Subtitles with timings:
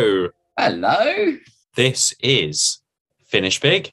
[0.00, 0.28] Hello.
[0.56, 1.36] Hello.
[1.76, 2.80] This is
[3.26, 3.92] Finish Big.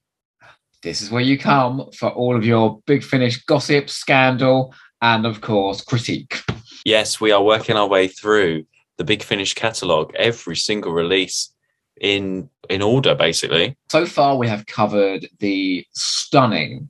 [0.81, 5.41] This is where you come for all of your big finish gossip, scandal, and of
[5.41, 6.41] course, critique.
[6.85, 8.63] Yes, we are working our way through
[8.95, 11.51] the Big Finish catalogue, every single release
[11.99, 13.75] in in order, basically.
[13.89, 16.87] So far, we have covered the stunning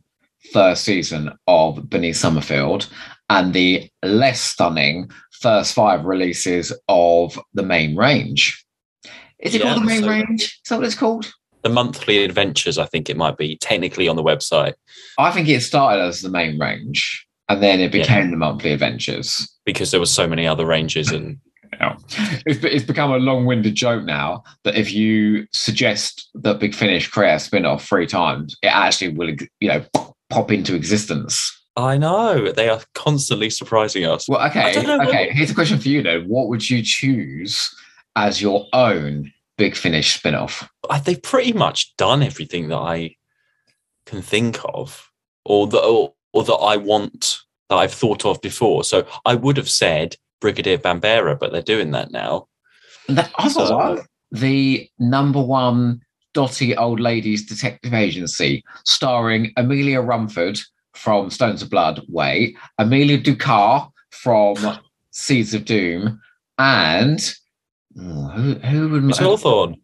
[0.53, 2.87] first season of Bernice Summerfield
[3.31, 8.63] and the less stunning first five releases of the main range.
[9.39, 10.41] Is it Yeah, called the main so- range?
[10.43, 11.31] Is that what it's called?
[11.63, 14.73] The monthly adventures, I think it might be technically on the website
[15.17, 18.01] I think it started as the main range and then it Yeah.
[18.03, 19.47] became the monthly adventures.
[19.65, 21.37] because there were so many other ranges and
[21.81, 21.97] Yeah.
[22.45, 27.33] It's, it's become a long-winded joke now that if you suggest that Big Finish create
[27.35, 29.83] a spin-off three times, it actually will, you know,
[30.29, 31.51] pop into existence.
[31.75, 34.27] I know they are constantly surprising us.
[34.29, 35.27] Well, okay, I don't know okay.
[35.27, 37.69] what- Here's a question for you then: What would you choose
[38.17, 40.67] as your own Big Finish spin-off?
[41.05, 43.15] They've pretty much done everything that I
[44.05, 45.09] can think of,
[45.45, 47.37] or that or, or that I want
[47.69, 48.83] that I've thought of before.
[48.83, 52.47] So I would have said Brigadier Bambera, but they're doing that now.
[53.09, 54.07] That, I thought So- that.
[54.31, 56.01] the number one
[56.33, 60.59] dotty old ladies detective agency, starring Amelia Rumford
[60.93, 64.55] from Stones of Blood Way, Amelia Ducat from
[65.11, 66.21] Seeds of Doom,
[66.59, 67.33] and
[67.99, 69.77] oh, who, who would Miss Hawthorne.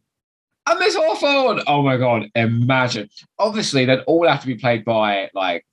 [0.65, 1.61] And Miss Hawthorne.
[1.67, 2.29] Oh my god!
[2.35, 3.09] Imagine.
[3.39, 5.65] Obviously, they'd all have to be played by like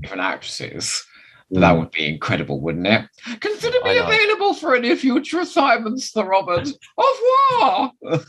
[0.00, 1.04] different actresses.
[1.50, 3.04] But That would be incredible, wouldn't it?
[3.40, 6.68] Consider me available for any future assignments, Sir Robert.
[6.98, 8.22] Au revoir.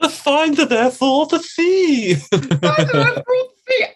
[0.00, 2.26] The finder, therefore, the thief.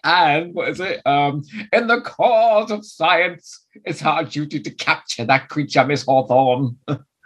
[0.03, 1.05] and what is it?
[1.05, 6.77] Um, in the cause of science, it's our duty to capture that creature, Miss Hawthorne.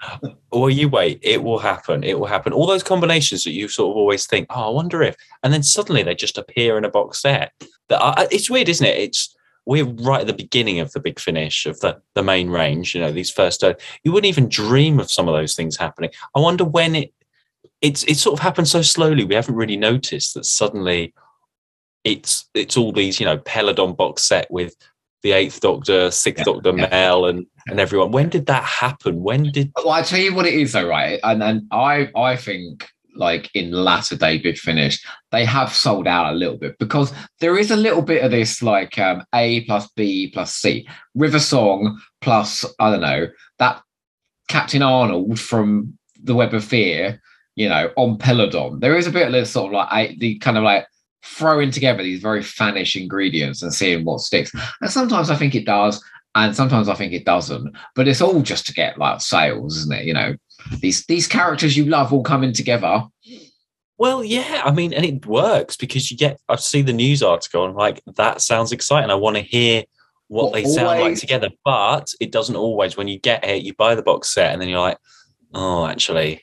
[0.51, 1.19] well, you wait.
[1.21, 2.03] It will happen.
[2.03, 2.53] It will happen.
[2.53, 5.63] All those combinations that you sort of always think, oh, I wonder if, and then
[5.63, 7.53] suddenly they just appear in a box set.
[7.89, 8.97] That it's weird, isn't it?
[8.97, 9.35] It's
[9.65, 12.95] we're right at the beginning of the big finish of the the main range.
[12.95, 13.63] You know, these first.
[13.63, 16.11] Uh, you wouldn't even dream of some of those things happening.
[16.35, 17.13] I wonder when it.
[17.81, 19.23] It's it sort of happened so slowly.
[19.23, 21.13] We haven't really noticed that suddenly.
[22.03, 24.75] It's it's all these you know Peladon box set with
[25.21, 26.87] the Eighth Doctor, Sixth Yeah, Doctor, yeah.
[26.89, 28.11] Mel, and and everyone.
[28.11, 29.21] When did that happen?
[29.21, 31.19] When did Well, I tell you what it is, though, right?
[31.23, 36.33] And and I I think like in latter day big finish, they have sold out
[36.33, 39.89] a little bit because there is a little bit of this like um, A plus
[39.95, 43.27] B plus C, River Song plus I don't know
[43.59, 43.81] that
[44.47, 47.21] Captain Arnold from the Web of Fear,
[47.55, 48.79] you know, on Peladon.
[48.79, 50.87] There is a bit of this sort of like I, the kind of like
[51.23, 54.51] throwing together these very fanish ingredients and seeing what sticks.
[54.81, 56.03] And sometimes I think it does,
[56.35, 57.75] and sometimes I think it doesn't.
[57.95, 60.05] But it's all just to get like sales, isn't it?
[60.05, 60.35] You know,
[60.79, 63.03] these these characters you love all coming together.
[63.97, 66.39] Well, yeah, I mean, and it works because you get.
[66.49, 69.11] I see the news article and I'm like that sounds exciting.
[69.11, 69.83] I want to hear
[70.27, 72.97] what Well, they sound like together, but it doesn't always.
[72.97, 74.97] When you get it, you buy the box set and then you're like,
[75.53, 76.41] oh, actually,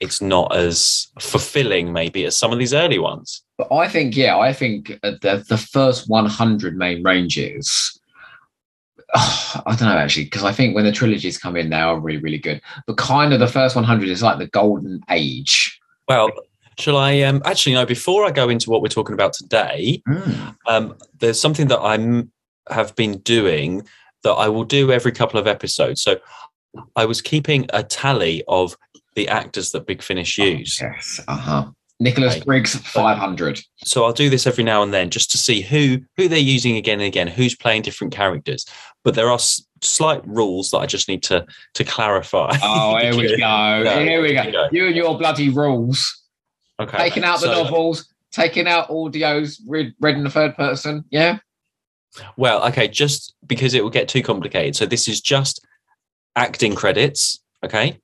[0.00, 3.42] it's not as fulfilling maybe as some of these early ones.
[3.56, 7.98] But I think, yeah, I think uh, the the first 100 main ranges.
[9.66, 12.20] I don't know actually, because I think when the trilogies come in, they are really,
[12.20, 12.60] really good.
[12.86, 15.80] But kind of the first 100 is like the golden age.
[16.08, 16.30] Well,
[16.78, 17.20] shall I?
[17.20, 17.86] Um, actually, no.
[17.86, 20.02] Before I go into what we're talking about today,
[20.68, 22.30] um, there's something that I'm
[22.70, 23.82] have been doing
[24.22, 26.02] that I will do every couple of episodes.
[26.02, 26.16] So
[26.96, 28.76] I was keeping a tally of
[29.14, 30.80] the actors that Big Finish use.
[30.80, 31.20] Yes.
[31.28, 31.70] Uh huh.
[32.00, 32.44] Nicholas Right.
[32.44, 33.60] Briggs, 500.
[33.84, 36.76] So I'll do this every now and then just to see who who they're using
[36.76, 38.66] again and again, who's playing different characters.
[39.04, 42.56] But there are s- slight rules that I just need to to clarify.
[42.62, 43.82] Oh, here we go.
[43.84, 44.50] No, here we go.
[44.50, 44.68] go.
[44.72, 46.22] You and your bloody rules.
[46.80, 51.04] Okay, taking out the So- novels, taking out audios read, read in the third person.
[51.10, 51.38] Yeah.
[52.36, 54.74] Well, okay, just because it will get too complicated.
[54.76, 55.64] So this is just
[56.36, 57.98] acting credits, okay,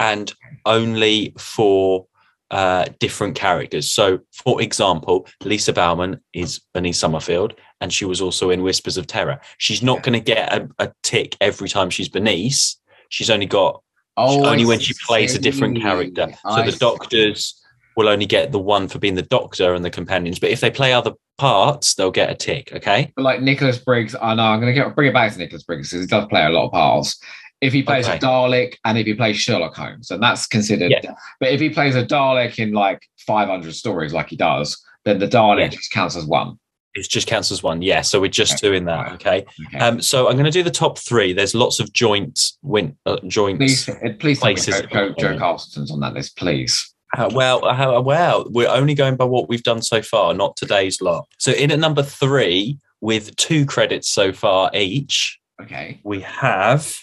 [0.00, 0.32] and
[0.66, 2.06] only for
[2.50, 3.90] uh, different characters.
[3.90, 9.06] So, for example, Lisa Bowerman is Bernice Summerfield, and she was also in Whispers of
[9.06, 9.40] Terror.
[9.58, 12.76] She's not going to get a, a tick every time she's Bernice.
[13.10, 13.82] She's only got
[14.20, 16.26] Oh, only I when she plays a different character.
[16.42, 16.78] So I the see.
[16.78, 17.62] doctors
[17.96, 20.40] will only get the one for being the doctor and the companions.
[20.40, 22.72] But if they play other parts, they'll get a tick.
[22.72, 23.12] Okay.
[23.14, 25.90] But like Nicholas Briggs, I know I'm going to bring it back to Nicholas Briggs
[25.90, 27.20] because he does play a lot of parts.
[27.60, 28.16] If he plays Okay.
[28.16, 30.90] a Dalek and if he plays Sherlock Holmes, and that's considered.
[30.92, 31.12] Yeah.
[31.40, 35.26] But if he plays a Dalek in like 500 stories, like he does, then the
[35.26, 35.68] Dalek Yeah.
[35.68, 36.58] just counts as one.
[36.94, 37.82] It just counts as one.
[37.82, 38.00] Yeah.
[38.02, 39.12] So we're just doing that.
[39.14, 39.44] Okay.
[39.68, 39.78] Okay.
[39.78, 41.32] Um, so I'm going to do the top three.
[41.32, 43.58] There's lots of joint win uh, joints.
[43.58, 45.40] please, uh, please, places Joe, Joe, the Joe moment.
[45.40, 46.92] Carlston's on that list, please.
[47.16, 51.00] Uh, well, uh, well, we're only going by what we've done so far, not today's
[51.00, 51.26] lot.
[51.38, 56.96] So in at number three, with two credits so far each, Okay, we have.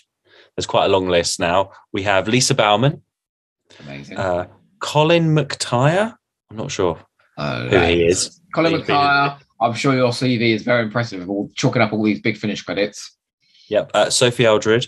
[0.55, 1.71] There's quite a long list now.
[1.91, 3.01] We have Lisa Bowerman,
[3.81, 4.17] amazing.
[4.17, 4.47] uh,
[4.79, 6.15] Colin McTire.
[6.49, 6.99] I'm not sure
[7.37, 8.39] oh, who he is.
[8.53, 9.39] Colin McTire.
[9.59, 11.21] I'm sure your CV is very impressive.
[11.21, 13.17] of All chalking up all these big finish credits.
[13.69, 13.91] Yep.
[13.93, 14.87] Uh, Sophie Aldred,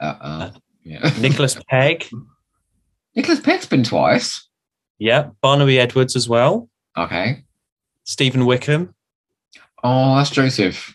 [0.00, 0.50] Uh, uh,
[0.84, 1.10] yeah.
[1.20, 2.08] Nicholas Pegg.
[3.14, 4.48] Nicholas Pegg's been twice.
[4.98, 5.34] Yep.
[5.42, 6.68] Barnaby Edwards as well.
[6.96, 7.44] Okay.
[8.04, 8.94] Stephen Wickham,
[9.84, 10.94] Oh, that's Joseph.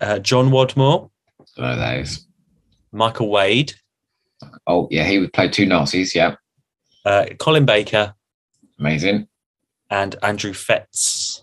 [0.00, 1.10] uh, John Wadmore,
[1.56, 2.25] I know that is.
[2.96, 3.74] Michael Wade,
[4.66, 6.14] Oh, yeah, he would play two Nazis.
[6.14, 6.34] Yeah,
[7.04, 8.14] uh, Colin Baker,
[8.78, 9.28] amazing.
[9.90, 11.42] and Andrew Fetz.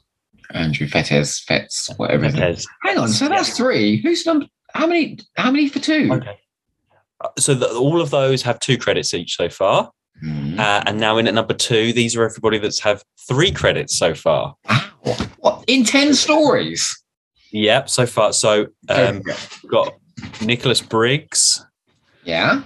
[0.51, 2.25] Andrew Fettes, Fetz, whatever.
[2.25, 2.67] his Fetez.
[2.83, 3.97] Hang on, so that's three.
[4.01, 4.45] Who's number?
[4.73, 5.17] How many?
[5.37, 6.09] How many for two?
[6.11, 6.37] Okay.
[7.21, 9.91] Uh, So the, all of those have two credits each so far,
[10.21, 10.59] Hmm.
[10.59, 14.13] uh, and now in at number two, these are everybody that's have three credits so
[14.13, 14.55] far.
[14.69, 15.17] Wow.
[15.37, 16.95] What in ten stories?
[17.51, 18.33] Yep, so far.
[18.33, 19.21] So um,
[19.69, 19.93] got
[20.41, 21.65] Nicholas Briggs,
[22.23, 22.63] yeah.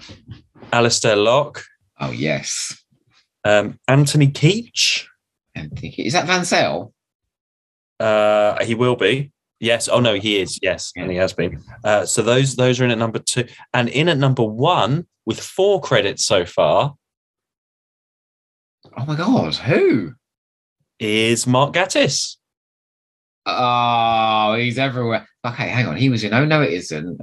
[0.72, 1.64] Alistair Lock,
[2.00, 2.84] Oh yes.
[3.44, 5.06] um, Anthony Keetch.
[5.56, 6.94] And think- is that Van Sel?
[8.00, 9.32] Uh, he will be.
[9.60, 9.88] Yes.
[9.88, 10.60] Oh no, he is.
[10.62, 11.64] Yes, and he has been.
[11.84, 15.40] Uh, so those those are in at number two, and in at number one with
[15.40, 16.94] four credits so far
[18.96, 20.14] Oh my God, who?
[21.00, 22.38] is Mark Gatiss.
[23.46, 25.28] Oh, he's everywhere.
[25.46, 25.96] Okay, hang on.
[25.98, 26.34] He was in.
[26.34, 27.20] Oh no, it isn't.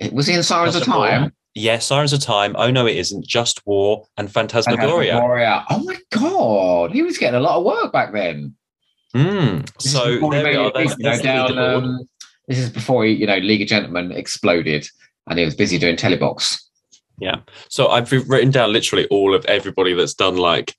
[0.00, 1.06] It- Was he in Sirens of Just a War.
[1.08, 1.32] Time?
[1.54, 2.54] Yes, Sirens of Time.
[2.58, 3.26] Oh no, it isn't.
[3.26, 5.12] Just War and Phantasmagoria.
[5.12, 5.64] Phantasmagoria.
[5.70, 8.54] Oh my God, he was getting a lot of work back then.
[9.14, 9.66] Mm.
[9.74, 10.68] This is So before there we made are.
[10.68, 12.08] it There's, you know, there's the down, um,
[12.46, 14.86] this is before you know, League of Gentlemen exploded,
[15.28, 16.60] and he was busy doing telebox.
[17.18, 17.40] Yeah.
[17.68, 20.74] So I've written down literally all of everybody that's done like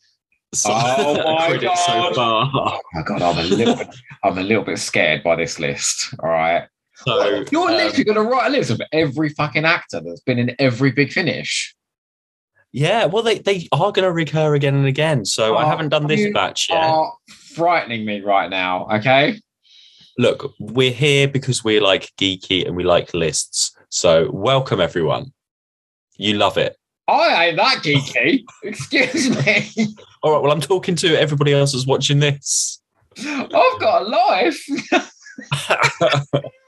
[0.53, 2.15] so- Oh my so God.
[2.15, 2.51] far.
[2.53, 3.87] Oh my God, I'm a little bit,
[4.23, 6.15] I'm a little bit scared by this list.
[6.23, 6.63] All right,
[7.05, 10.37] So you're um, literally going to write a list of every fucking actor that's been
[10.39, 11.75] in every big finish.
[12.71, 15.25] yeah, well they, they are going to recur again and again.
[15.25, 16.77] So I Oh, haven't done this batch yet.
[16.77, 18.87] Are frightening me right now.
[18.91, 19.39] Okay.
[20.17, 23.75] Look, we're here because we're like geeky and we like lists.
[23.89, 25.33] So welcome everyone.
[26.17, 26.77] You love it.
[27.07, 28.43] I ain't that geeky.
[28.63, 29.87] Excuse me.
[30.23, 30.41] All right.
[30.41, 32.79] Well, I'm talking to everybody else that's watching this.
[33.17, 34.63] I've got a life.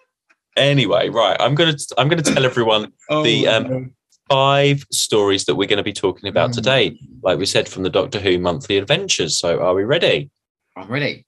[0.58, 1.38] anyway, right.
[1.40, 3.94] I'm gonna I'm gonna tell everyone The, um,
[4.30, 6.54] five stories that we're going to be talking about Mm.
[6.56, 7.00] today.
[7.22, 9.38] Like we said, from the Doctor Who monthly adventures.
[9.38, 10.30] So are we ready?
[10.78, 11.26] I'm ready.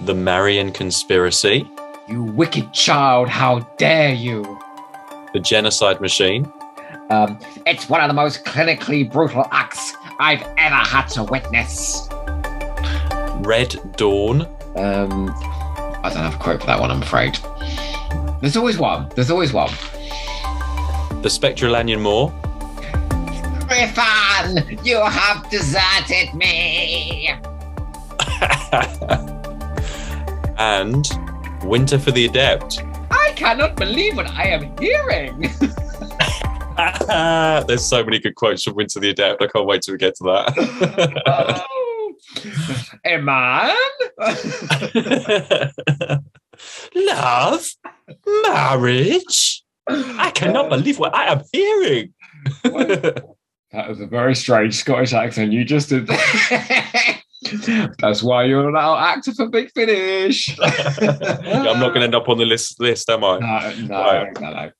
[0.00, 1.68] The Marian conspiracy,
[2.08, 3.28] You wicked child!
[3.28, 4.58] How dare you?
[5.34, 6.50] the genocide machine,
[7.10, 12.06] Um, it's one of the most clinically brutal acts I've ever had to witness.
[13.46, 14.42] Red Dawn,
[14.76, 15.30] Um,
[16.04, 16.90] I don't have a quote for that one.
[16.90, 17.38] I'm afraid.
[18.40, 19.08] There's always one.
[19.14, 19.70] There's always one.
[21.22, 22.32] the Spectre of Lanyon Moor,
[23.72, 27.28] Griffin, you have deserted me.
[30.58, 31.08] and
[31.64, 32.84] Winter for the Adept.
[33.10, 35.40] I cannot believe what I am hearing.
[37.66, 39.40] There's so many good quotes from Winter the Adept.
[39.40, 41.22] I can't wait till we get to that.
[41.26, 41.64] oh.
[43.22, 43.74] man.
[46.94, 47.66] Love,
[48.42, 49.62] marriage.
[49.88, 52.14] I cannot believe what I am hearing.
[52.64, 56.06] That was a very strange Scottish accent you just did.
[57.98, 60.56] That's why you're an actor for Big Finish.
[60.58, 60.94] Yeah,
[61.70, 63.38] I'm not going to end up on the list, list, am I?
[63.38, 64.40] No, no, Right.
[64.40, 64.70] no, no.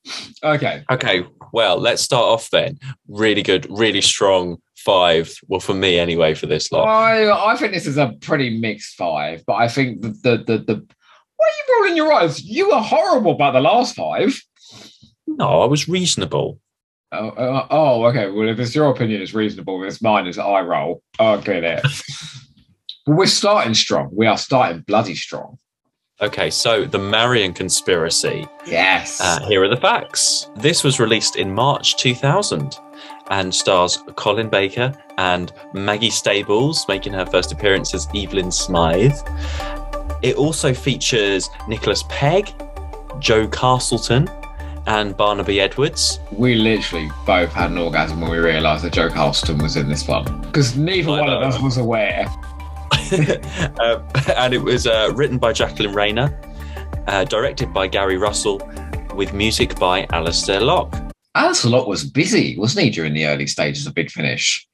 [0.51, 0.83] Okay.
[0.89, 2.79] Okay, well, let's start off then.
[3.07, 5.35] Really good, really strong five.
[5.47, 6.87] Well, for me anyway, for this lot.
[6.87, 10.57] I, I think this is a pretty mixed five, but I think the the the,
[10.59, 10.87] the
[11.43, 12.43] why are you rolling your eyes?
[12.43, 14.39] You were horrible about the last five.
[15.27, 16.59] No, I was reasonable.
[17.11, 18.29] Oh, uh, oh, okay.
[18.29, 19.83] Well, if it's your opinion, it's reasonable.
[19.83, 21.03] If it's mine, is I roll.
[21.19, 21.85] Oh, get it.
[23.07, 24.09] we're starting strong.
[24.13, 25.57] We are starting bloody strong.
[26.21, 28.47] Okay, so the Marian conspiracy.
[28.65, 29.19] Yes.
[29.19, 30.49] Uh, here are the facts.
[30.55, 32.77] This was released in March 2000
[33.29, 39.17] and stars Colin Baker and Maggie Stables making her first appearance as Evelyn Smythe.
[40.23, 42.53] It also features Nicholas Pegg,
[43.19, 44.29] Jo Castleton,
[44.87, 46.19] and Barnaby Edwards.
[46.31, 50.07] we literally both had an orgasm when we realised that Jo Castleton was in this
[50.07, 52.25] one because neither I one of us was aware.
[53.79, 54.01] uh,
[54.37, 56.39] and it was uh, written by Jacqueline Rayner,
[57.07, 58.61] uh, directed by Gary Russell,
[59.15, 60.95] with music by Alistair Lock.
[61.35, 64.67] Alistair Lock was busy, wasn't he, during the early stages of Big Finish?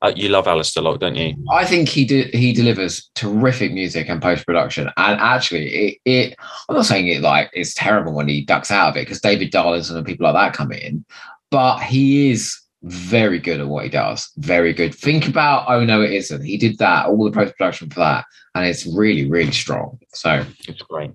[0.00, 1.34] Uh, you love Alistair Lock, don't you?
[1.50, 6.36] I think he de- he delivers terrific music and post production, and actually, it, it
[6.68, 9.50] I'm not saying it like it's terrible when he ducks out of it because David
[9.50, 11.04] Darlington and people like that come in,
[11.50, 14.30] but he is very good at what he does.
[14.36, 14.94] Very good.
[14.94, 16.44] Think about Oh No It Isn't.
[16.44, 18.24] He did that, all the post production for that,
[18.54, 19.98] and it's really really strong.
[20.14, 21.10] So It's great.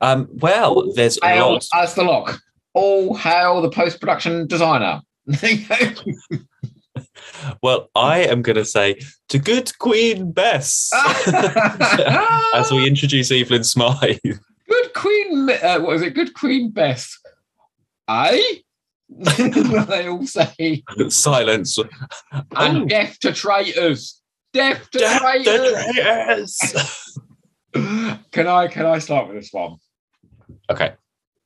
[0.00, 1.66] Um, well, there's a hail lot.
[1.74, 2.40] as the lock.
[2.74, 5.02] All hail the post production designer.
[7.62, 10.90] Well, I am going to say to good Queen Bess
[12.54, 14.18] as we introduce Evelyn Smythe.
[14.22, 16.14] Good Queen, uh, what is it?
[16.14, 17.18] Good Queen Bess.
[18.08, 18.60] I.
[19.88, 21.76] they all say, Silence.
[22.32, 22.84] and Oh.
[22.86, 24.20] death to traitors.
[24.52, 26.58] Death to Death to traitors.
[26.62, 27.18] traitors.
[28.32, 29.76] can I can I start with this one?
[30.70, 30.92] Okay.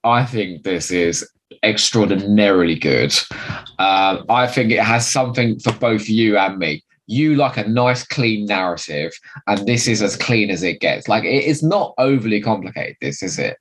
[0.02, 1.26] I think this is
[1.62, 3.14] extraordinarily good.
[3.78, 6.82] Um, I think it has something for both you and me.
[7.06, 9.12] You like a nice, clean narrative,
[9.46, 11.06] and this is as clean as it gets.
[11.06, 12.96] Like it is not overly complicated.
[13.00, 13.58] This is it,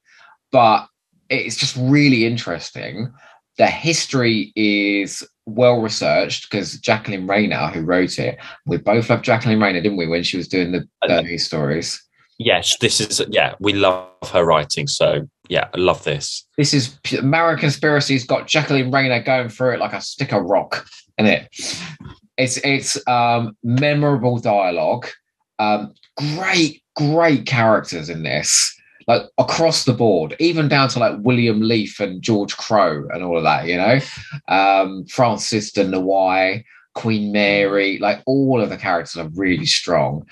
[0.52, 0.88] but
[1.30, 3.12] it's just really interesting.
[3.58, 9.60] The history is well researched because Jacqueline Rayner, who wrote it, we both loved Jacqueline
[9.60, 12.02] Rayner, didn't we, when she was doing the uh, stories?
[12.44, 14.88] Yes, this is, yeah, we love her writing.
[14.88, 16.46] So, yeah, I love this.
[16.58, 20.86] this is American Conspiracy's got Jacqueline Rayner going through it like a stick of rock,
[21.18, 21.48] in it?
[22.38, 25.08] It's it's um, memorable dialogue,
[25.60, 28.76] um, great great characters in this,
[29.08, 33.38] like across the board, even down to like William Leaf and George Crow and all
[33.38, 33.68] of that.
[33.68, 34.00] You know,
[34.48, 36.64] um, Francis de Noailles,
[36.96, 40.26] Queen Mary, like all of the characters are really strong.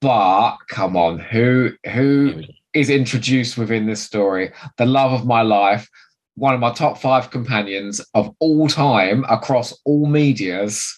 [0.00, 2.42] But come on, who who
[2.72, 5.88] is introduced within this story, the love of my life,
[6.36, 10.96] one of my top five companions of all time across all medias.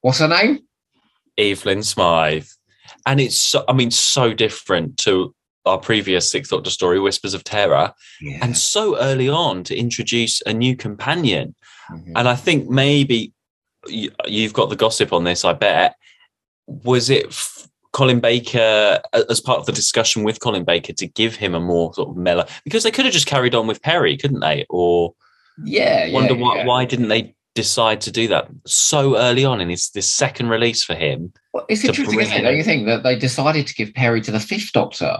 [0.00, 0.60] What's her name?
[1.38, 2.46] Evelyn Smythe.
[3.06, 5.34] And it's, so, I mean, so different to
[5.66, 7.92] our previous Sixth Doctor story, Whispers of Terror,
[8.40, 11.54] and so early on to introduce a new companion.
[11.90, 12.12] Mhm.
[12.16, 13.32] And I think maybe
[13.86, 15.96] you, you've got the gossip on this, I bet.
[16.66, 17.32] Was it
[17.92, 21.92] Colin Baker, as part of the discussion with Colin Baker, to give him a more
[21.94, 22.46] sort of mellow?
[22.64, 24.64] Because they could have just carried on with Peri, couldn't they?
[24.70, 25.14] Or
[25.64, 26.66] yeah, yeah, wonder why, yeah.
[26.66, 30.84] why didn't they decide to do that so early on in his this second release
[30.84, 31.32] for him?
[31.52, 32.42] Well, it's interesting, isn't it?
[32.42, 35.18] Don't you think that they decided to give Peri to the Fifth Doctor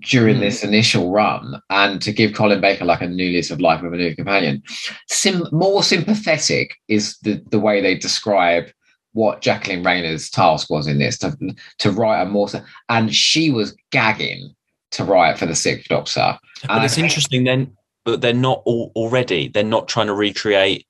[0.00, 0.42] during Hmm.
[0.42, 3.94] this initial run, and to give Colin Baker like a new lease of life with
[3.94, 4.62] a new companion?
[5.08, 8.66] Sim- more sympathetic is the the way they describe
[9.14, 11.34] what Jacqueline Rayner's task was in this to
[11.78, 12.48] to write a more,
[12.88, 14.54] and she was gagging
[14.92, 16.38] to write for the Sixth Doctor.
[16.64, 19.48] And I it's think- interesting then, but they're not all, already.
[19.48, 20.86] They're not trying to recreate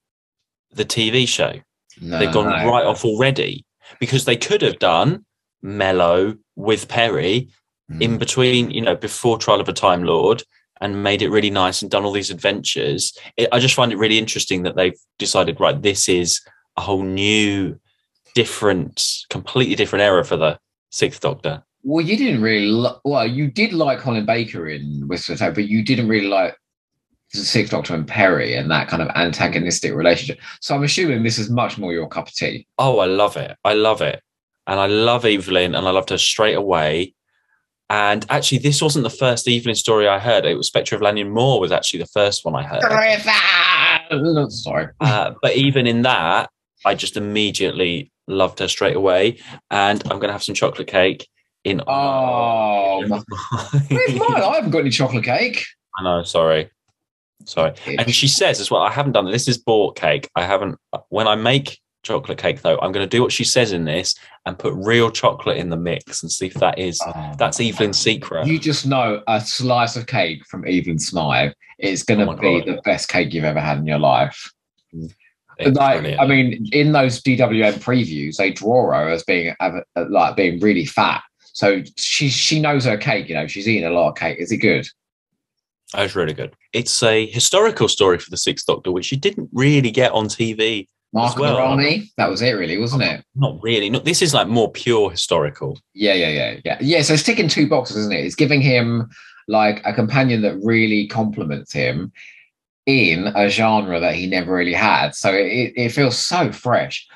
[0.73, 1.61] the TV show.
[2.01, 2.69] No, They've gone no.
[2.71, 3.65] right off already
[4.01, 5.25] because they could have done
[5.63, 7.49] Mellow with Peri
[8.01, 8.19] in Mm.
[8.19, 10.43] between, you know, before Trial of a Time Lord
[10.81, 13.17] and made it really nice and done all these adventures.
[13.37, 16.41] It, I just find it really interesting that they've decided, right, this is
[16.77, 17.79] a whole new,
[18.35, 20.59] different, completely different era for the
[20.91, 21.63] Sixth Doctor.
[21.83, 22.67] Well, you didn't really.
[22.67, 26.57] Li- well, you did like Colin Baker in Whisper of but you didn't really like
[27.33, 30.43] the Sixth Doctor and Peri and that kind of antagonistic relationship.
[30.61, 32.67] So I'm assuming this is much more your cup of tea.
[32.79, 33.57] Oh, I love it.
[33.65, 34.23] I love it.
[34.67, 37.15] And I love Evelyn and I loved her straight away.
[37.91, 40.47] And actually, this wasn't the first Evelyn story I heard.
[40.47, 42.83] It was Spectre of Lanyon Moor was actually the first one I heard.
[42.83, 44.51] Griffin!
[44.51, 44.89] Sorry.
[45.01, 46.51] Uh, but even in that,
[46.87, 49.39] I just immediately loved her straight away.
[49.71, 51.29] And I'm going to have some chocolate cake
[51.65, 51.81] in.
[51.87, 53.23] Oh, my-
[53.89, 54.43] where's mine?
[54.43, 55.65] I haven't got any chocolate cake.
[55.99, 56.23] I know.
[56.25, 56.71] Sorry.
[57.45, 57.73] Sorry.
[57.87, 59.33] And she says as well, I haven't done it.
[59.33, 60.29] This is bought cake.
[60.35, 60.77] I haven't.
[61.11, 64.15] When I make chocolate cake, though, I'm going to do what she says in this
[64.47, 67.33] and put real chocolate in the mix and see if that is Oh.
[67.39, 68.47] that's Evelyn's secret.
[68.47, 72.41] You just know a slice of cake from Evelyn Smythe is going Oh to my
[72.41, 72.69] be God.
[72.77, 74.51] the best cake you've ever had in your life.
[75.59, 76.21] It's like, brilliant.
[76.21, 80.87] I mean, in those DWM previews, they draw her as being uh, like being really
[80.87, 81.23] fat.
[81.39, 83.29] So she she knows her cake.
[83.29, 84.39] You know, she's eating a lot of cake.
[84.39, 84.87] Is it good?
[85.93, 86.57] That was really good.
[86.73, 90.89] It's a historical story for the Sixth Doctor, which you didn't really get on TV.
[91.13, 91.55] Mark well.
[91.55, 92.11] Maroney.
[92.17, 93.25] That was it, really, wasn't it?
[93.37, 93.89] Not really.
[93.89, 95.79] Not this is like more pure historical.
[95.95, 97.03] Yeah, yeah, yeah, yeah, yeah.
[97.03, 98.25] So it's ticking two boxes, isn't it?
[98.25, 99.09] It's giving him
[99.47, 102.13] like a companion that really complements him
[102.87, 105.15] in a genre that he never really had.
[105.15, 107.07] So it, it feels so fresh.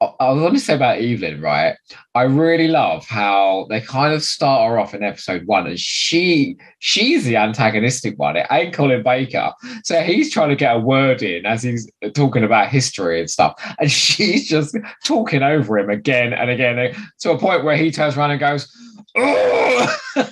[0.00, 1.76] I I going to say about Evelyn, right?
[2.14, 6.56] I really love how they kind of start her off in episode one, and she
[6.80, 8.36] she's the antagonistic one.
[8.36, 9.52] It ain't Colin Baker,
[9.84, 13.54] so he's trying to get a word in as he's talking about history and stuff,
[13.78, 18.16] and she's just talking over him again and again to a point where he turns
[18.16, 18.68] around and goes.
[20.16, 20.22] A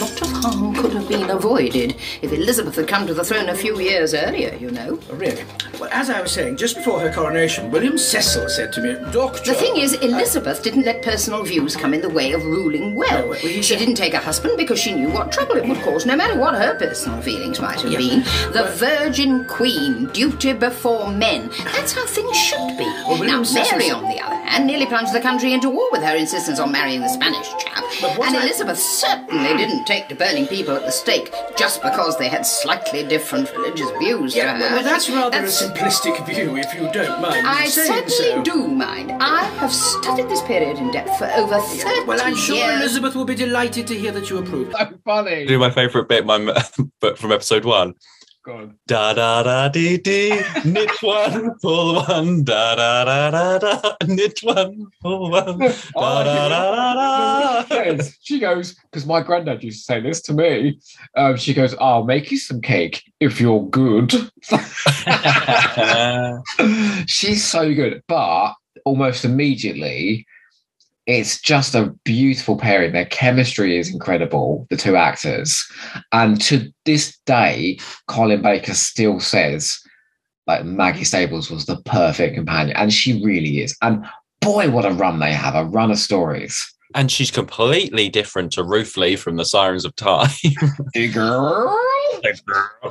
[0.00, 3.54] lot of harm could have been avoided if Elizabeth had come to the throne a
[3.54, 4.98] few years earlier, you know.
[5.10, 5.44] Oh, Really?
[5.78, 9.52] Well, as I was saying, just before her coronation, William Cecil said to me, Doctor.
[9.52, 13.28] The thing is, Elizabeth didn't let personal views come in the way of ruling well.
[13.28, 16.04] Well, she said- didn't take a husband because she knew what trouble it would cause,
[16.04, 17.98] no matter what her personal feelings might have Yeah.
[17.98, 18.20] been.
[18.52, 21.50] The Virgin Queen, duty before men.
[21.72, 22.84] That's how things should be.
[22.84, 26.02] now, William Cecil Mary, on the other hand, nearly plunged the country into war with
[26.02, 27.84] her insistence on marrying the Spanish chap.
[28.40, 31.82] But what And I- Elizabeth certainly didn't take to burning people at the stake just
[31.82, 34.58] because they had slightly different religious views Yeah, to her.
[34.60, 37.46] well, well, that's rather That's- a simplistic view, if you don't mind.
[37.46, 38.42] I saying certainly so.
[38.42, 39.12] do mind.
[39.20, 42.06] I have studied this period in depth for over 30 years.
[42.06, 42.80] Well, I'm sure years.
[42.80, 44.72] Elizabeth will be delighted to hear that you approve.
[44.72, 45.46] so funny.
[45.46, 46.38] Do my favourite bit, my
[47.00, 47.94] but from episode one.
[48.42, 48.78] Go on.
[48.86, 54.40] Da da da dee dee, knit one, pull one, da da da da da, knit
[54.42, 55.58] one, pull one,
[55.94, 57.66] da da da da da.
[57.74, 60.80] Yes, she goes because my granddad used to say this to me.
[61.18, 64.14] Um, she goes, "I'll make you some cake if you're good."
[67.06, 68.54] She's so good, but
[68.86, 70.26] almost immediately,
[71.18, 72.92] it's just a beautiful pairing.
[72.92, 75.64] Their chemistry is incredible, the two actors,
[76.12, 79.80] and to this day, Colin Baker still says
[80.46, 83.76] like Maggie Stables was the perfect companion, and she really is.
[83.82, 84.04] And
[84.40, 85.54] boy, what a run they have!
[85.54, 86.74] A run of stories.
[86.94, 90.30] and she's completely different to Ruth Lee from the Sirens of Time.
[91.12, 91.78] Girl.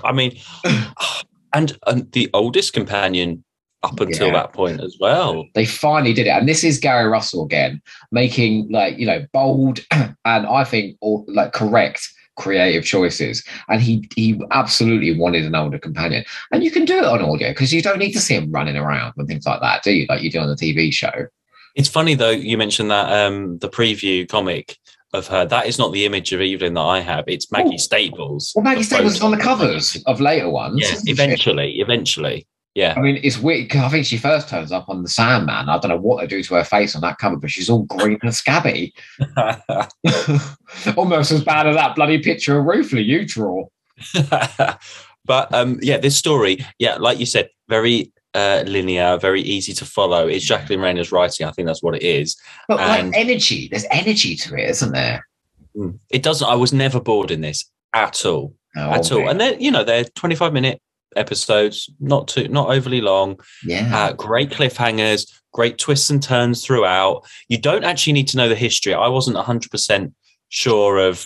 [0.06, 0.40] I mean,
[1.54, 3.44] and, and the oldest companion
[3.83, 4.33] up until Yeah.
[4.33, 5.45] that point as well.
[5.55, 7.81] They finally did it, and this is Gary Russell again,
[8.12, 12.07] making like you know bold and I think all, like correct
[12.38, 13.43] creative choices.
[13.67, 17.50] And he he absolutely wanted an older companion, and you can do it on audio
[17.50, 20.05] because you don't need to see him running around and things like that, do you?
[20.09, 21.27] Like you do on the TV show.
[21.75, 24.77] It's funny though, you mentioned that um the preview comic
[25.13, 25.46] of her.
[25.46, 27.24] That is not the image of Evelyn that I have.
[27.27, 27.77] It's Maggie Oh.
[27.77, 28.51] Stables.
[28.55, 30.79] Well, Maggie Stables is on the covers of later ones.
[30.81, 32.46] Yeah, eventually, eventually.
[32.79, 32.94] Yeah.
[32.96, 33.70] I mean, it's weird.
[33.70, 35.68] 'cause I think she first turns up on the Sandman.
[35.70, 37.83] I don't know what they do to her face on that cover, but she's all
[37.83, 38.94] green and scabby.
[40.98, 43.65] Almost as bad as that bloody picture of Lee you draw.
[45.25, 49.85] but um yeah, this story, yeah, like you said, very uh linear, very easy to
[49.85, 50.27] follow.
[50.27, 51.48] It's Jacqueline Rayner's writing.
[51.48, 52.37] I think that's what it is.
[52.68, 55.27] But And- like energy, there's energy to it, isn't there?
[55.75, 56.00] Mm.
[56.09, 58.55] It doesn't I was never bored in this at all.
[58.77, 59.20] Oh, at all.
[59.20, 59.27] okay.
[59.27, 60.79] And then, you know, they're 25 minute
[61.15, 63.39] episodes, not too not overly long.
[63.65, 63.89] yeah.
[63.95, 67.25] Uh, great cliffhangers, great twists and turns throughout.
[67.48, 68.93] You don't actually need to know the history.
[68.93, 70.13] I wasn't 100%
[70.50, 71.25] sure of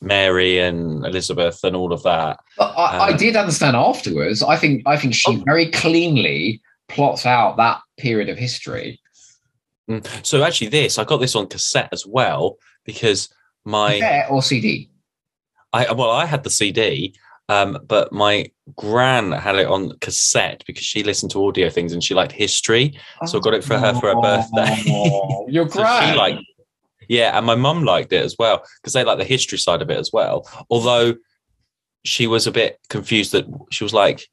[0.00, 2.38] Mary and Elizabeth and all of that.
[2.56, 4.42] but I, I um, did understand afterwards.
[4.42, 5.42] I think I think she Oh.
[5.44, 9.00] very cleanly plots out that period of history.
[9.90, 10.06] Mm.
[10.24, 13.28] So actually, this I got this on cassette as well because
[13.64, 14.90] my or CD.
[15.72, 17.14] I well I had the CD,
[17.48, 22.04] um, but my gran had it on cassette because she listened to audio things and
[22.04, 22.98] she liked history.
[23.26, 24.82] So I got it for her for her birthday.
[24.90, 26.14] Oh, You're So great.
[26.16, 26.42] liked,
[27.08, 29.90] yeah, and my mum liked it as well because they like the history side of
[29.90, 30.46] it as well.
[30.68, 31.14] Although
[32.04, 34.26] she was a bit confused that she was like,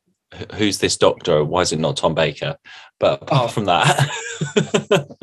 [0.56, 1.44] "Who's this doctor?
[1.44, 2.58] Why is it not Tom Baker?"
[3.00, 3.48] But apart Oh.
[3.48, 4.10] from that,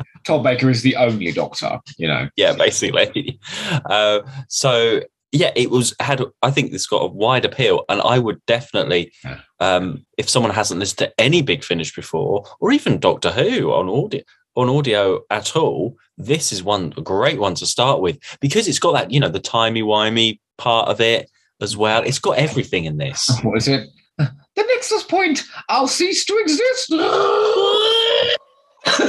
[0.25, 2.27] Tom Baker is the only doctor, you know.
[2.35, 3.39] yeah, basically.
[3.85, 5.01] Uh, so
[5.33, 6.21] yeah, it was had.
[6.41, 9.39] I think this got a wide appeal, and I would definitely, Yeah.
[9.59, 13.89] um, if someone hasn't listened to any Big Finish before, or even Doctor Who on
[13.89, 14.21] audio
[14.55, 18.93] on audio at all, this is one great one to start with because it's got
[18.93, 22.03] that you know the timey wimey part of it as well.
[22.03, 23.29] It's got everything in this.
[23.43, 23.89] What is it?
[24.55, 26.89] The Nexus point, I'll cease to exist.
[28.85, 28.99] That's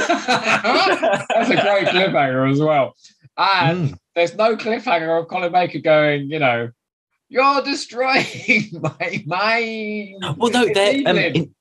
[1.51, 2.95] a great cliffhanger as well.
[3.37, 3.97] And Mm.
[4.15, 6.71] There's no cliffhanger of Colin Baker going, you know,
[7.27, 8.25] you're destroying
[8.81, 10.37] my mind.
[10.37, 11.55] Well, no, they're um, in,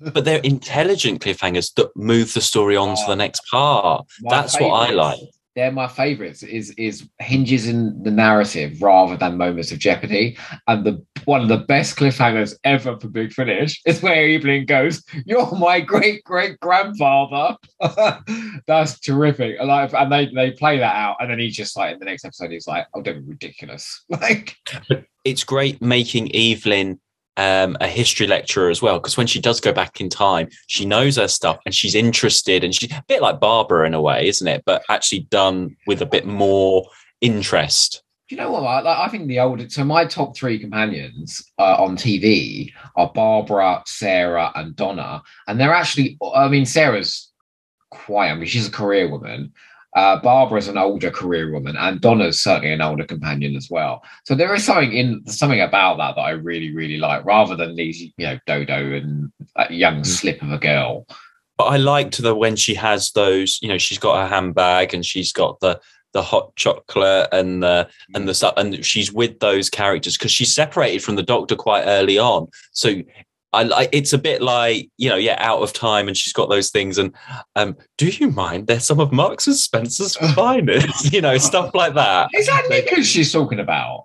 [0.00, 4.06] but they're intelligent cliffhangers that move the story on to the next part.
[4.22, 5.20] That's what I like.
[5.56, 6.42] They're my favourites.
[6.42, 10.36] Is is hinges in the narrative rather than moments of jeopardy.
[10.68, 15.02] And the one of the best cliffhangers ever for Big Finish is where Evelyn goes,
[15.24, 17.56] "You're my great great grandfather."
[18.66, 19.56] That's terrific.
[19.58, 22.04] And, like, and they they play that out, and then he's just like in the
[22.04, 24.56] next episode, he's like, "Oh, don't be ridiculous!" Like,
[25.24, 27.00] it's great making Evelyn
[27.36, 28.98] um, a history lecturer as well.
[28.98, 32.64] Because when she does go back in time, she knows her stuff and she's interested,
[32.64, 34.62] and she's a bit like Barbara in a way, isn't it?
[34.64, 36.86] But actually done with a bit more
[37.20, 38.02] interest.
[38.28, 38.64] Do you know what?
[38.64, 43.12] I, like, I think the older, so my top three companions uh, on TV are
[43.14, 45.22] Barbara, Sarah, and Donna.
[45.46, 47.30] And they're actually, I mean, Sarah's
[47.90, 49.52] quite, I mean, she's a career woman.
[49.96, 54.04] Uh, Barbara's an older career woman, and Donna's certainly an older companion as well.
[54.24, 57.74] So there is something in something about that that I really, really like, rather than
[57.76, 60.06] these, you know, Dodo and that young Mm.
[60.06, 61.06] slip of a girl.
[61.56, 65.04] But I liked the when she has those, you know, she's got her handbag and
[65.04, 65.80] she's got the
[66.12, 70.54] the hot chocolate and the and the stuff, and she's with those characters because she's
[70.54, 72.48] separated from the Doctor quite early on.
[72.72, 73.02] So
[73.56, 76.48] I like it's a bit like you know, yeah, out of time, and she's got
[76.48, 76.98] those things.
[76.98, 77.14] And
[77.56, 78.66] um, do you mind?
[78.66, 82.28] They're some of Marks and Spencer's finest, you know, stuff like that.
[82.34, 84.04] Is that knickers she's talking about?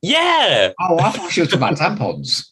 [0.00, 2.46] Yeah, Oh, I thought she was talking about tampons.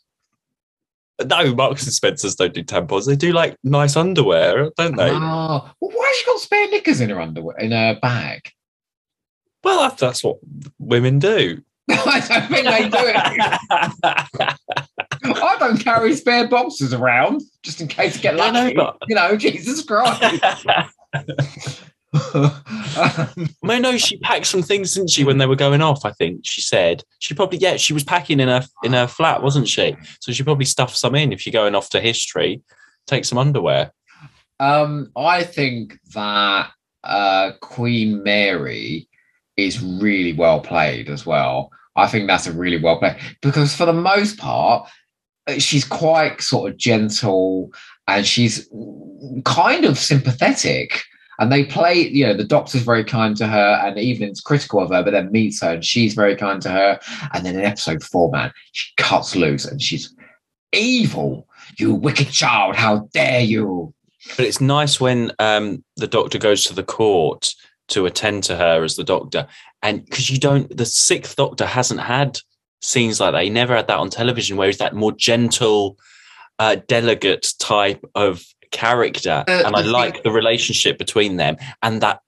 [1.24, 3.06] no, Marks and Spencer's don't do tampons.
[3.06, 5.10] They do like nice underwear, don't they?
[5.10, 8.50] Oh, well, why has she got spare knickers in her underwear in her bag?
[9.62, 10.38] Well, that's, that's what
[10.78, 11.62] women do.
[11.90, 13.16] I don't think they do it.
[15.42, 18.75] I don't carry spare boxes around just in case I get lucky.
[18.75, 20.42] but- You know, Jesus Christ.
[23.62, 26.05] No, no, she packed some things, didn't she, when they were going off?
[26.05, 29.42] I think she said she probably yeah, she was packing in her in her flat,
[29.42, 29.96] wasn't she?
[30.20, 32.62] So she probably stuffed some in if you're going off to history.
[33.07, 33.92] Take some underwear.
[34.61, 36.70] um, I think that
[37.05, 39.09] uh, Queen Mary
[39.57, 41.71] is really well played as well.
[41.97, 44.88] I think that's a really well played because for the most part,
[45.47, 47.73] uh, she's quite sort of gentle
[48.07, 48.69] and she's
[49.45, 51.03] kind of sympathetic.
[51.38, 54.88] And they play, you know, the doctor's very kind to her, and Evelyn's critical of
[54.88, 56.99] her, but then meets her, and she's very kind to her.
[57.35, 60.14] And then in episode four, man, she cuts loose and she's
[60.73, 61.47] evil.
[61.79, 63.92] You wicked child, how dare you?
[64.37, 67.55] But it's nice when um, the doctor goes to the court
[67.88, 69.46] to attend to her as the doctor,
[69.83, 72.38] and because you don't, the sixth doctor hasn't had
[72.83, 73.44] scenes like that.
[73.44, 75.99] He never had that on television, where he's that more gentle,
[76.59, 82.20] uh, delegate type of character, Uh, and I like the relationship between them and that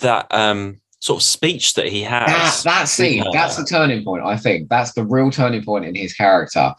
[0.00, 2.62] that um, sort of speech that he has.
[2.64, 3.32] That, that scene, with her.
[3.32, 4.68] that's the turning point, I think.
[4.68, 6.74] That's the real turning point in his character.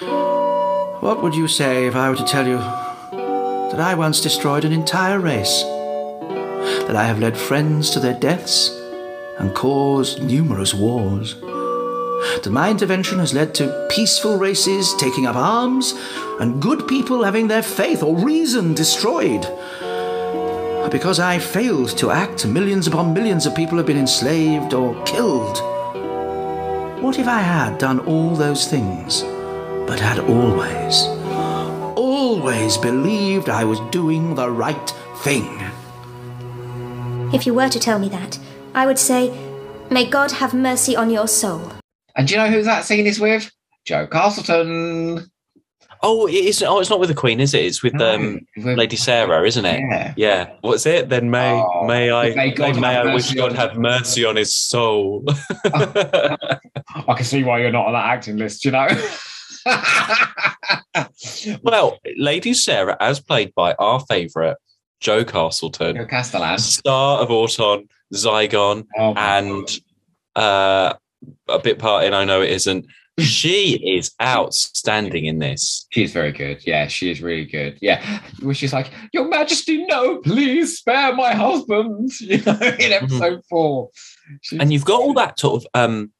[0.00, 4.72] What would you say if I were to tell you that I once destroyed an
[4.72, 5.64] entire race?
[6.86, 8.70] That I have led friends to their deaths
[9.38, 11.34] and caused numerous wars?
[11.34, 15.94] That my intervention has led to peaceful races taking up arms
[16.40, 19.42] and good people having their faith or reason destroyed?
[20.90, 25.58] Because I failed to act, millions upon millions of people have been enslaved or killed.
[27.02, 29.24] What if I had done all those things?
[29.86, 31.04] but had always,
[31.96, 35.46] always believed I was doing the right thing.
[37.32, 38.38] If you were to tell me that,
[38.74, 39.30] I would say,
[39.90, 41.70] May God have mercy on your soul.
[42.16, 43.50] And do you know who that scene is with?
[43.84, 45.30] Jo Castleton.
[46.02, 46.62] Oh, it is.
[46.62, 47.64] Oh, it's not with the Queen, is it?
[47.64, 49.80] It's with um, With- Lady Sarah, isn't it?
[49.80, 50.14] Yeah.
[50.16, 50.50] Yeah.
[50.60, 51.08] What's it?
[51.08, 53.76] Then may Oh, may I may God may, have I wish mercy God on- have
[53.76, 55.24] mercy on his soul.
[55.64, 56.58] I
[57.14, 58.88] can see why you're not on that acting list, you know?
[61.62, 64.56] well, Lady Sarah, as played by our favourite
[65.00, 66.58] Joe Castleton, Joe Castellan.
[66.58, 69.68] star of Auton, Zygon, Oh and
[70.34, 70.94] uh,
[71.48, 72.86] a bit part in I know it isn't.
[73.18, 75.86] She is outstanding in this.
[75.90, 76.66] She's very good.
[76.66, 77.78] Yeah, she is really good.
[77.80, 78.20] Yeah.
[78.42, 82.10] Where she's like, Your Majesty, no, please spare my husband.
[82.20, 83.88] You know, in episode four.
[84.42, 86.12] She's- and you've got all that sort of um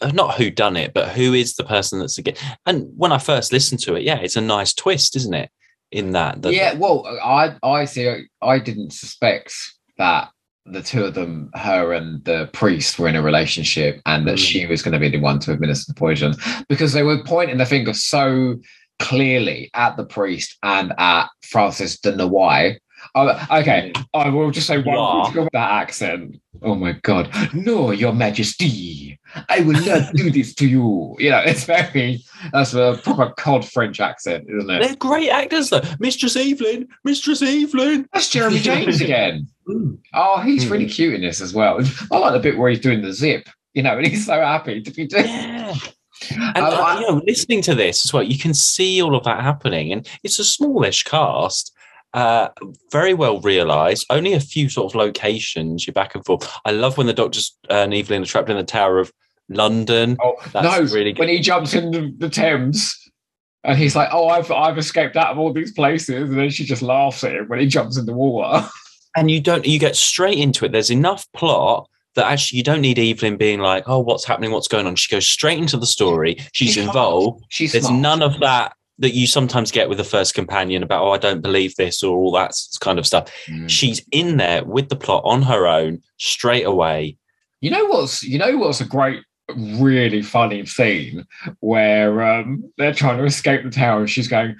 [0.00, 2.34] uh, not who done it but who is the person that's again
[2.66, 5.50] and when i first listened to it yeah it's a nice twist isn't it
[5.90, 8.26] in that, that yeah, well, I I see.
[8.42, 9.54] I didn't suspect
[9.98, 10.30] that
[10.64, 14.46] the two of them, her and the priest, were in a relationship, and that Mm.
[14.46, 16.34] she was going to be the one to administer the poison
[16.68, 18.56] because they were pointing the finger so
[18.98, 22.78] clearly at the priest and at Francis de Noailles.
[23.18, 25.32] Oh, okay, I will just say one Wow.
[25.54, 26.38] that accent.
[26.62, 31.16] Oh my god, no, Your Majesty, I will not do this to you.
[31.18, 34.82] You know, it's very that's a proper cod French accent, isn't it?
[34.82, 39.46] they're great actors though mistress evelyn mistress evelyn That's Jeremy James again.
[39.66, 39.98] Mm.
[40.14, 40.70] Oh, he's Mm.
[40.72, 41.80] really cute in this as well.
[42.12, 44.82] I like the bit where he's doing the zip, you know, and he's so happy
[44.82, 45.24] to be doing.
[45.26, 45.74] yeah
[46.30, 49.24] and Um, uh, you know listening to this as well you can see all of
[49.24, 51.72] that happening and it's a smallish cast
[52.16, 52.48] uh,
[52.90, 54.06] very well realized.
[54.10, 55.86] Only a few sort of locations.
[55.86, 56.50] You're back and forth.
[56.64, 59.12] I love when the doctors uh, and Evelyn are trapped in the Tower of
[59.48, 60.16] London.
[60.20, 60.94] Oh That's no!
[60.96, 61.20] really good.
[61.20, 62.98] When he jumps in the, the Thames,
[63.62, 66.64] and he's like, "Oh, I've I've escaped out of all these places," and then she
[66.64, 68.66] just laughs at him when he jumps in the water.
[69.16, 72.82] and you don't you get straight into it there's enough plot that actually you don't
[72.82, 75.86] need evelyn being like oh what's happening what's going on she goes straight into the
[75.86, 78.00] story she's She's involved She's there's smart.
[78.00, 81.42] none of that that you sometimes get with the first companion about oh i don't
[81.42, 83.68] believe this or all that kind of stuff Mm.
[83.68, 87.16] she's in there with the plot on her own straight away
[87.60, 89.22] You know what's you know what's a great,
[89.78, 91.24] really funny scene
[91.60, 94.56] where um, they're trying to escape the tower and she's going,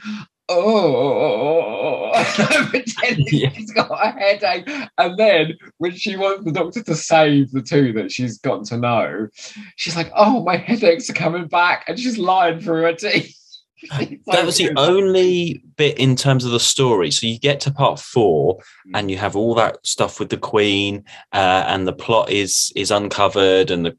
[0.49, 2.13] oh,
[2.71, 3.51] pretending Yeah.
[3.51, 4.69] she's got a headache,
[4.99, 8.77] and then when she wants the doctor to save the two that she's gotten to
[8.79, 9.29] know,
[9.77, 13.35] she's like, oh, my headaches are coming back, and she's lying through her teeth.
[14.27, 17.11] That was the only bit in terms of the story.
[17.11, 18.93] So you get to part four Mm.
[18.95, 22.91] and you have all that stuff with the queen uh, and the plot is is
[22.91, 23.97] uncovered and the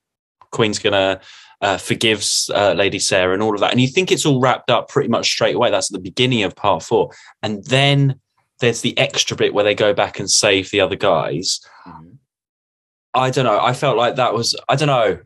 [0.51, 1.19] queen's gonna
[1.61, 3.71] uh, forgives uh, lady sarah and all of that.
[3.71, 5.69] And you think it's all wrapped up pretty much straight away.
[5.71, 7.11] That's at the beginning of part four.
[7.43, 8.19] And then
[8.59, 11.59] there's the extra bit where they go back and save the other guys.
[11.87, 12.17] Mhm.
[13.13, 13.59] i don't know.
[13.59, 15.19] I felt like that was i don't know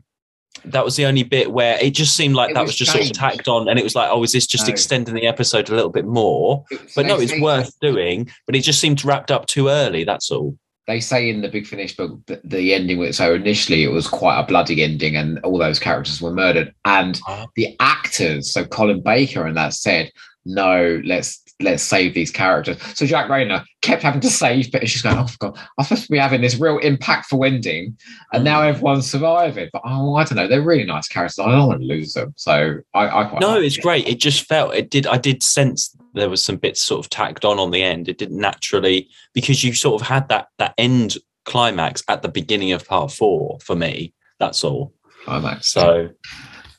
[0.66, 2.92] that was the only bit where it just seemed like It that was was just
[2.92, 4.72] sort of tacked on and it was like oh is this just No.
[4.72, 8.30] extending the episode a little bit more It's- but no, it's worth doing.
[8.46, 10.04] But it just seemed wrapped up too early.
[10.04, 10.56] That's all.
[10.88, 14.08] they say in the big finish book that the ending was so initially it was
[14.08, 17.46] quite a bloody ending and all those characters were murdered and Ah.
[17.54, 20.10] the actors so colin baker and that said
[20.44, 25.02] no let's let's save these characters so Jac Rayner kept having to save but she's
[25.02, 27.96] going oh god i'm supposed to be having this real impactful ending
[28.32, 28.68] and now mm.
[28.68, 31.86] everyone's surviving but oh i don't know they're really nice characters i don't want to
[31.86, 33.82] lose them so i, I quite No, like it's it.
[33.82, 34.08] great.
[34.08, 35.06] It just felt it did.
[35.06, 38.08] I did sense there was some bits sort of tacked on on the end.
[38.08, 42.72] It didn't naturally because you sort of had that that end climax at the beginning
[42.72, 44.12] of part four for me.
[44.38, 44.92] That's all.
[45.24, 45.70] Climax.
[45.72, 46.10] So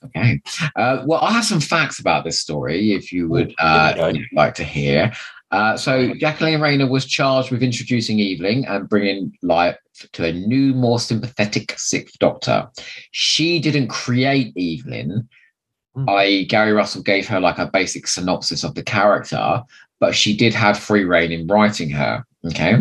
[0.05, 0.41] Okay.
[0.75, 4.13] Uh, well, I have some facts about this story if you would we uh, go.
[4.33, 5.13] like to hear.
[5.51, 9.77] Uh, so, Jacqueline Rayner was charged with introducing Evelyn and bringing life
[10.13, 12.67] to a new, more sympathetic Sixth Doctor.
[13.11, 15.29] She didn't create Evelyn,
[15.95, 16.09] Hmm.
[16.09, 19.61] i.e., Gary Russell gave her like a basic synopsis of the character,
[19.99, 22.25] but she did have free reign in writing her.
[22.45, 22.75] Okay.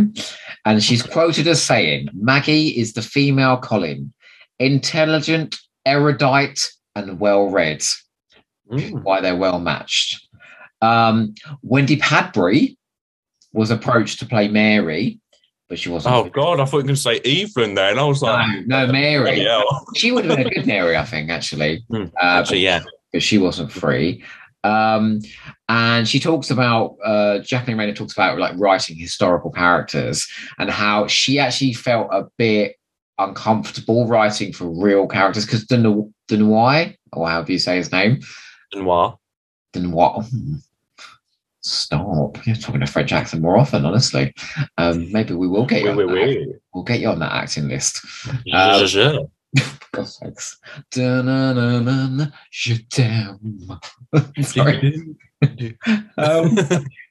[0.64, 4.12] And she's quoted as saying, Maggie is the female Colin,
[4.58, 5.56] intelligent,
[5.86, 7.80] erudite, and well read.
[8.70, 10.26] mm, Why they're well matched.
[10.80, 12.76] Um, Wendy Padbury
[13.52, 15.20] was approached to play Mary,
[15.68, 16.14] but she wasn't.
[16.14, 17.74] oh god, I thought you were going to say Evelyn.
[17.74, 19.40] Then I was like, no, no, Mary.
[19.96, 21.84] She would have been a good Mary, I think, actually.
[21.90, 22.82] Hmm, Uh, actually, yeah.
[23.12, 24.24] but she wasn't free.
[24.64, 25.20] Um,
[25.68, 30.26] and she talks about uh, Jacqueline Rayner talks about like writing historical characters
[30.58, 32.76] and how she actually felt a bit
[33.18, 35.64] uncomfortable writing for real characters because
[36.36, 38.20] Denoy, or however you say his name,
[38.74, 39.18] Noir.
[39.72, 40.28] Denoy.
[40.30, 40.54] hmm,
[41.64, 42.44] Stop!
[42.44, 44.34] You're talking a French accent more often, honestly.
[44.78, 45.92] Um, maybe we will get you.
[45.92, 46.26] Oui, On oui, that.
[46.48, 46.54] oui.
[46.74, 48.04] We'll get you on that acting list.
[48.52, 49.28] Um,
[50.90, 53.78] Da-na-na-na-na, Je t'aime.
[54.40, 54.94] Sorry.
[56.16, 56.56] Um,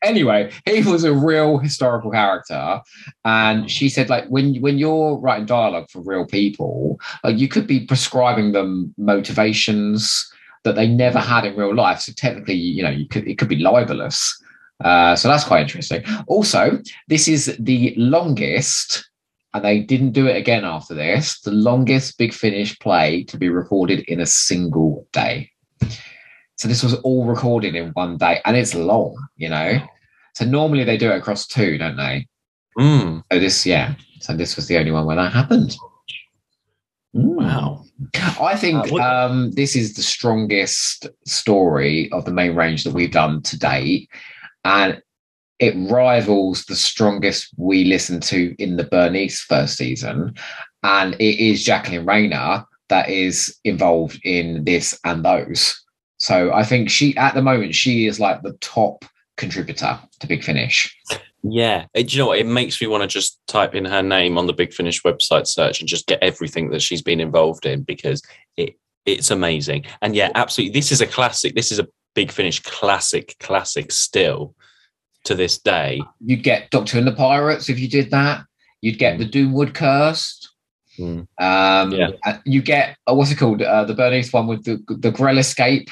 [0.01, 2.81] anyway, he was a real historical character,
[3.25, 7.67] and she said, like, when when you're writing dialogue for real people, like, you could
[7.67, 10.31] be prescribing them motivations
[10.63, 11.99] that they never had in real life.
[11.99, 14.41] So technically, you know, you could it could be libelous.
[14.83, 16.03] Uh, so that's quite interesting.
[16.27, 19.10] Also, this is the longest,
[19.53, 21.39] and they didn't do it again after this.
[21.41, 25.51] The longest Big Finish play to be recorded in a single day.
[26.55, 29.79] So this was all recorded in one day, and it's long, you know.
[30.35, 32.27] So normally they do it across two, don't they?
[32.77, 33.95] Mm, So this, yeah.
[34.19, 35.75] So this was the only one where that happened.
[37.15, 37.35] Mm.
[37.35, 37.83] wow.
[38.39, 43.11] I think Uh, um, this is the strongest story of the main range that we've
[43.11, 44.09] done to date,
[44.63, 45.01] and
[45.61, 50.33] it rivals the strongest we listened to in the Bernice first season.
[50.81, 55.79] And it is Jacqueline Rayner that is involved in this and those.
[56.17, 59.05] So I think she, at the moment, she is like the top
[59.37, 60.95] contributor to Big Finish.
[61.43, 61.85] Yeah.
[61.93, 62.39] It, do you know what?
[62.39, 65.45] It makes me want to just type in her name on the Big Finish website
[65.45, 68.21] search and just get everything that she's been involved in because
[68.57, 69.85] it it's amazing.
[70.03, 70.73] And yeah, absolutely.
[70.73, 71.55] This is a classic.
[71.55, 74.55] This is a Big Finish classic, classic still
[75.25, 76.01] to this day.
[76.19, 78.43] You'd get Doctor and the Pirates if you did that.
[78.81, 80.49] You'd get the Doomwood Cursed.
[80.99, 81.27] Mm.
[81.39, 82.09] Um, Yeah.
[82.45, 83.61] you get uh, what's it called?
[83.61, 85.89] Uh, the Bernice one with the the Grel Escape.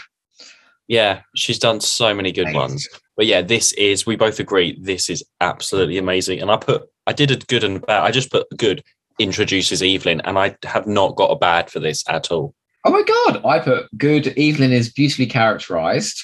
[0.87, 2.59] Yeah, she's done so many good Amazing.
[2.59, 2.87] ones.
[3.15, 6.41] But yeah, this is we both agree this is absolutely amazing.
[6.41, 8.03] And I put I did a good and bad.
[8.03, 8.83] I just put good
[9.19, 12.55] introduces Evelyn, and I have not got a bad for this at all.
[12.85, 13.45] Oh my god!
[13.45, 14.27] I put good.
[14.37, 16.23] Evelyn is beautifully characterized,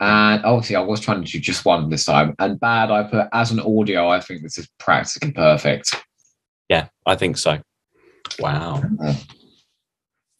[0.00, 2.34] and obviously I was trying to do just one this time.
[2.38, 4.08] And bad, I put as an audio.
[4.08, 5.94] I think this is practically perfect.
[6.68, 7.60] Yeah, I think so.
[8.38, 8.82] Wow.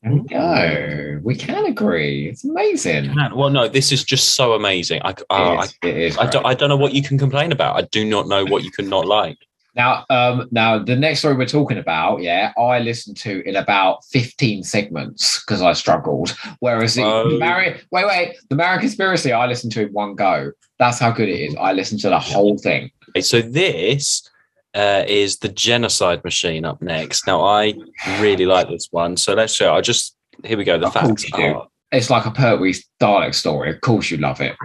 [0.02, 1.20] There we go.
[1.22, 2.28] We can agree.
[2.28, 3.14] It's amazing.
[3.34, 5.00] Well, no, this is just so amazing.
[5.02, 6.46] I, uh, it is, it is I, I, don't.
[6.46, 7.76] I don't know what you can complain about.
[7.76, 9.38] I do not know what you can not like.
[9.74, 14.04] Now, um, now the next story we're talking about, yeah, I listened to in about
[14.06, 16.36] 15 segments because I struggled.
[16.60, 17.38] Whereas the Oh.
[17.38, 20.52] Mary, wait, wait, the Marian Conspiracy, I listened to in one go.
[20.78, 21.56] That's how good it is.
[21.56, 22.90] I listened to the whole thing.
[23.10, 24.28] Okay, so this
[24.74, 27.26] uh, is the genocide machine up next.
[27.26, 27.74] Now, I
[28.20, 29.16] really like this one.
[29.16, 29.74] So let's show.
[29.74, 30.78] I just here we go.
[30.78, 31.68] The facts are.
[31.94, 33.70] It's like a Pertwee Dalek story.
[33.70, 34.56] Of course, you love it.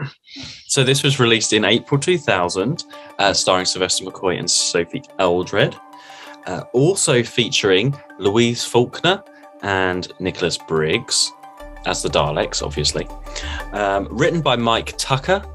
[0.65, 2.83] So this was released in April 2000,
[3.19, 5.75] uh, starring Sylvester McCoy and Sophie Aldred.
[6.47, 9.23] Uh, also featuring Louise Faulkner
[9.61, 11.31] and Nicholas Briggs
[11.85, 13.07] as the Daleks, obviously.
[13.73, 15.45] Um, written by Mike Tucker,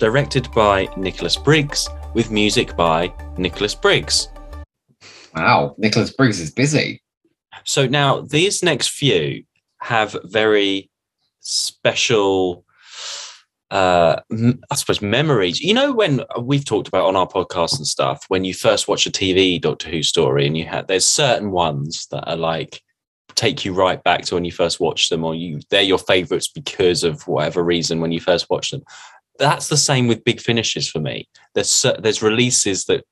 [0.00, 4.26] directed by Nicholas Briggs, with music by Nicholas Briggs.
[5.36, 7.00] Wow, Nicholas Briggs is busy.
[7.62, 9.44] So now these next few
[9.80, 10.90] have very
[11.42, 12.64] special,
[13.70, 14.16] uh,
[14.70, 15.60] I suppose, memories.
[15.60, 19.06] You know, when we've talked about on our podcast and stuff, when you first watch
[19.06, 22.80] a TV Doctor Who story, and you have there's certain ones that are like
[23.34, 26.48] take you right back to when you first watched them, or you they're your favorites
[26.48, 28.82] because of whatever reason when you first watched them.
[29.38, 31.28] That's the same with big finishes for me.
[31.54, 33.04] There's there's releases that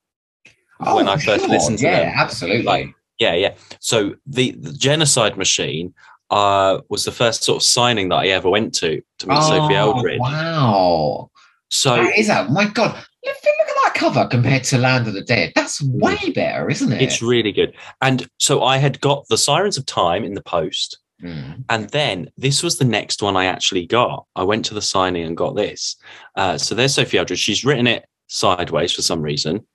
[0.79, 2.63] when I first listened to Oh, yeah, them, absolutely.
[2.63, 3.55] like, Yeah, yeah.
[3.81, 5.93] So the, the genocide machine
[6.31, 9.77] uh, was the first sort of signing that I ever went to to meet Sophie
[9.77, 10.21] Oh, Aldred.
[10.21, 11.31] Wow.
[11.71, 12.51] So that is that.
[12.51, 12.95] My God.
[13.25, 15.53] Look, look at that cover compared to Land of the Dead.
[15.55, 17.03] That's way better, isn't it?
[17.03, 17.75] it's really good.
[18.01, 21.65] And so I had got the Sirens of Time in the post, Mm.
[21.69, 24.25] and then this was the next one I actually got.
[24.37, 25.97] I went to the signing and got this.
[26.35, 27.39] Uh, so there's Sophie Aldred.
[27.39, 29.67] She's written it sideways for some reason.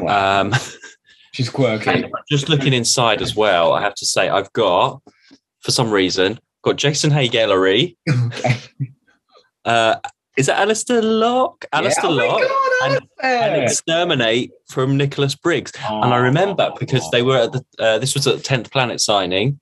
[0.00, 0.40] Wow.
[0.40, 0.54] Um,
[1.32, 2.04] She's quirky.
[2.30, 5.02] just looking inside as well, I have to say I've got,
[5.64, 7.96] for some reason, got Jason Haigh-Ellery.
[8.08, 8.56] Okay.
[9.64, 9.96] Uh,
[10.36, 11.64] is that Alistair Lock?
[11.72, 12.22] Alistair Yeah.
[12.22, 15.72] Oh Lock God, and- and Exterminate from Nicholas Briggs.
[15.88, 19.00] And I remember because they were at the, uh, this was at the 10th Planet
[19.00, 19.58] signing.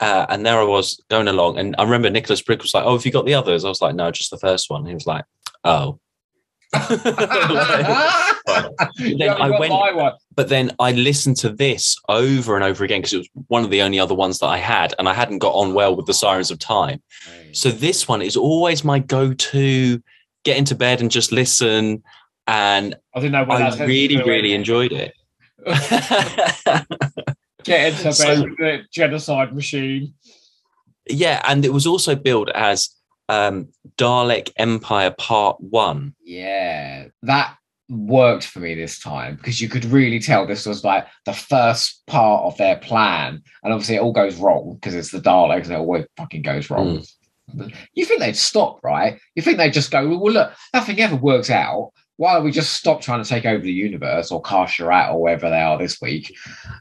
[0.00, 1.58] Uh, and there I was going along.
[1.58, 3.64] And I remember Nicholas Briggs was like, Oh, have you got the others?
[3.64, 4.84] I was like, No, just the first one.
[4.86, 5.24] He was like,
[5.64, 5.98] Oh.
[6.72, 6.90] Then
[9.30, 13.28] I went- but then I listened to this over and over again because it was
[13.48, 14.94] one of the only other ones that I had.
[14.98, 17.02] And I hadn't got on well with the Sirens of Time.
[17.52, 20.02] So this one is always my go to
[20.44, 22.02] get into bed and just listen.
[22.46, 25.14] And I didn't know what I really, really enjoyed it.
[27.64, 30.14] get into bed So- the genocide machine.
[31.08, 32.90] yeah, and it was also billed as
[33.30, 36.14] um, Dalek Empire Part One.
[36.24, 37.56] Yeah, that
[37.88, 42.02] worked for me this time because you could really tell this was like the first
[42.06, 45.72] part of their plan, and obviously it all goes wrong because it's the Daleks and
[45.72, 47.04] it always fucking goes wrong.
[47.94, 49.18] You think they'd stop, right?
[49.34, 51.92] You think they'd just go, well, look, nothing ever works out.
[52.16, 55.48] Why don't we just stop trying to take over the universe or Kar-Charrat or wherever
[55.48, 56.32] they are this week?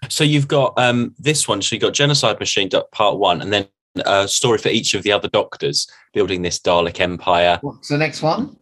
[0.10, 1.62] So you've got um, this one.
[1.62, 3.68] So you've got Genocide Machine Part One, and then
[4.06, 7.60] a story for each of the other Doctors building this Dalek Empire.
[7.62, 8.56] What's the next one?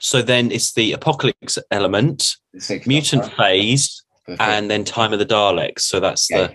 [0.00, 3.36] So then it's the Apocalypse element, The Mutant Doctor.
[3.36, 5.80] Phase, fifth- and then Time of the Daleks.
[5.80, 6.54] So that's the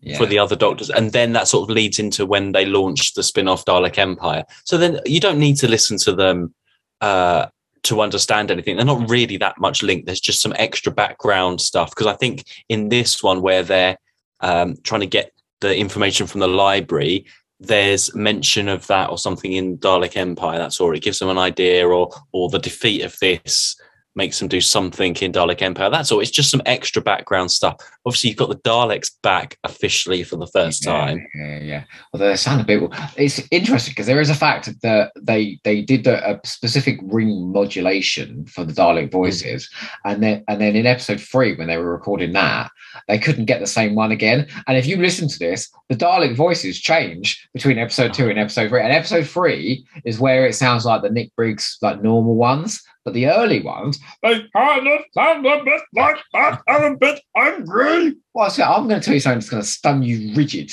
[0.00, 0.16] Yeah.
[0.16, 0.90] for the other doctors.
[0.90, 4.44] And then that sort of leads into when they launched the spin off Dalek Empire.
[4.64, 6.54] So then you don't need to listen to them
[7.00, 7.46] uh,
[7.82, 8.76] to understand anything.
[8.76, 10.04] They're not really that much linked.
[10.06, 11.90] There's just some extra background stuff.
[11.90, 13.96] Because I think in this one, where they're
[14.40, 17.26] um, trying to get the information from the library,
[17.60, 20.58] there's mention of that or something in Dalek Empire.
[20.58, 20.94] That's all.
[20.94, 23.76] It gives them an idea, or or the defeat of this
[24.20, 25.88] makes them do something in Dalek Empire.
[25.88, 26.20] That's all.
[26.20, 27.76] It's just some extra background stuff.
[28.04, 31.26] Obviously, you've got the Daleks back officially for the first Yeah, time.
[31.34, 31.84] Yeah, yeah.
[32.12, 32.82] Although they sound a bit.
[33.16, 37.50] It's interesting because there is a fact that they they did the, a specific ring
[37.50, 39.12] modulation for the Dalek mm.
[39.12, 39.70] voices,
[40.04, 42.70] and then and then in episode three when they were recording that,
[43.08, 44.46] they couldn't get the same one again.
[44.66, 48.68] And if you listen to this, the Dalek voices change between episode two and episode
[48.68, 48.82] three.
[48.82, 52.82] And episode three is where it sounds like the Nick Briggs like normal ones.
[53.04, 57.20] But the early ones, they kind of sound a bit like that and a bit
[57.36, 58.16] angry.
[58.34, 60.72] Well, so I'm going to tell you something that's going to stun you rigid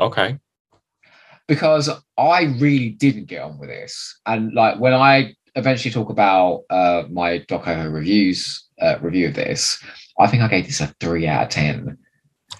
[0.00, 0.38] Okay.
[1.46, 4.18] because I really didn't get on with this.
[4.26, 9.82] And like when I eventually talk about uh, my Doco reviews uh, review of this,
[10.18, 11.98] I think I gave this a three out of ten.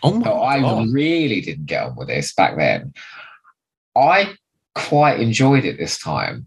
[0.02, 0.88] Oh my So I God.
[0.92, 2.92] really didn't get on with this back then.
[3.96, 4.34] I
[4.74, 6.46] quite enjoyed it this time.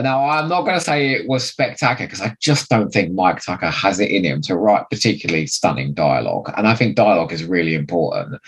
[0.00, 3.42] Now, I'm not going to say it was spectacular because I just don't think Mike
[3.42, 6.50] Tucker has it in him to write particularly stunning dialogue.
[6.56, 8.40] And I think dialogue is really important.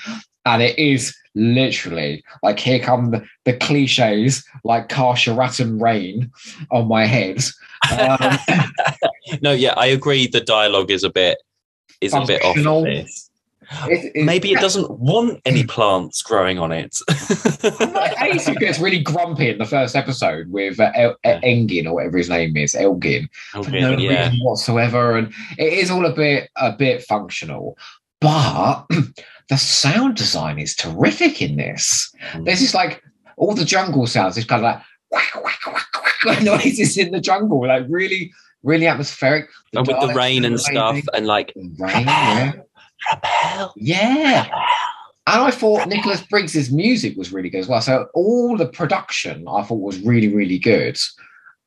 [0.47, 6.31] And it is literally like here come the, the cliches like Kar-Charratan rain
[6.71, 7.43] on my head.
[7.99, 8.39] Um,
[9.43, 10.27] no, yeah, I agree.
[10.27, 11.39] The dialogue is a bit
[12.01, 12.57] is a bit off.
[12.57, 13.24] This.
[14.15, 16.99] Maybe it doesn't want any plants growing on it.
[18.21, 21.41] Ace gets really grumpy in the first episode with uh, El- Yeah.
[21.41, 23.29] Engin or whatever his name is, Elgin.
[23.53, 24.29] for no yeah.
[24.29, 25.17] reason whatsoever.
[25.17, 27.77] And it is all a bit a bit functional.
[28.21, 28.87] But
[29.49, 32.15] the sound design is terrific in this.
[32.33, 32.45] Mm.
[32.47, 33.03] There's just like
[33.37, 37.21] all the jungle sounds, it's kind of like whack, whack, whack, whack, noises in the
[37.21, 39.49] jungle, like really, really atmospheric.
[39.73, 42.53] And with the rain and stuff, and like rain, yeah.
[43.13, 43.75] Repel.
[43.77, 44.47] Yeah.
[45.27, 47.81] And I thought Nicholas Briggs's music was really good as well.
[47.81, 50.99] So all the production I thought was really, really good.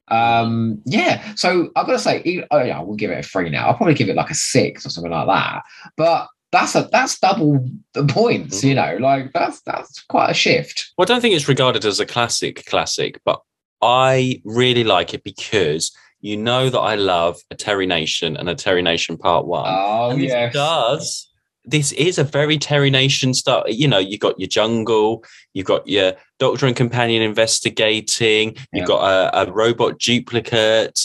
[0.10, 1.34] Um, yeah.
[1.36, 3.68] So I've got to say, even, oh yeah, I will give it a three now.
[3.68, 5.64] I'll probably give it like a six or something like that.
[5.98, 10.92] But that's a that's double the points, you know, like that's that's quite a shift.
[10.98, 13.42] Well, I don't think it's regarded as a classic classic, but
[13.82, 18.56] I really like it because you know that I love a Terry Nation and a
[18.56, 19.66] Terry Nation Part One.
[19.68, 20.54] Oh and this yes.
[20.54, 21.24] does.
[21.70, 23.64] This is a very Terry Nation stuff.
[23.68, 28.64] You know, you've got your jungle, you've got your Doctor and Companion investigating, Yeah.
[28.74, 31.00] you've got a, a robot duplicate,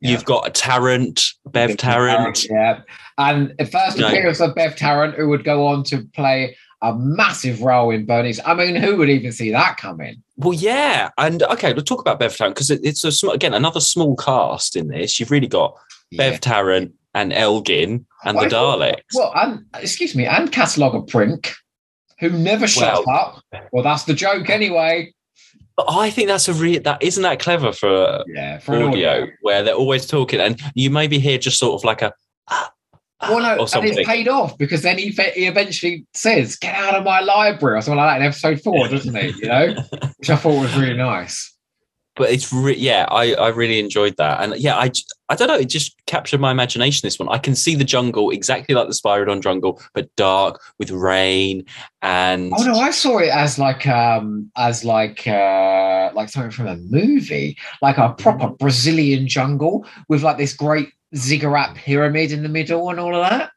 [0.00, 0.10] Yeah.
[0.10, 2.44] you've got a Tarrant, Bev Tarrant.
[2.50, 2.80] Yeah.
[3.16, 4.08] And the first No.
[4.08, 8.40] appearance of Bev Tarrant, who would go on to play a massive role in Bernie's.
[8.44, 10.22] I mean, who would even see that coming?
[10.36, 13.54] Well, yeah, and okay, we'll talk about Bev Tarrant because it, it's a sm- again
[13.54, 15.20] another small cast in this.
[15.20, 15.76] You've really got
[16.16, 19.02] Bev Tarrant and Elgin and the I thought- Daleks.
[19.14, 21.52] Well, and excuse me, and Cataloguer Prink,
[22.18, 23.62] who never shuts Well- up.
[23.72, 25.12] Well, that's the joke anyway.
[25.76, 29.26] But I think that's a real that isn't that clever for Yeah, for an audio,
[29.42, 32.12] where they're always talking, and you maybe hear just sort of like a
[32.48, 32.70] ah,
[33.22, 36.94] Well, no, or and it's paid off because then he, he eventually says, "Get out
[36.94, 39.28] of my library" or something like that in episode four, doesn't he?
[39.40, 39.74] You know,
[40.18, 41.50] which I thought was really nice.
[42.16, 44.90] but it's re- yeah, I I really enjoyed that, and yeah, I
[45.30, 47.06] I don't know, it just captured my imagination.
[47.06, 50.90] This one, I can see the jungle exactly like the Spiridon jungle, but dark with
[50.90, 51.64] rain
[52.02, 56.66] and Oh no, I saw it as like um as like uh like something from
[56.66, 62.48] a movie, like a proper Brazilian jungle with like this great ziggurat pyramid in the
[62.48, 63.50] middle and all of that.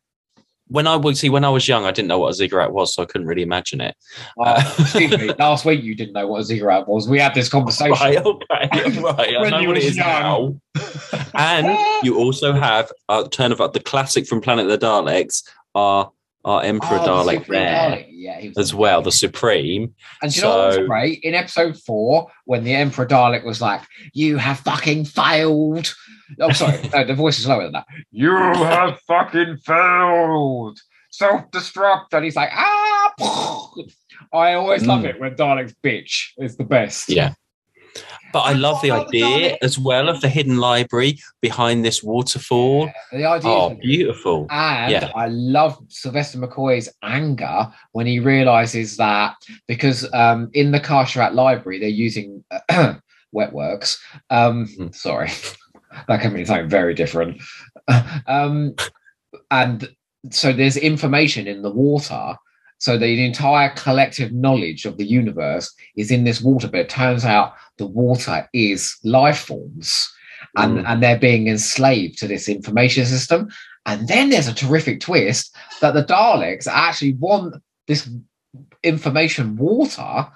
[0.69, 2.93] when I was see when I was young, I didn't know what a ziggurat was,
[2.93, 3.95] so I couldn't really imagine it.
[4.39, 7.07] Uh, excuse me, last week you didn't know what a ziggurat was.
[7.07, 7.91] We had this conversation.
[7.93, 9.35] Right, okay, right.
[9.39, 10.59] I know you what it is young.
[10.75, 10.83] now.
[11.39, 15.43] And you also have uh, turn of the classic from Planet of the Daleks,
[15.75, 16.11] our
[16.45, 18.07] our Emperor Oh, Dalek Supreme there Dalek.
[18.09, 19.93] Yeah, as well, the Supreme.
[20.21, 21.19] And do you know what So- great?
[21.23, 23.81] In episode four, when the Emperor Dalek was like,
[24.13, 25.93] You have fucking failed.
[26.41, 26.79] Oh, sorry.
[26.93, 27.85] no, the voice is lower than that.
[28.11, 30.79] You have fucking failed.
[31.11, 32.13] Self destruct.
[32.13, 33.71] And he's like, Ah.
[34.33, 35.09] I always love Mm.
[35.09, 36.31] it when Daleks bitch.
[36.37, 37.09] is the best.
[37.09, 37.33] Yeah.
[38.33, 41.17] But I I love the thought that was idea as well of the hidden library
[41.41, 42.91] behind this waterfall.
[43.11, 44.47] The idea Oh, is beautiful.
[44.51, 45.11] And Yeah.
[45.15, 49.35] I love Sylvester McCoy's anger when he realizes that
[49.67, 52.43] because um, in the Kar-Charrat Library they're using
[53.35, 53.97] Wetworks.
[54.29, 54.93] Um, Mhm.
[54.93, 55.29] Sorry,
[56.07, 57.41] that can mean something very different.
[58.27, 58.75] um,
[59.51, 59.89] and
[60.31, 62.35] so there's information in the water.
[62.79, 67.25] So the entire collective knowledge of the universe is in this water, but it turns
[67.25, 70.11] out the water is life forms.
[70.55, 70.83] And, Mm.
[70.87, 73.49] and they're being enslaved to this information system.
[73.87, 77.55] And then there's a terrific twist that the Daleks actually want
[77.87, 78.07] this
[78.83, 80.27] information water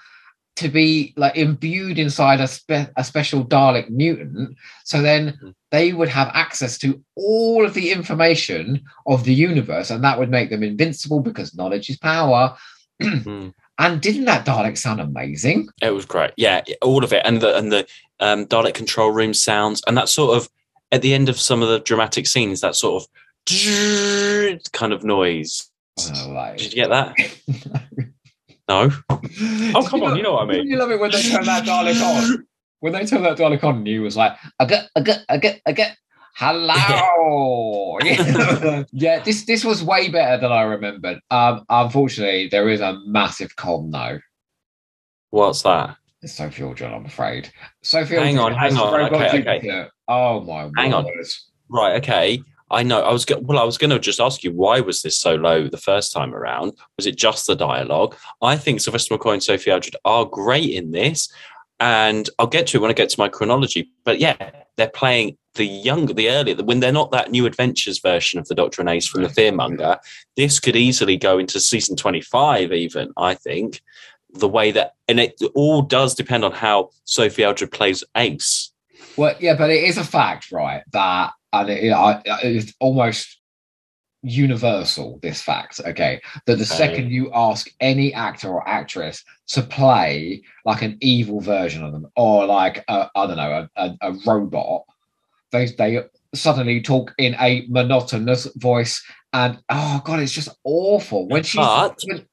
[0.58, 4.58] to be like imbued inside a, spe- a special Dalek mutant.
[4.84, 5.54] So then Mm.
[5.72, 10.30] they would have access to all of the information of the universe, and that would
[10.30, 12.56] make them invincible because knowledge is power.
[13.02, 13.54] Mm.
[13.80, 15.70] And didn't that Dalek sound amazing?
[15.82, 16.32] It was great.
[16.38, 17.24] Yeah, all of it.
[17.26, 17.88] And the and the
[18.20, 20.47] um, Dalek control room sounds and that sort of
[20.91, 23.10] at the end of some of the dramatic scenes, that sort of
[24.72, 25.72] kind of noise.
[25.99, 27.16] Oh, like- Did you get that?
[28.68, 28.89] No.
[29.09, 30.68] Oh, come on, you know what I mean.
[30.68, 32.45] You love it when they turn that Dalek on.
[32.80, 35.62] When they turn that Dalek on, you was like, I get, I get, I get,
[35.66, 35.97] I get.
[36.36, 37.99] Hello.
[38.03, 38.84] yeah.
[38.91, 41.20] yeah, this this was way better than I remembered.
[41.30, 44.20] Um, unfortunately, there is a massive con though.
[45.30, 45.97] What's that?
[46.22, 47.51] It's Sophie Aldred, I'm afraid.
[47.82, 49.01] Sophie Hang Aldred on, hang on.
[49.01, 49.38] Okay, okay.
[49.38, 49.89] duplicate.
[50.07, 51.05] Oh my Hang on.
[51.70, 52.41] Right, okay.
[52.72, 53.02] I know.
[53.02, 53.60] I was well.
[53.60, 56.34] I was going to just ask you why was this so low the first time
[56.34, 56.74] around?
[56.98, 58.16] Was it just the dialogue?
[58.42, 61.32] I think Sylvester McCoy and Sophie Aldred are great in this,
[61.80, 63.92] and I'll get to it when I get to my chronology.
[64.04, 68.40] But yeah, they're playing the younger, the earlier, when they're not that new adventures version
[68.40, 69.98] of the Doctor and Ace from the Fearmonger.
[70.38, 73.12] This could easily go into season twenty-five, even.
[73.18, 73.82] I think
[74.34, 78.72] the way that, and it all does depend on how Sophie Aldred plays Ace.
[79.18, 80.84] Well, yeah, but it is a fact, right?
[80.94, 83.38] That and it, I, it's almost
[84.24, 85.20] universal.
[85.22, 86.64] This fact, okay, that the Okay.
[86.66, 92.08] second you ask any actor or actress to play like an evil version of them,
[92.16, 94.84] or like I I don't know, a, a, a robot,
[95.52, 101.28] they they suddenly talk in a monotonous voice, and oh god, it's just awful.
[101.28, 102.26] When she's But- when-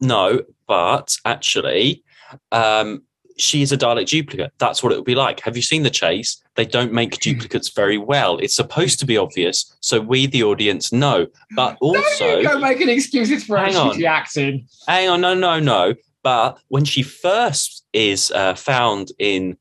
[0.00, 2.04] No, but actually,
[2.52, 3.02] um,
[3.38, 4.52] she is a Dalek duplicate.
[4.58, 5.40] That's what it would be like.
[5.40, 6.42] Have you seen the chase?
[6.56, 8.38] They don't make duplicates very well.
[8.38, 11.26] It's supposed to be obvious, so we, the audience, know.
[11.54, 13.94] But also, Don't also, you go making excuses for her Hang on.
[13.96, 14.66] shitty acting.
[14.86, 15.94] hang on, no, no, no.
[16.22, 19.56] But when she first is uh, found in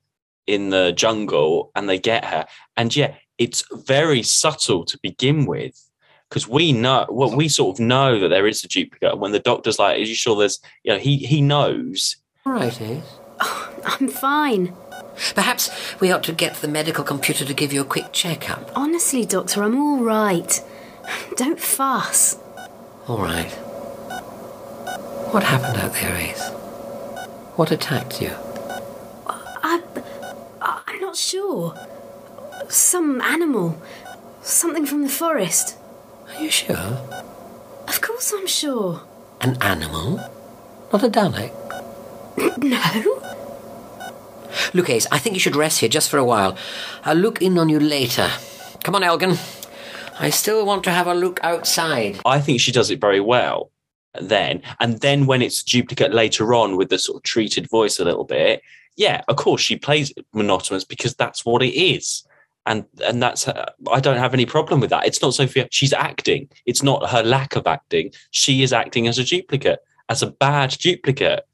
[0.48, 2.46] in the jungle and they get her,
[2.78, 5.82] and yeah, it's very subtle to begin with.
[6.30, 9.14] Because we know, well, we sort of know that there is a duplicate.
[9.14, 12.18] And when the doctor's like, "Are you sure there's?" You know, he he knows.
[12.46, 12.74] All right,
[13.42, 13.48] Ace.
[13.86, 14.74] I'm fine.
[15.34, 18.72] Perhaps we ought to get the medical computer to give you a quick checkup.
[18.76, 20.62] Honestly, Doctor, I'm all right.
[21.36, 22.38] Don't fuss.
[23.08, 23.52] All right.
[25.32, 26.50] What happened out there, Ace?
[27.56, 28.32] What attacked you?
[29.28, 29.82] I,
[30.62, 31.76] I'm not sure.
[32.70, 33.82] Some animal.
[34.42, 35.78] Something from the forest.
[36.30, 36.76] Are you sure?
[37.88, 39.02] Of course I'm sure.
[39.42, 40.18] An animal?
[40.92, 41.54] Not a Dalek?
[42.38, 43.24] No?
[44.74, 46.58] Look, Ace, I think you should rest here just for a while.
[47.04, 48.30] I'll look in on you later.
[48.84, 49.38] Come on, Elgin.
[50.20, 52.20] I still want to have a look outside.
[52.26, 53.72] I think she does it very well
[54.20, 54.62] then.
[54.80, 58.24] And then when it's duplicate later on with the sort of treated voice a little
[58.24, 58.62] bit,
[58.96, 62.24] yeah, of course she plays it monotonous because that's what it is.
[62.66, 65.06] And and that's uh, I don't have any problem with that.
[65.06, 65.68] It's not Sophia.
[65.72, 66.50] She's acting.
[66.66, 68.12] It's not her lack of acting.
[68.32, 69.80] She is acting as a duplicate,
[70.10, 71.47] as a bad duplicate.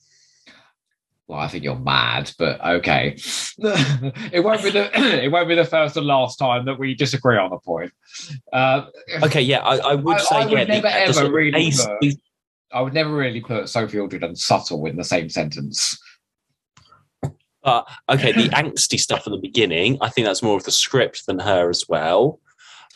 [1.34, 3.16] Well, I think you're mad, but okay.
[3.58, 4.92] it won't be the
[5.24, 7.92] it won't be the first and last time that we disagree on a point.
[8.52, 8.86] Uh,
[9.24, 10.64] Okay, yeah, I, I would I- say I would yeah.
[10.66, 12.16] never, the ever of really ace- put-
[12.72, 16.00] I would never really put Sophie Aldred and subtle in the same sentence.
[17.64, 21.26] But okay, the angsty stuff at the beginning, I think that's more of the script
[21.26, 22.40] than her as well.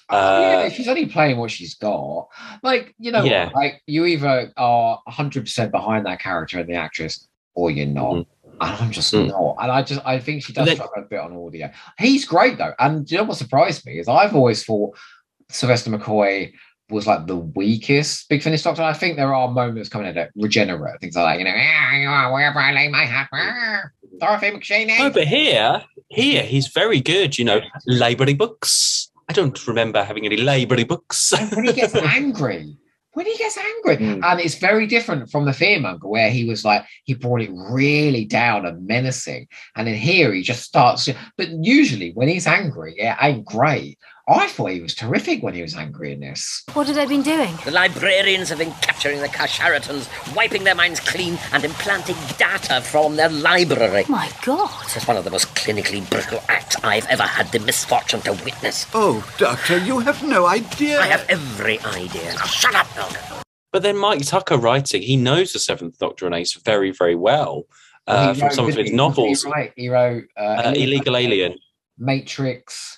[0.09, 2.27] Oh, yeah, Uh, she's only playing what she's got.
[2.63, 3.49] Like, you know, Yeah.
[3.55, 7.26] like you either are 100% behind that character and the actress,
[7.57, 8.13] or you're not.
[8.15, 8.25] Mhm.
[8.61, 9.27] And I'm just Mm.
[9.29, 9.55] not.
[9.61, 11.69] And I just, I think she does Then- struggle a bit on audio.
[11.99, 12.73] He's great though.
[12.79, 14.95] And you know what surprised me is I've always thought
[15.49, 16.51] Sylvester McCoy
[16.89, 18.81] was like the weakest Big Finish Doctor.
[18.83, 21.95] I think there are moments coming in at regenerate, things like that, you know, "Ah,
[21.97, 23.27] you are wherever I lay my hat.
[24.19, 24.97] Dorothy McShane.
[24.97, 27.37] No, but here, here he's very good.
[27.37, 29.11] You know, library books.
[29.29, 31.33] I don't remember having any library books.
[31.33, 32.77] And when he gets angry,
[33.17, 34.23] when he gets angry, Mm.
[34.23, 38.25] and it's very different from the Fearmonger, where he was like he brought it really
[38.25, 41.09] down and menacing, and in here he just starts.
[41.35, 43.97] But usually, when he's angry, it ain't great.
[44.29, 46.63] I thought he was terrific when he was angry in this.
[46.73, 47.55] What had I been doing?
[47.63, 53.15] The librarians have been capturing the Kar-Charratans, wiping their minds clean and implanting data from
[53.15, 54.03] their library.
[54.09, 54.69] My God.
[54.93, 58.85] It's one of the most clinically brutal acts I've ever had the misfortune to witness.
[58.93, 60.99] Oh, Doctor, you have no idea.
[60.99, 62.33] I have every idea.
[62.35, 63.21] Now shut up, Elgin.
[63.71, 67.63] but then Mike Tucker writing, he knows the Seventh Doctor and Ace very, very well
[68.07, 68.95] uh, He from wrote- some of his he?
[68.95, 69.43] novels.
[69.43, 71.55] He wrote, he wrote uh, Uh, Illegal Alien,
[71.97, 72.96] Matrix,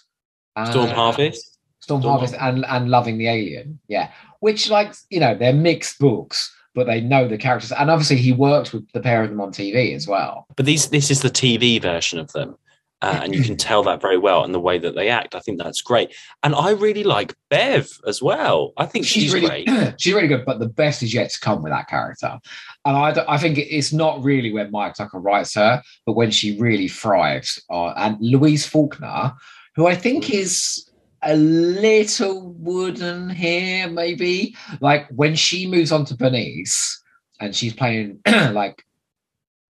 [0.65, 1.57] Storm uh, Harvest.
[1.79, 3.79] Storm Storm Harvest and, and Loving the Alien.
[3.87, 4.11] Yeah.
[4.39, 7.71] Which, like, you know, they're mixed books, but they know the characters.
[7.71, 10.45] And obviously, he worked with the pair of them on TV as well.
[10.55, 12.55] But these, this is the TV version of them.
[13.01, 15.35] Uh, and you can tell that very well in the way that they act.
[15.35, 16.13] I think that's great.
[16.43, 18.73] And I really like Bev as well.
[18.77, 19.95] I think she's, really, great.
[19.99, 22.37] she's really good, but the best is yet to come with that character.
[22.85, 26.59] And I, I think it's not really when Mike Tucker writes her, but when she
[26.59, 27.61] really thrives.
[27.69, 29.33] Uh, and Louise Faulkner,
[29.75, 30.89] who I think is
[31.23, 34.55] a little wooden here, maybe.
[34.81, 37.01] Like when she moves on to Bernice
[37.39, 38.83] and she's playing like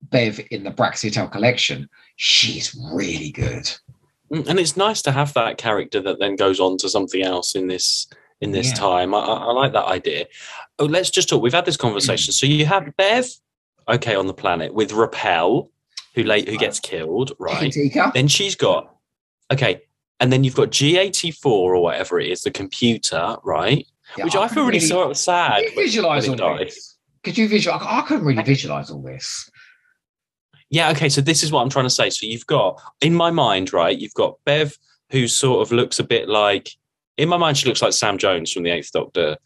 [0.03, 3.69] Bev in the Braxiatel collection, she's really good.
[4.31, 7.55] Mm, And it's nice to have that character that then goes on to something else
[7.55, 8.07] in this
[8.41, 8.75] in this Yeah.
[8.75, 9.13] time.
[9.13, 10.25] I, I I like that idea.
[10.77, 11.41] Oh, let's just talk.
[11.41, 12.31] We've had this conversation.
[12.31, 13.27] So you have Bev,
[13.89, 15.71] okay, on the planet with Repel,
[16.15, 17.75] who late who gets killed, right?
[18.13, 18.95] Then she's got
[19.51, 19.81] okay.
[20.19, 23.85] And then you've got G84 or whatever it is, the computer, right?
[24.17, 25.63] Yeah, Which I, feel couldn't really, sort of sad.
[25.63, 26.97] Could you visualize all it this?
[27.23, 27.81] Could you visualize?
[27.85, 29.49] I couldn't really visualize all this.
[30.69, 31.09] Yeah, okay.
[31.09, 32.09] So this is what I'm trying to say.
[32.09, 33.97] So you've got in my mind, right?
[33.97, 34.77] You've got Bev,
[35.11, 36.71] who sort of looks a bit like
[37.19, 39.37] in my mind, she looks like Sam Jones from the Eighth Doctor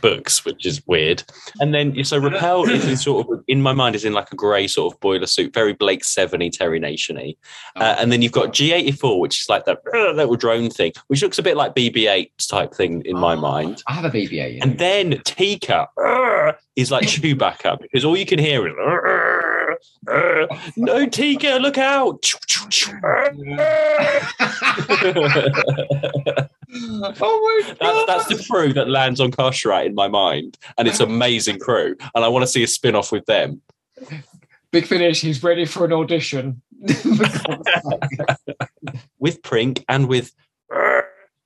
[0.00, 1.22] books, which is weird.
[1.60, 4.36] And then so Repel is in sort of in my mind is in like a
[4.36, 7.34] grey sort of boiler suit, very Blake Seven Terry Nation-y.
[7.76, 11.22] Uh, and then you've got G84, which is like that uh, little drone thing, which
[11.22, 13.82] looks a bit like BB-8 type thing in my Oh, mind.
[13.86, 14.54] I have a BB-8.
[14.54, 14.62] You know.
[14.62, 18.74] And then Tika uh, is like Chewbacca because all you can hear is
[20.08, 20.46] uh, uh,
[20.76, 22.24] no Tika, look out!
[27.20, 27.76] oh my god!
[27.80, 31.96] That's, that's the crew that lands on Kar-Charrat in my mind, and it's amazing crew,
[32.14, 33.60] and I want to see a spin off with them.
[34.70, 35.20] Big Finish.
[35.20, 36.62] He's ready for an audition.
[39.18, 40.32] with Prink and with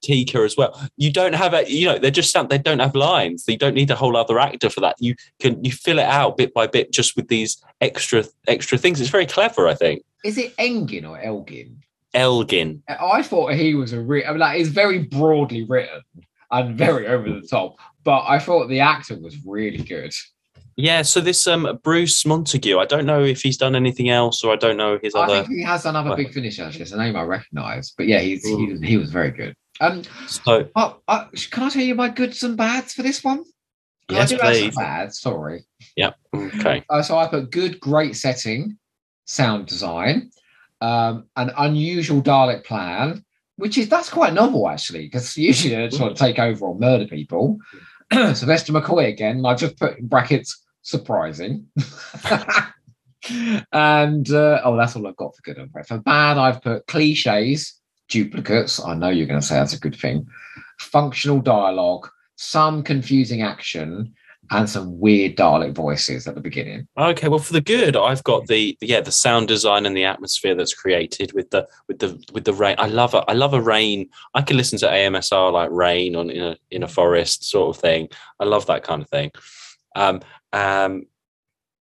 [0.02, 0.80] Tika as well.
[0.96, 3.44] You don't have a, you know, they're just sound, they don't have lines.
[3.46, 4.96] You don't need a whole other actor for that.
[4.98, 9.00] You can you fill it out bit by bit just with these extra extra things.
[9.00, 10.02] It's very clever, I think.
[10.24, 11.82] Is it Engin or Elgin?
[12.14, 12.82] Elgin.
[12.88, 14.24] I thought he was a real.
[14.26, 16.00] I mean, like it's very broadly written
[16.50, 20.12] and very over the top, but I thought the actor was really good.
[20.76, 24.52] Yeah, so this um Bruce Montague, I don't know if he's done anything else or
[24.52, 26.82] I don't know his I other think he has another big finish actually.
[26.82, 29.54] It's a name I recognise, but yeah, he's he, was- he was very good.
[29.80, 33.44] Um, so oh, uh, can I tell you my goods and bads for this one?
[34.10, 34.76] Yes, I do have some please.
[34.76, 35.20] bads.
[35.20, 35.64] Sorry.
[35.96, 36.84] yeah, okay.
[36.90, 38.76] Uh, so I put good, great setting,
[39.26, 40.30] sound design,
[40.80, 43.24] um, an unusual Dalek plan,
[43.56, 46.78] which is that's quite novel actually, because usually they just want to take over or
[46.78, 47.58] murder people.
[48.12, 51.66] Sylvester McCoy again, and I just put in brackets surprising.
[53.72, 55.86] and uh, oh, that's all I've got for good and bad.
[55.86, 58.84] For bad, I've put cliches, duplicates.
[58.84, 60.26] I know you're going to say that's a good thing.
[60.80, 64.12] Functional dialogue, some confusing action,
[64.50, 66.88] and some weird Dalek voices at the beginning.
[66.98, 70.54] Okay, well, for the good, I've got the yeah the sound design and the atmosphere
[70.54, 72.74] that's created with the with the with the rain.
[72.78, 73.24] I love it.
[73.28, 74.08] I love a rain.
[74.34, 77.80] I can listen to AMSR like rain on in a in a forest sort of
[77.80, 78.08] thing.
[78.40, 79.30] I love that kind of thing.
[79.94, 80.20] Um,
[80.52, 81.06] um,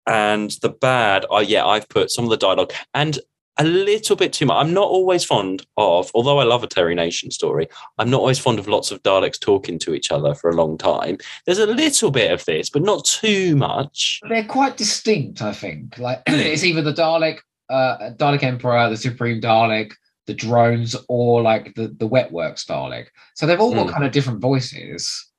[0.06, 3.18] and the bad, I yeah, I've put some of the dialogue and
[3.60, 4.56] a little bit too much.
[4.56, 7.68] I'm not always fond of, although I love a Terry Nation story.
[7.98, 10.78] I'm not always fond of lots of Daleks talking to each other for a long
[10.78, 11.18] time.
[11.44, 14.20] There's a little bit of this, but not too much.
[14.28, 15.98] They're quite distinct, I think.
[15.98, 17.38] Like it's either the Dalek,
[17.68, 19.92] uh, Dalek Emperor, the Supreme Dalek,
[20.26, 23.06] the drones, or like the the Wetworks Dalek.
[23.34, 23.92] So they've all got Mm.
[23.92, 25.29] kind of different voices.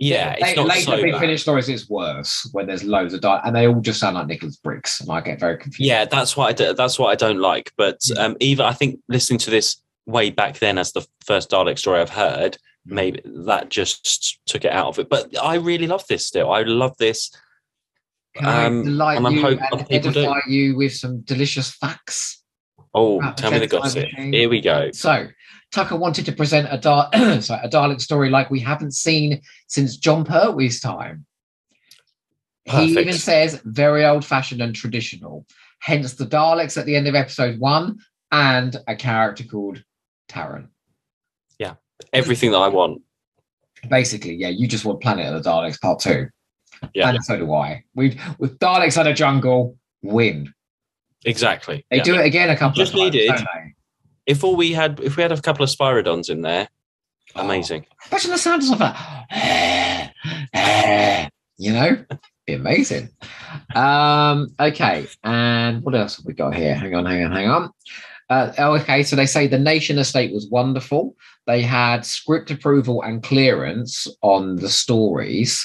[0.00, 1.20] Yeah, it's They- not later so big bad.
[1.20, 1.68] finish stories.
[1.68, 5.00] It's worse when there's loads of Dalek, and they all just sound like Nicholas Briggs,
[5.00, 5.86] and I get very confused.
[5.88, 7.72] Yeah, that's what I do, that's what I don't like.
[7.76, 11.78] But um, even I think listening to this way back then as the first Dalek
[11.78, 15.08] story I've heard, maybe that just took it out of it.
[15.08, 16.50] But I really love this still.
[16.52, 17.30] I love this.
[18.36, 20.34] Can I Um, delight and I'm you hoping and people do.
[20.48, 22.42] you with some delicious facts?
[22.92, 24.06] Oh, tell me the gossip.
[24.08, 24.90] Here we go.
[24.92, 25.28] So
[25.74, 27.10] Tucker wanted to present a, Dar-
[27.40, 31.26] sorry, a Dalek story like we haven't seen since Jon Pertwee's time.
[32.66, 32.84] Perfect.
[32.88, 35.44] He even says very old fashioned and traditional.
[35.80, 37.98] Hence the Daleks at the end of episode one
[38.30, 39.82] and a character called
[40.30, 40.68] Taran.
[41.58, 41.74] Yeah,
[42.12, 43.02] everything that I want.
[43.90, 46.28] Basically, yeah, you just want Planet of the Daleks part two.
[46.94, 47.10] Yeah.
[47.10, 47.82] And so do I.
[47.94, 50.54] We with Daleks in a jungle, win.
[51.26, 51.84] Exactly.
[51.90, 52.02] They Yeah.
[52.04, 53.14] do it again a couple Just of times.
[53.14, 53.46] needed-?
[54.26, 56.68] If all we had, if we had a couple of Spiridons in there,
[57.36, 57.44] Oh.
[57.44, 57.84] amazing.
[58.10, 60.12] Imagine the sound of that.
[61.56, 62.04] You know,
[62.46, 63.10] be amazing.
[63.74, 66.74] Um, okay, and what else have we got here?
[66.74, 67.70] Hang on, hang on, hang on.
[68.28, 71.14] Uh, oh, okay, so they say the Nation Estate was wonderful.
[71.46, 75.64] They had script approval and clearance on the stories,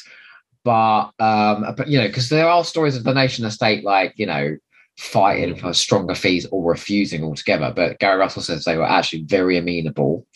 [0.63, 4.25] but um, but you know, because there are stories of the Nation Estate, like you
[4.27, 4.55] know,
[4.99, 7.71] fighting for stronger fees or refusing altogether.
[7.73, 10.27] But Gary Russell says they were actually very amenable.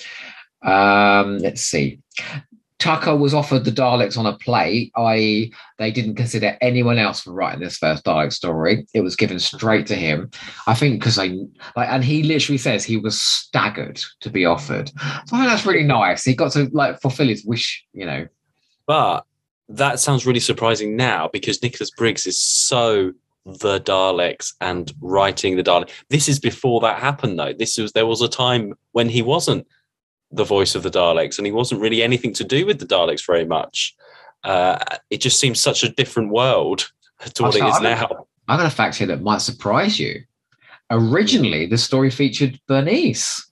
[0.64, 2.00] Um, let's see.
[2.80, 7.32] Tucker was offered the Daleks on a plate, i.e., they didn't consider anyone else for
[7.32, 8.86] writing this first Dalek story.
[8.94, 10.30] It was given straight to him.
[10.68, 11.30] I think because they
[11.76, 14.90] like, and he literally says he was staggered to be offered.
[14.90, 16.26] So I think that's really nice.
[16.26, 18.28] He got to like fulfill his wish, you know.
[18.86, 19.26] But
[19.70, 23.14] that sounds really surprising now because Nicholas Briggs is so
[23.46, 25.90] the Daleks and writing the Dalek.
[26.10, 27.54] This is before that happened, though.
[27.54, 29.68] This was there was a time when he wasn't
[30.32, 33.26] the voice of the Daleks and he wasn't really anything to do with the Daleks
[33.26, 33.96] very much.
[34.44, 34.80] Uh,
[35.10, 36.92] it just seems such a different world
[37.34, 38.28] to what it is I've now.
[38.48, 40.24] I got a fact here that might surprise you.
[40.90, 43.50] Originally, the story featured Bernice.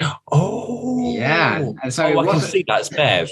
[0.30, 3.30] Oh, Yeah, and so oh, I can see that's Bev.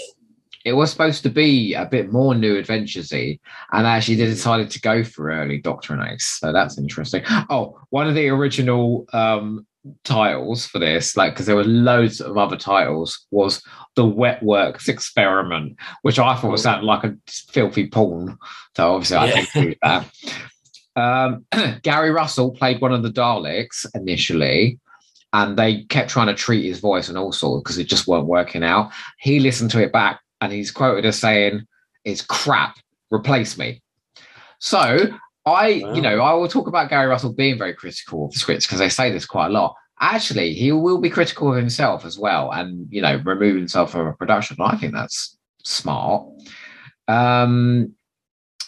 [0.65, 3.41] It was supposed to be a bit more new adventuresy,
[3.73, 6.39] and actually they decided to go for early Doctor and Ace.
[6.41, 7.23] So that's interesting.
[7.51, 9.67] Oh, one of the original um
[10.05, 13.62] titles for this, like because there were loads of other titles, was
[13.97, 18.39] the Wet Works Experiment, which I thought sounded like a filthy porn.
[18.77, 19.35] So obviously I Yeah.
[19.35, 20.11] didn't do that.
[20.97, 21.47] Um,
[21.83, 24.79] Gary Russell played one of the Daleks initially,
[25.35, 28.27] and they kept trying to treat his voice and all sorts because it just weren't
[28.27, 28.91] working out.
[29.19, 31.66] He listened to it back and he's quoted as saying,
[32.05, 32.76] It's crap,
[33.11, 33.82] replace me.
[34.59, 35.09] So
[35.47, 38.66] I, you know, I will talk about Gary Russell being very critical of the scripts
[38.66, 39.74] because they say this quite a lot.
[40.01, 44.07] Actually, he will be critical of himself as well and, you know, remove himself from
[44.07, 44.57] a production.
[44.61, 46.26] I think that's smart.
[47.09, 47.95] Um,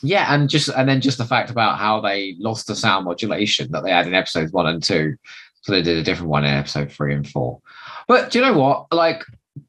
[0.03, 3.73] yeah, and just and then just the fact about how they lost the sound modulation
[3.73, 5.17] that they had in episodes one and two,
[5.63, 7.61] so they did a different one in episode three and four.
[8.07, 8.87] But do you know what?
[8.93, 9.25] Like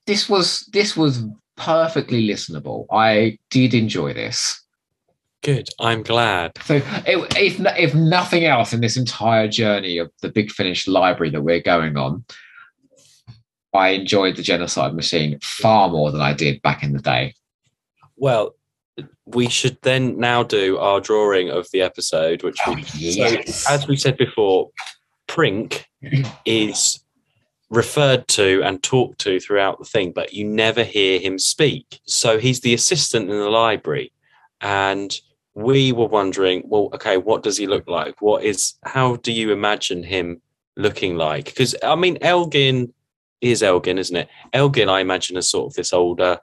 [0.06, 1.24] this was this was
[1.58, 2.86] perfectly listenable.
[2.91, 4.64] I did enjoy this.
[5.43, 5.70] Good.
[5.80, 6.53] I'm glad.
[6.64, 11.30] So it, if if nothing else in this entire journey of the Big Finish library
[11.32, 12.26] that we're going on,
[13.74, 17.34] I enjoyed the Genocide Machine far more than I did back in the day.
[18.16, 18.55] Well,
[19.26, 23.64] we should then now do our drawing of the episode, which we, oh, yes.
[23.64, 24.72] so, as we said before,
[25.28, 25.86] Prink
[26.45, 26.99] is
[27.70, 31.99] referred to and talked to throughout the thing, but you never hear him speak.
[32.05, 34.11] So he's the assistant in the library,
[34.61, 35.13] and
[35.53, 38.22] we were wondering, well, okay, what does he look like?
[38.22, 38.74] What is?
[38.84, 40.41] How do you imagine him
[40.76, 41.45] looking like?
[41.45, 42.93] Because I mean, Elgin
[43.41, 44.30] is Elgin, isn't it?
[44.53, 46.39] Elgin, I imagine, is sort of this older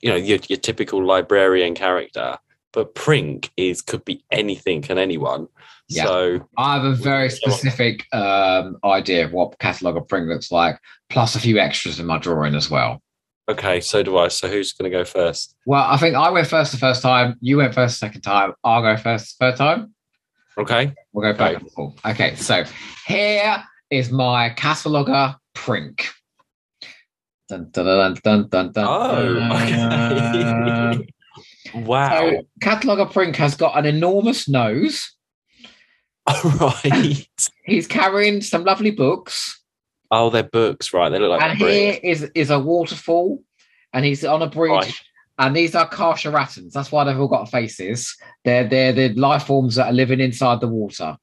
[0.00, 2.36] you know your, your typical librarian character
[2.72, 5.48] but prink is could be anything and anyone
[5.88, 6.04] Yeah.
[6.04, 10.78] so I have a very specific um, idea of what catalogue of print looks like,
[11.08, 13.00] plus a few extras in my drawing as well.
[13.48, 16.46] okay so do i so who's going to go first Well, I think I went
[16.46, 17.36] first the first time.
[17.40, 18.52] You went first the second time.
[18.64, 19.94] I'll go first the third time.
[20.58, 21.60] okay We'll go back Okay.
[21.62, 21.94] and forth.
[22.04, 22.64] Okay, so
[23.06, 23.56] here
[23.90, 26.08] is my cataloguer Prink.
[27.48, 31.06] Dun, dun, dun, dun, dun, dun, oh okay
[31.74, 35.14] wow So, cataloger Prink has got an enormous nose.
[36.60, 37.28] right
[37.64, 39.62] He's carrying some lovely books.
[40.10, 43.42] oh they're books right they look like and here is is a waterfall,
[43.92, 44.70] and he's on a bridge.
[44.70, 44.92] Right.
[45.40, 46.72] And these are Kar-Charratans.
[46.72, 48.16] That's why they've all got faces.
[48.44, 51.16] They're they're the life forms that are living inside the water.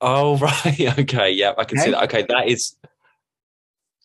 [0.00, 2.76] oh right okay yeah i can see that okay that is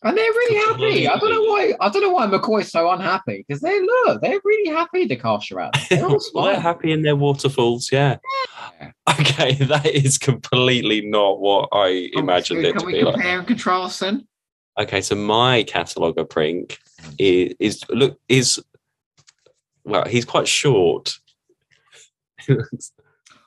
[0.04, 1.08] And they're really happy.
[1.08, 1.74] I don't know why.
[1.80, 4.22] I don't know why McCoy's so unhappy because they look.
[4.22, 5.06] They're really happy.
[5.06, 5.88] The Kar-Charratans.
[5.88, 8.18] They're all well, they're happy in their waterfalls yeah
[8.82, 8.92] Yeah.
[9.20, 13.04] okay that is completely not what i Oh, imagined so it Can to we be
[13.04, 14.28] like compare and contrast then?
[14.80, 16.80] Okay, so my cataloger prink
[17.20, 18.62] is, is look is
[19.86, 21.18] well, he's quite short.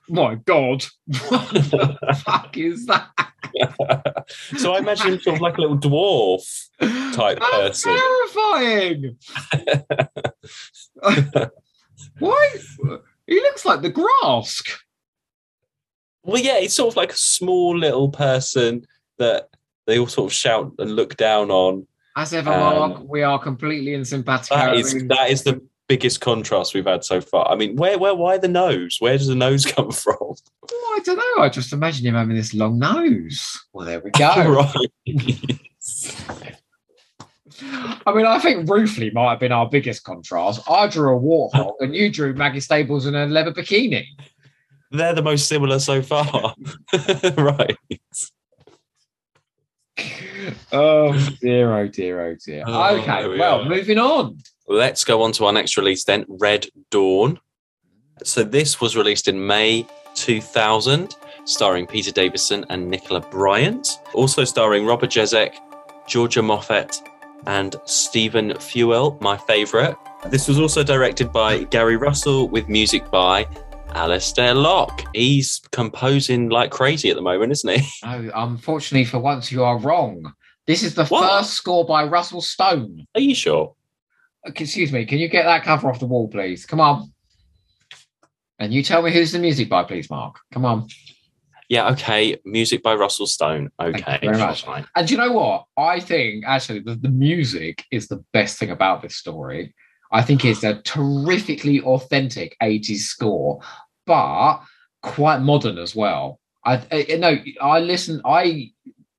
[0.09, 0.84] My God,
[1.28, 3.09] what the fuck is that?
[4.59, 6.68] so I imagine him sort of like a little dwarf
[7.14, 7.96] type That's person.
[7.96, 9.16] terrifying.
[12.18, 12.54] Why?
[13.26, 14.68] He looks like the Grask.
[16.24, 18.86] Well, yeah, he's sort of like a small little person
[19.18, 19.48] that
[19.86, 21.86] they all sort of shout and look down on.
[22.16, 24.50] As ever, Um, Mark, we are completely in sympathetic.
[24.50, 27.49] That is that is the biggest contrast we've had so far.
[27.51, 28.97] I mean, where where why the nose?
[28.99, 30.16] Where does the nose come from?
[30.20, 31.43] Oh, I don't know.
[31.43, 33.59] I just imagine him having this long nose.
[33.72, 34.28] Well, there we go.
[38.07, 40.61] I mean, I think Roofley might have been our biggest contrast.
[40.68, 44.05] I drew a warthog, and you drew Maggie Stables in a leather bikini.
[44.91, 46.55] They're the most similar so far.
[47.37, 47.76] right.
[50.72, 52.64] Oh dear, oh dear, oh dear.
[52.66, 53.68] Oh, okay, we well, are.
[53.68, 54.38] moving on.
[54.68, 57.38] Let's go on to our next release then, Red Dawn.
[58.24, 64.01] So this was released in May 2000, starring Peter Davison and Nicola Bryant.
[64.14, 65.55] Also starring Robert Jezek,
[66.07, 67.01] Georgia Moffett,
[67.47, 69.94] and Stephen Fewell, my favourite.
[70.30, 73.47] This was also directed by Gary Russell with music by
[73.97, 75.05] Alistair Lock.
[75.14, 77.88] He's composing like crazy at the moment, isn't he?
[78.05, 80.32] No, unfortunately, for once, you are wrong.
[80.66, 81.28] This is the What?
[81.28, 83.07] first score by Russell Stone.
[83.14, 83.74] Are you sure?
[84.44, 86.66] Excuse me, can you get that cover off the wall, please?
[86.66, 87.12] Come on.
[88.59, 90.36] And you tell me who's the music by, please, Mark.
[90.53, 90.88] Come on.
[91.68, 92.36] Yeah, okay.
[92.44, 93.70] Music by Russell Stone.
[93.80, 94.18] Okay.
[94.22, 94.64] very much.
[94.64, 94.86] fine.
[94.94, 95.64] And do you know what?
[95.76, 99.74] I think actually the, the music is the best thing about this story.
[100.12, 103.61] I think it's a terrifically authentic 80s score,
[104.07, 104.61] but
[105.02, 106.40] quite modern as well.
[106.64, 108.70] I, I I listen I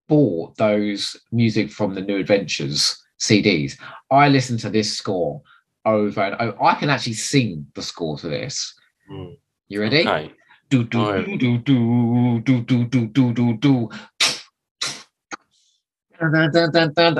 [0.07, 3.77] bought those music from the New Adventures CDs,
[4.11, 5.41] I listened to this score
[5.85, 6.63] over and over.
[6.63, 8.73] I can actually sing the score to this.
[9.11, 9.37] Mm.
[9.69, 10.01] You ready?
[10.01, 10.33] Okay.
[10.69, 11.39] Do do Alright.
[11.39, 13.89] do do do do do do do do.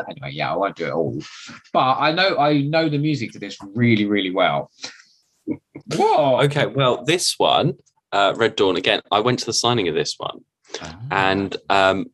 [0.09, 1.21] Anyway, yeah, I won't do it all,
[1.71, 4.71] but I know I know the music to this really, really well.
[5.95, 6.41] Whoa!
[6.41, 6.65] Okay.
[6.65, 7.75] Well, this one,
[8.11, 8.75] uh, Red Dawn.
[8.77, 10.41] Again, I went to the signing of this one,
[10.81, 10.99] Ah.
[11.11, 12.07] and um,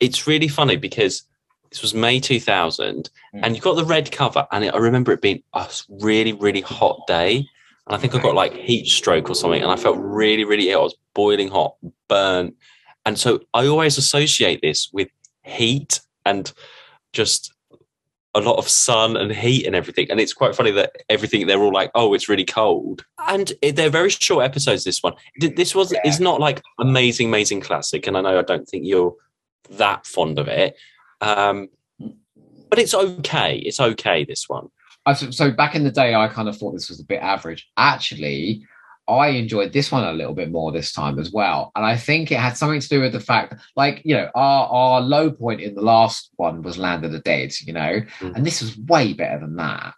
[0.00, 1.24] it's really funny because
[1.70, 3.40] this was May 2000, Mm.
[3.42, 6.60] and you got the red cover, and it, I remember it being a really, really
[6.62, 7.36] hot day,
[7.86, 10.70] and I think I got like heat stroke or something, and I felt really, really
[10.70, 10.80] ill.
[10.80, 11.74] I was boiling hot,
[12.08, 12.54] burnt,
[13.04, 15.08] and so I always associate this with
[15.44, 16.52] heat and
[17.12, 17.52] just
[18.34, 20.06] a lot of sun and heat and everything.
[20.10, 23.76] And it's quite funny that everything they're all like, "Oh, it's really cold," and it,
[23.76, 24.84] they're very short episodes.
[24.84, 26.00] This one, this was Yeah.
[26.04, 29.14] is not like amazing, amazing classic, and I know I don't think you're
[29.70, 30.76] that fond of it,
[31.20, 31.68] um,
[32.68, 33.56] but it's okay.
[33.58, 34.24] It's okay.
[34.24, 34.68] This one,
[35.14, 37.68] so back in the day, I kind of thought this was a bit average.
[37.76, 38.62] Actually,
[39.08, 42.30] I enjoyed this one a little bit more this time as well, and I think
[42.30, 45.60] it had something to do with the fact, like you know, our our low point
[45.60, 48.36] in the last one was Land of the Dead, you know, Mm.
[48.36, 49.94] and this was way better than that.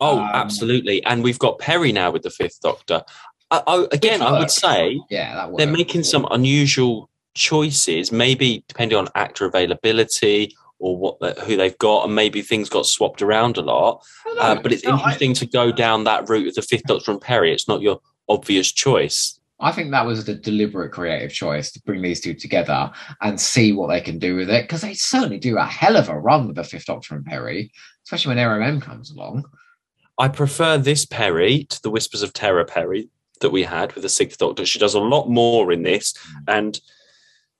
[0.00, 3.02] oh, Um, absolutely, and we've got Peri now with the Fifth Doctor.
[3.50, 9.08] I, I, again, I would say Yeah, they're making some unusual choices, maybe depending on
[9.14, 13.62] actor availability or what the, who they've got, and maybe things got swapped around a
[13.62, 14.02] lot.
[14.38, 17.10] Uh, but it's No, I- interesting to go down that route with the Fifth Doctor
[17.12, 17.52] and Peri.
[17.52, 19.38] It's not your obvious choice.
[19.60, 23.72] I think that was a deliberate creative choice to bring these two together and see
[23.72, 26.46] what they can do with it because they certainly do a hell of a run
[26.46, 27.70] with the Fifth Doctor and Peri,
[28.04, 29.44] especially when Erimem comes along.
[30.18, 33.08] I prefer this Peri to the Whispers of Terror Peri
[33.40, 34.66] that we had with the Sixth Doctor.
[34.66, 36.42] She does a lot more in this, mm.
[36.48, 36.80] and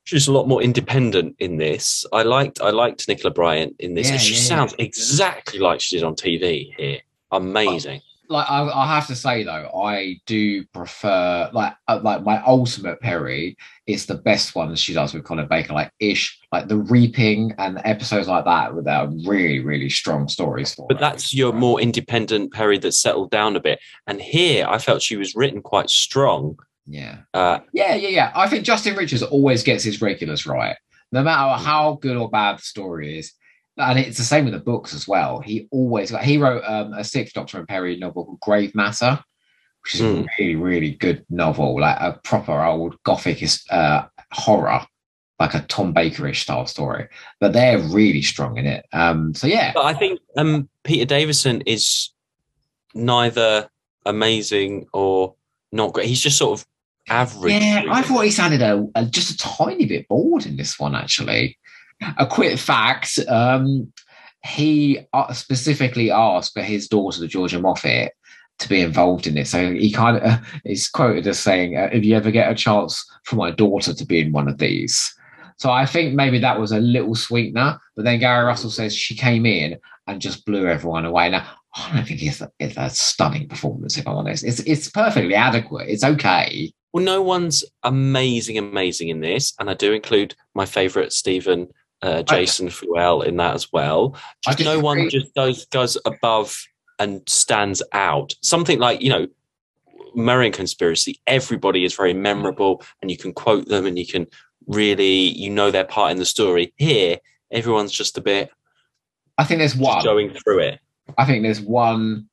[0.05, 2.05] she's a lot more independent in this.
[2.12, 4.09] I liked I liked Nicola Bryant in this.
[4.09, 4.47] Yeah, and she yeah, yeah.
[4.47, 7.01] sounds exactly like she did on TV here.
[7.33, 8.01] Amazing.
[8.35, 13.01] Like I, I have to say though, I do prefer like uh, like my ultimate
[13.01, 13.57] Peri
[13.87, 17.80] is the best one she does with Colin Baker, like Ish, like the Reaping and
[17.85, 20.89] episodes like that with that really really strong stories for.
[20.89, 21.01] But it.
[21.01, 23.78] that's your more independent Peri that settled down a bit.
[24.09, 26.59] And here I felt she was written quite strong.
[26.89, 28.32] yeah, Uh, yeah, yeah, yeah.
[28.35, 30.74] I think Justin Richards always gets his regulars right,
[31.12, 33.32] no matter how good or bad the story is.
[33.77, 35.41] And it's the same with the books as well.
[35.41, 39.18] He always he wrote um, a Sixth Doctor and Peri novel called Grave Matter,
[39.83, 40.07] which is Hmm.
[40.22, 44.81] a really, really good novel, like a proper old gothic uh, horror,
[45.41, 47.09] like a Tom Bakerish style story.
[47.41, 48.87] But they're really strong in it.
[48.93, 52.11] Um, so yeah, but I think um, Peter Davison is
[52.95, 53.68] neither
[54.07, 55.35] amazing or
[55.72, 56.07] not great.
[56.07, 56.66] He's just sort of
[57.09, 57.53] average.
[57.61, 60.95] yeah, I thought he sounded a, a- just a tiny bit bored in this one.
[60.95, 61.59] Actually,
[62.18, 63.92] a quick fact: um,
[64.45, 68.11] he uh, specifically asked for his daughter, Georgia Moffett,
[68.59, 69.47] to be involved in it.
[69.47, 73.05] So he kind of is quoted as saying, uh, "If you ever get a chance
[73.24, 75.14] for my daughter to be in one of these."
[75.57, 77.78] So I think maybe that was a little sweetener.
[77.97, 81.30] But then Gary Russell says she came in and just blew everyone away.
[81.30, 83.97] Now I don't think it's a, it's a stunning performance.
[83.97, 85.88] If I'm honest, it's it's perfectly adequate.
[85.88, 86.72] It's okay.
[86.92, 91.68] Well, no one's amazing, amazing in this, and I do include my favourite Stephen
[92.05, 94.17] uh, Jason Fewell in that as well.
[94.43, 96.57] Just no one just goes goes above
[96.99, 98.35] and stands out.
[98.43, 99.27] Something like you know,
[100.15, 101.21] Marian Conspiracy.
[101.27, 104.27] Everybody is very memorable, and you can quote them, and you can
[104.67, 106.73] really you know their part in the story.
[106.77, 107.19] Here,
[107.51, 108.51] everyone's just a bit
[109.39, 110.03] I think there's one.
[110.05, 110.81] going through it.
[111.19, 112.29] I think there's one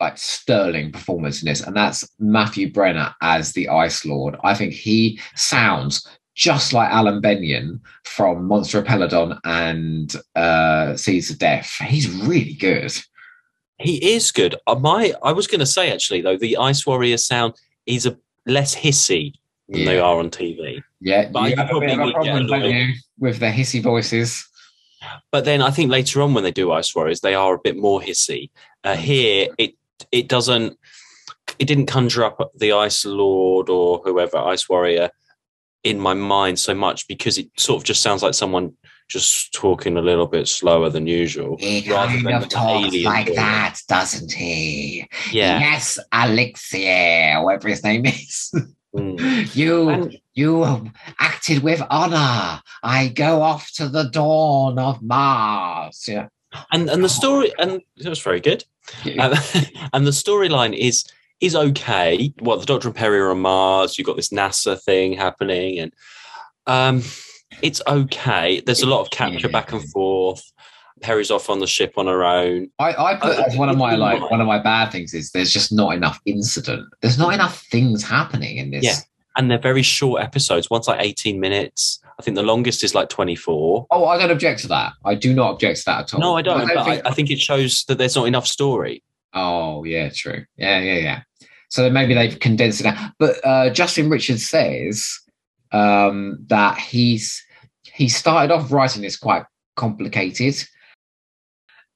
[0.00, 4.36] like sterling performance in this, and that's Matthew Brenher as the Ice Lord.
[4.42, 11.30] I think he sounds just like Alan Bennion from Monster of Peladon and uh, Seeds
[11.30, 11.70] of Death.
[11.86, 12.92] He's really good.
[13.78, 14.54] He is good.
[14.66, 17.54] Uh, my I was going to say actually though, the Ice Warrior sound
[17.86, 18.16] is a
[18.46, 19.34] less hissy
[19.68, 20.82] than they are on TV.
[21.00, 23.52] Yeah, But you I have a probably bit of a problem, don't you, with their
[23.52, 24.46] hissy voices.
[25.32, 27.76] But then I think later on when they do Ice Warriors, they are a bit
[27.76, 28.50] more hissy.
[28.84, 29.74] Uh, here, it
[30.12, 30.78] it doesn't.
[31.58, 35.10] It didn't conjure up the Ice Lord or whoever Ice Warrior
[35.84, 38.72] in my mind so much because it sort of just sounds like someone
[39.08, 41.56] just talking a little bit slower than usual.
[41.58, 43.36] He rather kind than of talks like voice.
[43.36, 45.06] that, doesn't he?
[45.30, 45.58] Yeah.
[45.58, 48.52] Yes, Alexia, whatever his name is.
[48.94, 49.54] Mm.
[49.56, 52.60] You And- you acted with honor.
[52.82, 56.04] I go off to the dawn of Mars.
[56.06, 56.28] Yeah.
[56.72, 58.64] and and the story and it was very good
[59.18, 59.32] Um,
[59.94, 61.04] and the storyline is
[61.42, 65.12] is okay well the doctor and peri are on mars you've got this nasa thing
[65.12, 65.92] happening and
[66.66, 67.02] um
[67.60, 68.62] it's okay.
[68.64, 70.42] There's a lot of capture back and forth.
[71.02, 72.70] Peri's off on the ship on her own.
[72.78, 74.30] I, I put I- as one of my like Right.
[74.30, 76.86] one of my bad things is there's just not enough incident.
[77.02, 78.84] There's not enough things happening in this.
[78.84, 78.96] Yeah.
[79.36, 80.70] And they're very short episodes.
[80.70, 82.00] One's like 18 minutes.
[82.18, 83.86] I think the longest is like 24.
[83.90, 84.94] Oh, I don't object to that.
[85.04, 86.20] I do not object to that at all.
[86.20, 86.58] No, I don't.
[86.66, 89.02] but think- I, I think it shows that there's not enough story.
[89.34, 90.44] Oh, yeah, true.
[90.56, 91.22] Yeah, yeah, yeah.
[91.68, 93.14] So maybe they've condensed it down.
[93.18, 95.18] But uh, Justin Richards says
[95.72, 97.42] um, that he's
[97.82, 99.44] he started off writing this quite
[99.76, 100.54] complicated,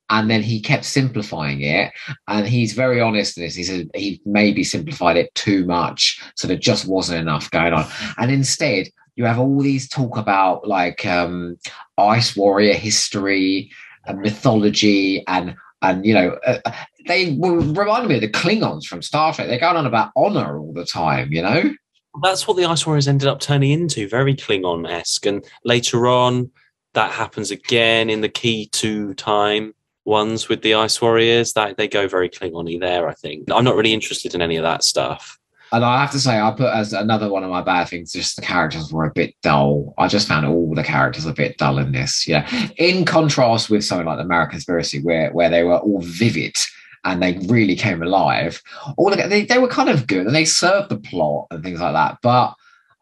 [0.09, 1.93] and then he kept simplifying it.
[2.26, 3.55] And he's very honest in this.
[3.55, 7.87] He said he maybe simplified it too much, so there just wasn't enough going on.
[8.16, 11.59] And instead, you have all these talk about like um,
[11.99, 13.70] Ice Warrior history
[14.07, 16.72] and mythology and and you know uh,
[17.07, 19.49] they were reminding me of the Klingons from Star Trek.
[19.49, 21.75] They're going on about honor all the time, you know.
[22.23, 25.27] That's what the Ice Warriors ended up turning into, very Klingon esque.
[25.27, 26.51] And later on,
[26.95, 31.53] that happens again in the Key to Time ones with the Ice Warriors.
[31.53, 33.51] That they go very Klingon-y there, I think.
[33.53, 35.39] I'm not really interested in any of that stuff.
[35.73, 38.37] And I have to say, I put as another one of my bad things, just
[38.37, 39.95] the characters were a bit dull.
[39.99, 42.27] I just found all the characters a bit dull in this.
[42.27, 42.49] Yeah.
[42.77, 46.57] In contrast with something like the Marian Conspiracy, where where they were all vivid
[47.05, 48.61] and they really came alive.
[48.97, 51.80] All the, they, they were kind of good and they served the plot and things
[51.80, 52.18] like that.
[52.22, 52.55] But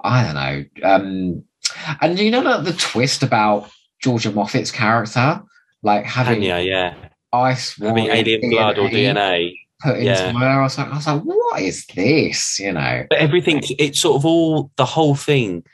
[0.02, 0.64] I don't know.
[0.88, 1.44] Um,
[2.00, 3.70] and you know the, the twist about
[4.02, 5.42] Georgia Moffett's character,
[5.82, 6.94] like having Tanya, yeah.
[7.32, 9.54] ice, Having alien blood or DNA.
[9.80, 10.32] put into Yeah.
[10.32, 10.60] her.
[10.60, 12.58] I was like, I was like, what is this?
[12.60, 13.06] You know.
[13.08, 15.64] But everything, it's sort of all, the whole thing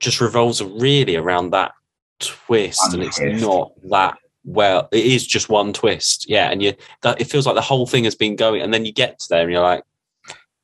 [0.00, 1.72] just revolves really around that
[2.18, 2.92] twist.
[2.92, 6.28] And it's not that well, it is just one twist.
[6.28, 6.50] Yeah.
[6.50, 8.62] And you, that it feels like the whole thing has been going.
[8.62, 9.82] And then you get to there and you're like,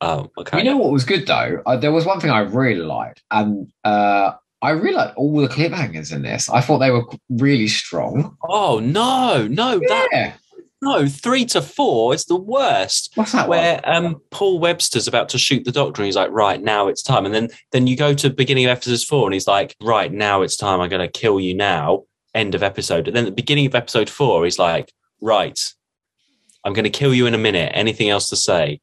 [0.01, 0.59] oh, okay.
[0.59, 1.61] You know what was good though?
[1.65, 5.47] Uh, there was one thing I really liked, and uh, I really liked all the
[5.47, 6.49] cliffhangers in this.
[6.49, 8.37] I thought they were really strong.
[8.47, 10.35] oh, no, no, that,
[10.81, 13.11] no, three to four is the worst.
[13.15, 16.61] What's that where um, Paul Webster's about to shoot the doctor, and he's like, "Right
[16.61, 19.33] now it's time." And then then you go to the beginning of episode four, and
[19.33, 20.81] he's like, "Right now it's time.
[20.81, 23.07] I'm going to kill you now." End of episode.
[23.07, 25.59] And then the beginning of episode four, he's like, "Right,
[26.63, 27.71] I'm going to kill you in a minute.
[27.75, 28.79] Anything else to say?"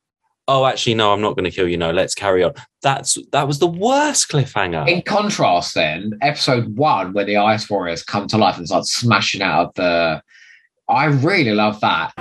[0.50, 1.76] Oh, actually, no, I'm not going to kill you.
[1.76, 2.54] No, let's carry on.
[2.80, 4.88] That's that was the worst cliffhanger.
[4.88, 9.42] In contrast, then episode one, where the Ice Warriors come to life and start smashing
[9.42, 10.22] out of the.
[10.88, 12.14] I really love that.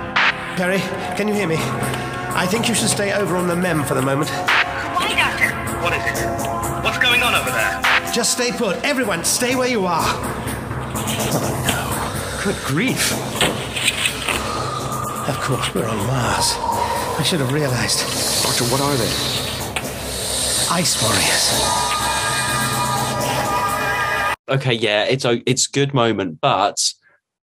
[0.56, 0.78] Peri,
[1.16, 1.56] can you hear me?
[1.58, 4.28] I think you should stay over on the mem for the moment.
[4.28, 5.54] Why, Doctor?
[5.82, 6.84] What is it?
[6.84, 7.80] What's going on over there?
[8.12, 8.76] Just stay put.
[8.84, 10.47] Everyone, stay where you are.
[11.10, 12.52] Oh no.
[12.52, 13.12] Good grief.
[15.28, 16.54] Of course, we're on Mars.
[17.18, 17.98] I should have realized.
[18.44, 19.10] Doctor, what are they?
[20.70, 21.52] Ice Warriors.
[24.48, 26.92] okay, yeah, it's a it's good moment, but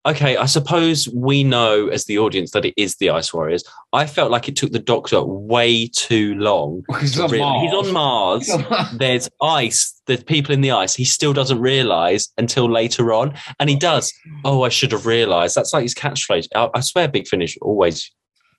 [0.07, 3.65] okay, I suppose we know as the audience that it is the Ice Warriors.
[3.93, 6.83] I felt like it took the Doctor way too long.
[7.01, 7.63] He's to on real- Mars.
[7.63, 8.47] He's on Mars.
[8.47, 8.89] He's on Mars.
[8.99, 9.94] There's ice.
[10.07, 10.95] There's people in the ice.
[10.95, 14.13] He still doesn't realize until later on, and he does.
[14.45, 15.55] Oh, I should have realized.
[15.55, 16.47] That's like his catchphrase.
[16.55, 18.11] I, I swear, Big Finish always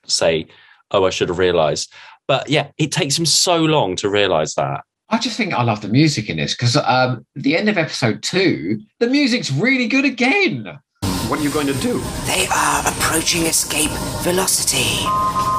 [0.06, 0.48] say,
[0.92, 1.94] "Oh, I should have realized."
[2.28, 4.82] But yeah, it takes him so long to realize that.
[5.10, 8.24] I just think I love the music in this because um, the end of episode
[8.24, 10.80] two, the music's really good again.
[11.28, 12.00] What are you going to do?
[12.26, 13.92] They are approaching escape
[14.22, 15.06] velocity.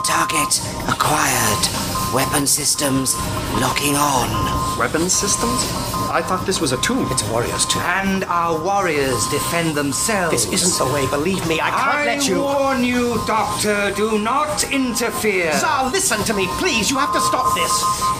[0.04, 2.14] Target acquired.
[2.14, 3.14] Weapon systems
[3.60, 4.65] locking on.
[4.78, 5.62] Weapon systems?
[6.10, 7.08] I thought this was a tomb.
[7.10, 7.82] It's a Warriors tomb.
[7.82, 10.32] And our warriors defend themselves.
[10.46, 11.60] This isn't the way, believe me.
[11.60, 12.44] I can't I let you.
[12.44, 15.52] I warn you, Doctor, do not interfere.
[15.54, 16.90] Zal, listen to me, please.
[16.90, 17.72] You have to stop this.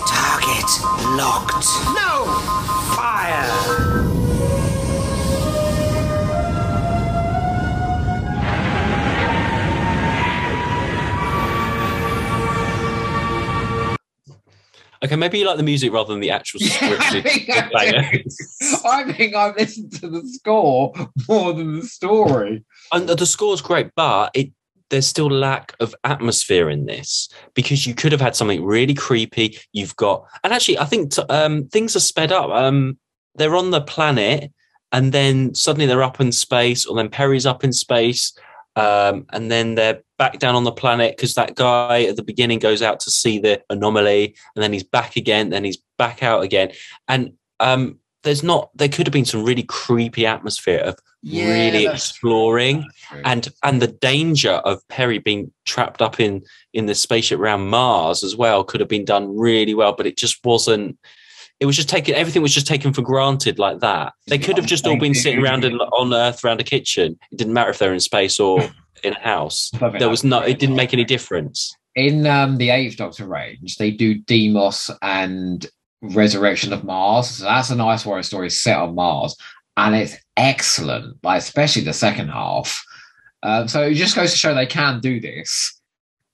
[0.08, 0.70] Target
[1.16, 1.66] locked.
[1.94, 2.24] No!
[2.96, 3.95] Fire!
[15.04, 18.84] Okay, maybe you like the music rather than the actual scripted cliffhanger.
[18.84, 20.92] I think I've listened to the score
[21.28, 22.64] more than the story.
[22.92, 24.50] and the score's great, but it
[24.90, 29.58] there's still lack of atmosphere in this because you could have had something really creepy.
[29.72, 32.50] You've got, and actually, I think t- um, things are sped up.
[32.50, 32.98] Um,
[33.34, 34.52] they're on the planet,
[34.92, 38.32] and then suddenly they're up in space, or then Peri's up in space,
[38.76, 42.58] um, and then they're back down on the planet because that guy at the beginning
[42.58, 46.42] goes out to see the anomaly, and then he's back again, then he's back out
[46.42, 46.72] again,
[47.08, 48.70] and um, there's not.
[48.74, 52.84] There could have been some really creepy atmosphere of Yeah, really exploring
[53.24, 56.42] and and the danger of Peri being trapped up in
[56.72, 60.16] in the spaceship around Mars as well could have been done really well, but it
[60.16, 60.98] just wasn't.
[61.60, 62.14] it was just taken.
[62.14, 64.12] Everything was just taken for granted like that.
[64.26, 67.18] They could have just all been sitting around in, on Earth around a kitchen.
[67.30, 68.60] It didn't matter if they're in space or
[69.02, 69.70] in house.
[69.98, 70.40] There was no.
[70.40, 71.74] It didn't make any difference.
[71.94, 75.66] In um, the Eighth Doctor range, they do Deimos and
[76.02, 77.28] Resurrection of Mars.
[77.28, 79.36] So that's a nice Warrior story set on Mars,
[79.76, 81.16] and it's excellent.
[81.22, 82.84] Like especially the second half.
[83.42, 85.72] Um, so it just goes to show they can do this,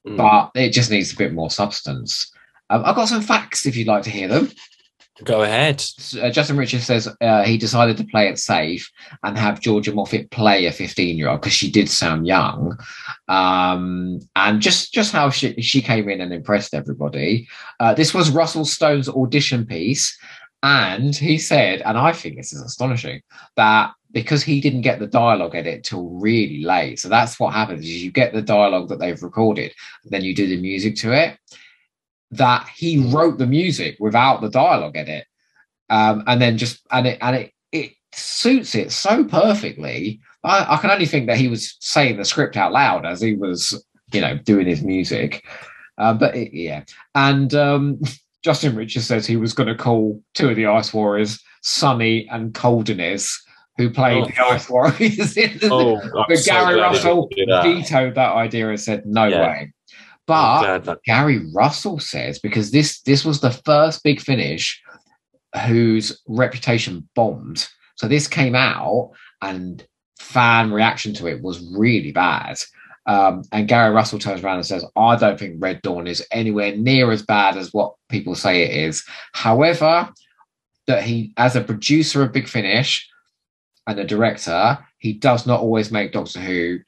[0.07, 0.17] Mm.
[0.17, 2.33] but it just needs a bit more substance.
[2.71, 4.51] Um, I've got some facts if you'd like to hear them.
[5.25, 5.85] Go ahead.
[6.21, 8.91] Uh, Justin Richards says uh, he decided to play it safe
[9.23, 12.77] and have Georgia Moffett play a 15 year old because she did sound young.
[13.29, 17.49] Um, and just, just how she, she came in and impressed everybody.
[17.81, 20.17] Uh, this was Russell Stone's audition piece.
[20.63, 23.23] And he said, and I think this is astonishing,
[23.57, 27.01] that because he didn't get the dialogue edit till really late.
[27.01, 29.73] So that's what happens is you get the dialogue that they've recorded,
[30.05, 31.39] then you do the music to it.
[32.33, 35.27] That he wrote the music without the dialogue edit,
[35.91, 40.21] um, and then just and it and it it suits it so perfectly.
[40.45, 43.35] I, I can only think that he was saying the script out loud as he
[43.35, 45.45] was, you know, doing his music.
[45.99, 48.01] Uh, but it, yeah, and um,
[48.45, 52.55] Justin Richards says he was going to call two of the Ice Warriors Sonny and
[52.55, 53.31] Caldinez,
[53.77, 54.27] who played Oh.
[54.27, 55.37] the Ice Warriors.
[55.37, 57.63] in the, Oh, but so Gary glad Russell that.
[57.63, 59.43] vetoed that idea and said no Yeah.
[59.43, 59.73] way.
[60.27, 64.81] But that- Gary Russell says because this this was the first big finish
[65.67, 67.69] whose reputation bombed.
[67.97, 69.11] So this came out
[69.43, 69.87] and
[70.19, 72.59] fan reaction to it was really bad.
[73.07, 76.77] Um, and Gary Russell turns around and says, I don't think Red Dawn is anywhere
[76.77, 79.05] near as bad as what people say it is.
[79.33, 80.09] However,
[80.87, 83.09] that he, as a producer of Big Finish
[83.87, 86.79] and a director, he does not always make Doctor Who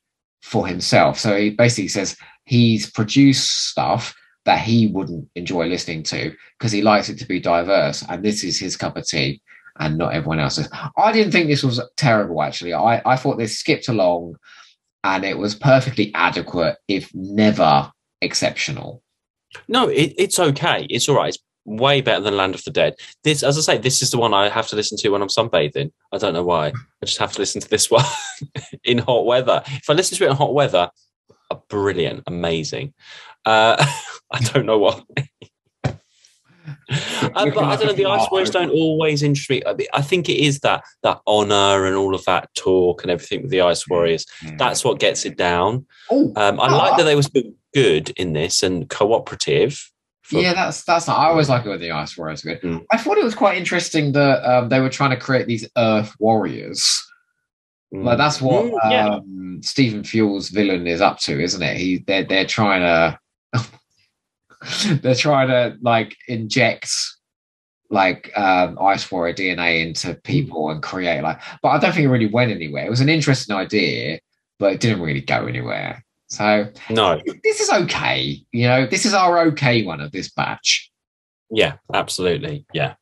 [0.43, 1.19] for himself.
[1.19, 4.15] So he basically says he's produced stuff
[4.45, 8.05] that he wouldn't enjoy listening to because he likes it to be diverse.
[8.09, 9.41] And this is his cup of tea
[9.79, 10.69] and not everyone else's.
[10.97, 12.75] I didn't think this was terrible, actually.
[12.75, 14.37] I, I thought this skipped along
[15.03, 17.91] and it was perfectly adequate, if never
[18.21, 19.03] exceptional.
[19.69, 20.87] No, it, it's okay.
[20.91, 21.29] It's all right.
[21.29, 22.95] It's way better than Land of the Dead.
[23.23, 25.29] This, as I say, this is the one I have to listen to when I'm
[25.29, 25.91] sunbathing.
[26.13, 26.69] I don't know why.
[26.69, 28.05] I just have to listen to this one
[28.85, 29.63] in hot weather.
[29.67, 30.91] If I listen to it in hot weather,
[31.55, 32.95] uh, brilliant, amazing.
[33.45, 33.77] Uh,
[34.33, 35.03] I don't know why.
[36.91, 37.93] Uh, but I don't know.
[37.93, 39.63] The Ice Warriors don't always interest me.
[39.67, 43.11] I, mean, I think it is that that honor and all of that talk and
[43.11, 44.27] everything with the Ice Warriors.
[44.59, 45.87] That's what gets it down.
[46.11, 47.23] Oh, Um, I like that they were
[47.75, 49.91] good in this and cooperative.
[50.23, 51.09] for- yeah, that's that's.
[51.09, 52.61] I always like it when the Ice Warriors good.
[52.63, 52.85] Mm.
[52.93, 56.15] I thought it was quite interesting that um, they were trying to create these Earth
[56.19, 57.03] Warriors.
[58.03, 59.09] Like that's what Mm, yeah.
[59.09, 61.77] um, Stephen Fewell's villain is up to, isn't it?
[61.77, 63.19] He they're they're trying to
[65.03, 66.91] they're trying to like inject
[67.91, 71.41] like um, Ice Warrior DNA into people and create like.
[71.63, 72.87] But I don't think it really went anywhere.
[72.87, 74.19] It was an interesting idea,
[74.59, 76.05] but it didn't really go anywhere.
[76.29, 78.43] So No, this is okay.
[78.51, 80.91] You know, this is our okay one of this batch.
[81.51, 82.95] yeah, absolutely, yeah.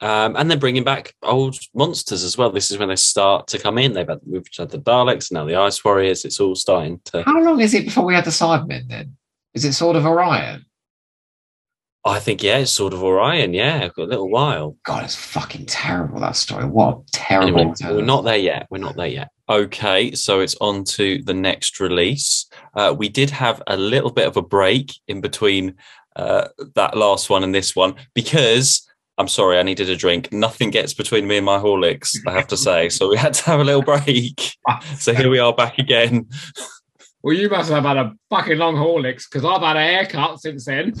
[0.00, 2.50] Um, and they're bringing back old monsters as well.
[2.50, 3.92] This is when they start to come in.
[3.92, 6.24] They've had we've had the Daleks, now the Ice Warriors.
[6.24, 7.22] It's all starting to.
[7.22, 9.16] How long is it before we have the Cybermen then?
[9.54, 10.66] Is it Sword of Orion?
[12.04, 13.52] I think yeah, it's Sword of Orion.
[13.52, 14.76] Yeah, got a little while.
[14.84, 16.64] God, it's fucking terrible that story.
[16.64, 17.58] What a terrible.
[17.58, 18.68] Anyway, we're not there yet.
[18.70, 19.30] We're not there yet.
[19.48, 22.46] Okay, so it's on to the next release.
[22.74, 25.74] Uh, we did have a little bit of a break in between
[26.14, 28.88] uh, that last one and this one because
[29.18, 30.30] I'm sorry, I needed a drink.
[30.32, 32.90] Nothing gets between me and my Horlicks, I have to say.
[32.90, 34.52] So we had to have a little break.
[34.96, 36.26] So here we are back again.
[37.22, 40.64] Well, you must have had a fucking long Horlicks because I've had a haircut since
[40.64, 40.94] then.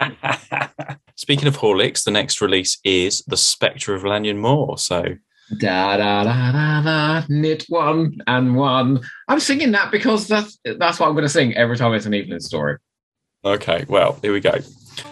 [1.16, 4.78] Speaking of Horlicks, the next release is The Spectre of Lanyon Moor.
[4.78, 5.16] So
[5.58, 9.00] Da da da da da, knit one and one.
[9.28, 12.14] I'm singing that because that's that's what I'm going to sing every time it's an
[12.14, 12.78] evening story.
[13.44, 14.56] Okay, well, here we go.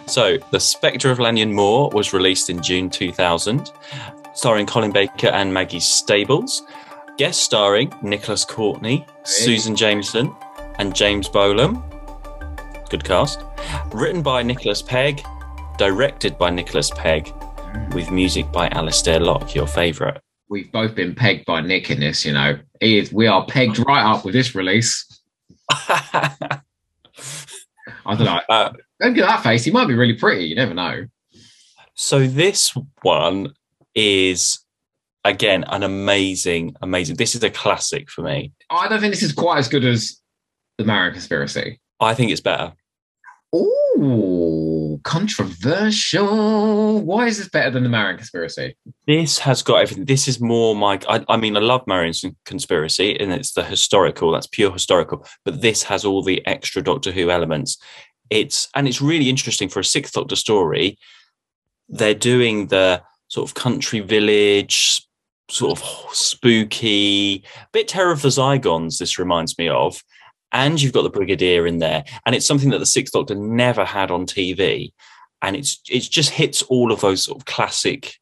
[0.07, 3.71] So, The Spectre of Lanyon Moor was released in June 2000,
[4.33, 6.63] starring Colin Baker and Maggie Stables,
[7.17, 10.33] guest starring Nicholas Courtney, Susan Jameson,
[10.79, 11.83] and James Bolam.
[12.89, 13.43] Good cast.
[13.91, 15.21] Written by Nicholas Pegg,
[15.77, 17.93] directed by Nicholas Pegg, mm.
[17.93, 20.21] with music by Alistair Lock, your favourite.
[20.47, 22.57] We've both been pegged by Nick in this, you know.
[22.79, 25.05] Is, we are pegged right up with this release.
[28.05, 28.39] I don't know.
[28.49, 29.63] Uh, Don't get that face.
[29.63, 30.45] He might be really pretty.
[30.45, 31.05] You never know.
[31.93, 33.53] So this one
[33.95, 34.59] is
[35.23, 37.17] again an amazing, amazing.
[37.17, 38.53] This is a classic for me.
[38.69, 40.19] I don't think this is quite as good as
[40.77, 41.79] the Marian Conspiracy.
[41.99, 42.73] I think it's better.
[43.53, 47.01] Ooh, controversial.
[47.01, 48.77] Why is this better than the Marian conspiracy?
[49.07, 50.05] This has got everything.
[50.05, 50.99] This is more my.
[51.09, 54.31] I, I mean, I love Marian's conspiracy, and it's the historical.
[54.31, 55.25] That's pure historical.
[55.43, 57.77] But this has all the extra Doctor Who elements.
[58.29, 60.97] It's and it's really interesting for a Sixth Doctor story.
[61.89, 65.05] They're doing the sort of country village,
[65.49, 68.97] sort of spooky, bit Terror of the Zygons.
[68.97, 70.01] This reminds me of,
[70.51, 73.85] and you've got the Brigadier in there, and it's something that the Sixth Doctor never
[73.85, 74.93] had on TV,
[75.41, 78.15] and it's it just hits all of those sort of classic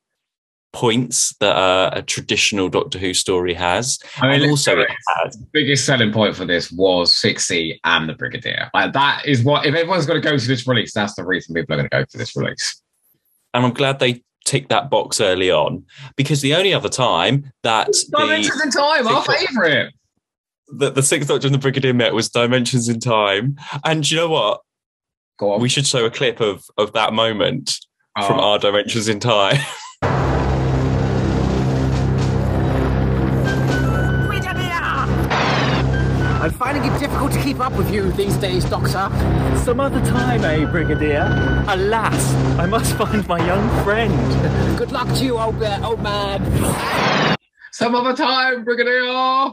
[0.71, 3.99] points that uh, a traditional Doctor Who story has.
[4.17, 4.89] I mean, and also, it
[5.23, 8.69] has the biggest selling point for this was Sixie and the Brigadier.
[8.73, 11.55] Like that is what if everyone's going to go to this release, that's the reason
[11.55, 12.81] people are going to go to this release.
[13.53, 15.85] And I'm glad they ticked that box early on
[16.15, 19.93] because the only other time that in Time, our favourite.
[20.77, 24.29] That the Sixth Doctor and the Brigadier met was Dimensions in Time, and you know
[24.29, 24.61] what?
[25.39, 25.61] Go on.
[25.61, 27.79] We should show a clip of of that moment
[28.25, 28.51] from Oh.
[28.51, 29.57] our Dimensions in Time.
[36.41, 39.09] I'm finding it difficult to keep up with you these days, Doctor.
[39.65, 41.25] Some other time, eh, Brigadier?
[41.67, 44.77] Alas, I must find my young friend.
[44.77, 47.37] Good luck to you, old, uh, old man.
[47.73, 49.51] Some other time, Brigadier.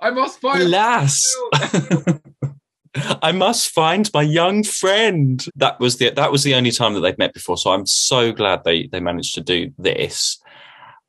[0.00, 0.62] I must find.
[0.62, 1.36] Alas.
[3.22, 5.44] I must find my young friend.
[5.56, 7.56] That was the that was the only time that they've met before.
[7.56, 10.40] So I'm so glad they they managed to do this.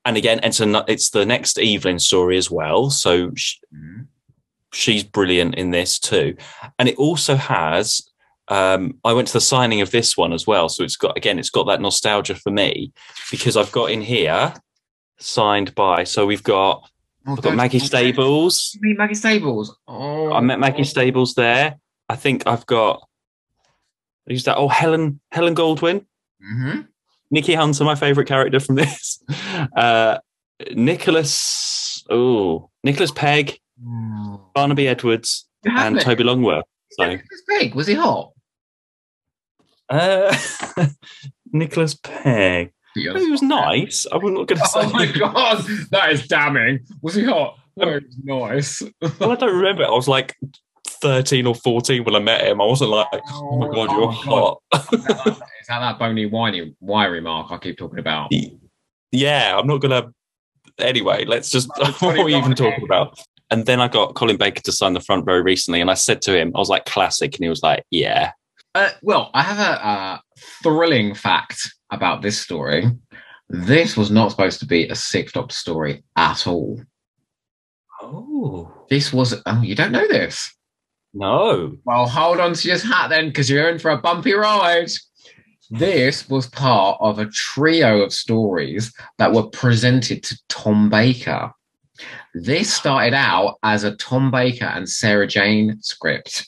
[0.05, 2.89] And again, it's a, it's the next Evelyn story as well.
[2.89, 3.57] So she,
[4.71, 6.35] she's brilliant in this too.
[6.77, 8.03] And it also has.
[8.47, 11.37] Um, I went to the signing of this one as well, so it's got again,
[11.37, 12.91] it's got that nostalgia for me
[13.29, 14.55] because I've got in here
[15.19, 16.03] signed by.
[16.03, 16.89] So we've got
[17.27, 18.71] Oh, I've got Maggie Stables.
[18.75, 19.77] You mean Maggie Stables?
[19.87, 21.77] Oh, I met Maggie Stables there.
[22.07, 23.07] I think I've got
[24.27, 24.57] who's that?
[24.57, 26.05] Oh, Helen Helen Goldwyn,
[26.43, 26.87] Mhm.
[27.31, 29.23] Nikki Hunter, my favourite character from this.
[29.75, 30.17] Uh,
[30.73, 33.59] Nicholas, oh, Nicholas Pegg,
[34.55, 36.65] Barnaby Edwards, and met- Toby Longworth.
[36.91, 38.31] So, Nicholas Pegg, was he hot?
[39.89, 40.35] uh,
[41.51, 42.71] Nicholas Pegg.
[42.95, 44.05] He was nice.
[44.11, 44.79] I'm not going to say.
[44.83, 46.79] Oh my god, that is damning.
[47.01, 47.57] Was he hot?
[47.79, 48.81] Oh, he was nice.
[49.19, 49.85] Well, I don't remember.
[49.85, 50.35] I was like
[50.87, 52.59] 13 or 14 when I met him.
[52.59, 54.61] I wasn't like, oh my god, you're hot.
[54.73, 55.05] Is
[55.67, 58.31] that that bony, whiny, wiry mark I keep talking about?
[59.11, 60.11] yeah, I'm not gonna.
[60.79, 61.69] Anyway, let's just.
[62.01, 63.19] what are we even talking about?
[63.51, 66.21] And then I got Colin Baker to sign the front row recently, and I said
[66.23, 68.31] to him, I was like, "Classic," and he was like, "Yeah."
[68.75, 70.17] Uh, well, I have a uh,
[70.63, 72.85] thrilling fact about this story.
[73.49, 76.81] This was not supposed to be a Sixth Doctor story at all.
[78.01, 79.41] Oh, This was.
[79.45, 80.53] Oh, you don't know this?
[81.13, 81.75] no.
[81.85, 84.89] Well, hold on to your hat then, because you're in for a bumpy ride.
[85.71, 91.51] This was part of a trio of stories that were presented to Tom Baker.
[92.33, 96.47] This started out as a Tom Baker and Sarah Jane script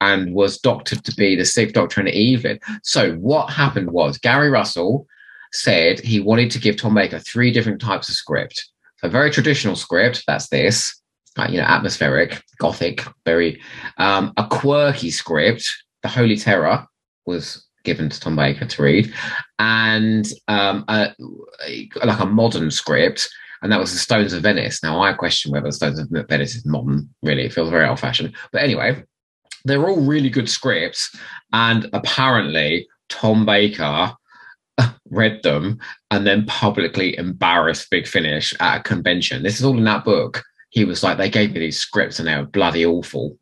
[0.00, 2.58] and was doctored to be the Sixth Doctor and Evelyn.
[2.82, 5.06] So, what happened was Gary Russell
[5.52, 8.68] said he wanted to give Tom Baker three different types of script.
[9.02, 11.00] A very traditional script, that's this,
[11.48, 13.60] you know, atmospheric, gothic, very
[13.98, 15.68] um, a quirky script.
[16.02, 16.86] The Holy Terror
[17.26, 19.12] was given to Tom Baker to read,
[19.58, 21.14] and um, a,
[22.04, 23.28] like a modern script,
[23.62, 24.82] and that was the Stones of Venice.
[24.82, 27.08] Now I question whether the Stones of Venice is modern.
[27.22, 28.34] Really, it feels very old-fashioned.
[28.52, 29.02] But anyway,
[29.66, 31.14] they're all really good scripts,
[31.52, 34.12] and apparently Tom Baker
[35.10, 35.78] read them
[36.10, 39.42] and then publicly embarrassed Big Finish at a convention.
[39.42, 40.42] This is all in that book.
[40.70, 43.38] He was like, they gave me these scripts and they were bloody awful.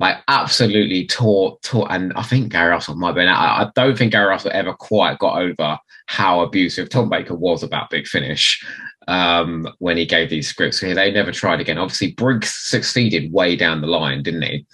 [0.00, 3.28] Like absolutely taught, taught, and I think Gary Russell might have been.
[3.28, 5.76] I, don't think Gary Russell ever quite got over
[6.06, 8.64] how abusive Tom Baker was about Big Finish
[9.08, 10.80] um, when he gave these scripts.
[10.80, 11.78] So they never tried again.
[11.78, 14.64] Obviously, Briggs succeeded way down the line, didn't he?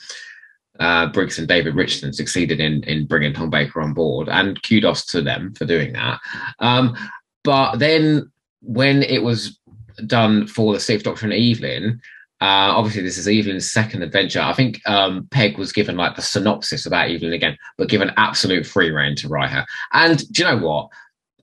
[0.80, 5.04] Uh, Briggs and David Richardson succeeded in in bringing Tom Baker on board, and kudos
[5.06, 6.18] to them for doing that.
[6.58, 6.96] Um,
[7.44, 8.30] but then
[8.60, 9.58] when it was
[10.06, 12.00] done for the Sixth Doctor and Evelyn,
[12.40, 14.40] uh, obviously this is Evelyn's second adventure.
[14.40, 18.66] I think um, Pegg was given like the synopsis about Evelyn again, but given absolute
[18.66, 19.64] free reign to write her.
[19.92, 20.88] And do you know what?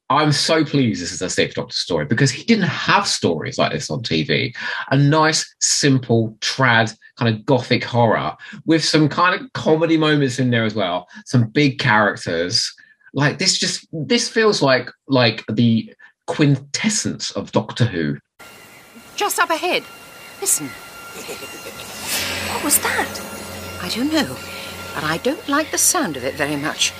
[0.10, 3.72] I'm so pleased this is a Sixth Doctor story because he didn't have stories like
[3.72, 4.54] this on TV.
[4.90, 8.36] A nice, simple, trad, kind of gothic horror
[8.66, 11.08] with some kind of comedy moments in there as well.
[11.26, 12.74] Some big characters.
[13.14, 15.94] Like this just this feels like like the
[16.26, 18.18] quintessence of Doctor Who.
[19.16, 19.84] Just up ahead.
[20.40, 20.68] Listen.
[22.54, 23.22] What was that?
[23.84, 24.36] I don't know.
[24.96, 26.92] and I don't like the sound of it very much.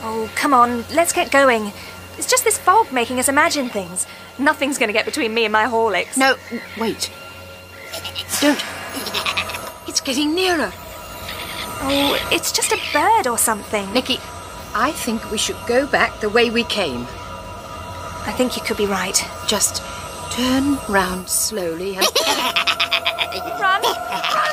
[0.00, 1.72] Oh, come on, let's get going.
[2.18, 4.06] It's just this fog making us imagine things.
[4.38, 6.16] Nothing's going to get between me and my Horlicks.
[6.16, 6.34] No,
[6.76, 7.10] wait.
[8.40, 8.62] Don't.
[9.88, 10.72] It's getting nearer.
[11.84, 13.92] Oh, it's just a bird or something.
[13.92, 14.18] Nikki,
[14.74, 17.02] I think we should go back the way we came.
[18.24, 19.20] I think you could be right.
[19.46, 19.82] Just
[20.30, 22.06] turn round slowly and.
[23.60, 23.82] Run!
[23.82, 24.52] Run!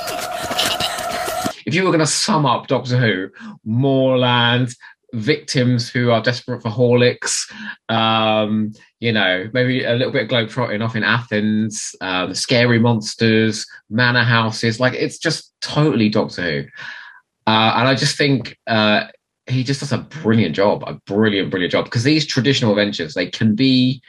[1.65, 3.29] If you were going to sum up Doctor Who,
[3.63, 4.73] Moorland,
[5.13, 7.51] victims who are desperate for Horlicks,
[7.89, 13.65] um, you know, maybe a little bit of globetrotting off in Athens, um, scary monsters,
[13.89, 16.59] manor houses, like it's just totally Doctor Who.
[17.47, 19.05] Uh, and I just think uh,
[19.47, 21.85] he just does a brilliant job, a brilliant, brilliant job.
[21.85, 24.01] Because these traditional adventures, they can be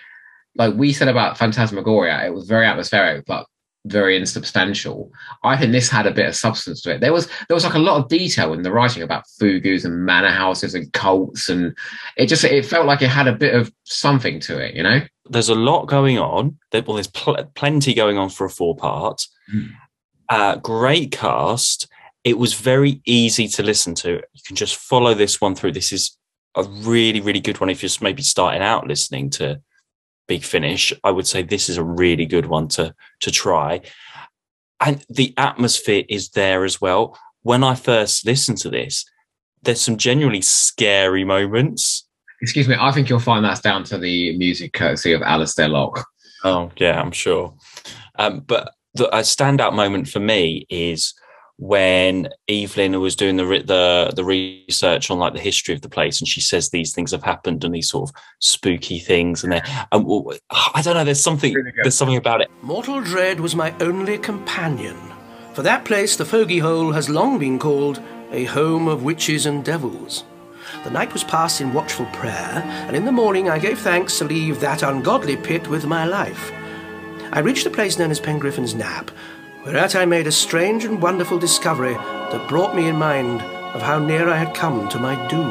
[0.56, 3.46] like we said about Phantasmagoria, it was very atmospheric, but
[3.86, 5.10] very insubstantial.
[5.42, 7.00] I think this had a bit of substance to it.
[7.00, 10.04] There was there was like a lot of detail in the writing about fogous and
[10.04, 11.76] manor houses and cults, and
[12.16, 15.00] it just it felt like it had a bit of something to it, you know.
[15.26, 16.58] There's a lot going on.
[16.72, 19.26] There, well, there's pl- plenty going on for a four part.
[19.52, 19.70] Mm.
[20.28, 21.88] Uh, great cast.
[22.22, 24.10] It was very easy to listen to.
[24.10, 25.72] You can just follow this one through.
[25.72, 26.16] This is
[26.54, 27.70] a really, really good one.
[27.70, 29.62] If you're just maybe starting out listening to
[30.30, 33.80] Big Finish, I would say this is a really good one to to try.
[34.78, 37.18] And the atmosphere is there as well.
[37.42, 39.04] When I first listened to this,
[39.64, 42.06] there's some genuinely scary moments.
[42.40, 46.06] Excuse me, I think you'll find that's down to the music courtesy of Alistair Lock.
[46.44, 47.52] Oh yeah, I'm sure.
[48.16, 51.12] Um, but the, a standout moment for me is
[51.60, 56.18] when Evelyn was doing the the the research on like the history of the place,
[56.18, 59.62] and she says these things have happened and these sort of spooky things, and then
[59.92, 60.06] um,
[60.74, 61.04] I don't know.
[61.04, 61.54] There's something.
[61.82, 62.50] There's something about it.
[62.62, 64.96] Mortal Dread was my only companion.
[65.52, 68.00] For that place, the Fogey Hole has long been called
[68.32, 70.24] a home of witches and devils.
[70.84, 74.24] The night was passed in watchful prayer, and in the morning I gave thanks to
[74.24, 76.52] leave that ungodly pit with my life.
[77.32, 79.10] I reached the place known as Pengriffin's Nap,
[79.64, 83.98] whereat I made a strange and wonderful discovery that brought me in mind of how
[83.98, 85.50] near I had come to my doom.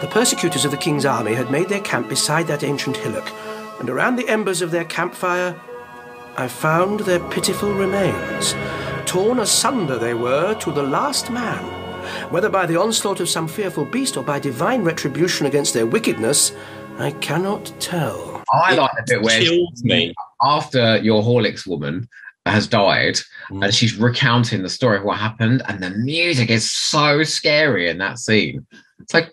[0.00, 3.30] The persecutors of the king's army had made their camp beside that ancient hillock,
[3.80, 5.60] and around the embers of their campfire
[6.36, 8.54] I found their pitiful remains.
[9.06, 11.62] Torn asunder they were to the last man.
[12.30, 16.52] Whether by the onslaught of some fearful beast or by divine retribution against their wickedness,
[16.98, 18.42] I cannot tell.
[18.52, 19.40] I like the bit where
[19.82, 20.14] me.
[20.42, 22.08] after your Horlicks woman
[22.46, 23.18] has died
[23.50, 23.64] Mm.
[23.64, 27.98] and she's recounting the story of what happened and the music is so scary in
[27.98, 28.66] that scene
[29.00, 29.30] it's like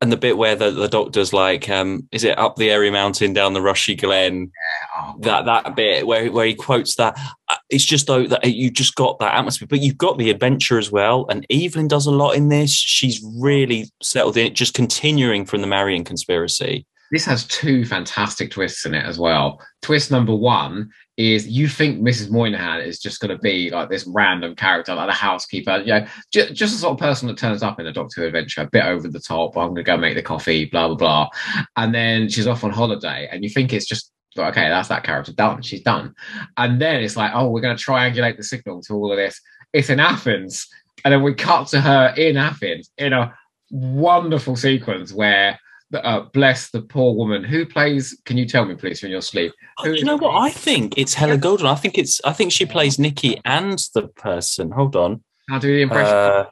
[0.00, 3.32] and the bit where the, the doctor's like, um, is it up the Airy Mountain,
[3.34, 4.50] down the Rushy Glen?
[4.98, 7.16] oh, that that bit where where he quotes that.
[7.48, 10.78] uh, It's just though that you just got that atmosphere, but you've got the adventure
[10.78, 11.26] as well.
[11.28, 12.72] And Evelyn does a lot in this.
[12.72, 16.84] She's really settled in it, just continuing from the Marian conspiracy.
[17.12, 22.00] This has two fantastic twists in it as well twist number one is you think
[22.00, 22.30] Mrs.
[22.30, 26.06] Moynihan is just going to be like this random character, like the housekeeper, you know,
[26.32, 28.66] ju- just the sort of person that turns up in a Doctor Who adventure, a
[28.66, 29.56] bit over the top.
[29.56, 31.28] Oh, I'm going to go make the coffee, blah blah blah,
[31.76, 35.32] and then she's off on holiday, and you think it's just okay, that's that character
[35.32, 35.60] done.
[35.60, 36.14] She's done,
[36.56, 39.38] and then it's like, oh, we're going to triangulate the signal to all of this.
[39.74, 40.66] It's in Athens,
[41.04, 43.34] and then we cut to her in Athens in a
[43.70, 45.58] wonderful sequence where.
[45.92, 48.16] Uh, bless the poor woman who plays.
[48.24, 49.52] Can you tell me, please, from your sleep?
[49.78, 50.34] Oh, you know what?
[50.40, 51.66] I think it's Helen Goldwyn.
[51.66, 52.20] I think it's.
[52.24, 54.70] I think she plays Nikki and the person.
[54.70, 55.22] Hold on.
[55.48, 56.44] How do the impression, Uh,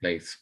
[0.00, 0.38] please?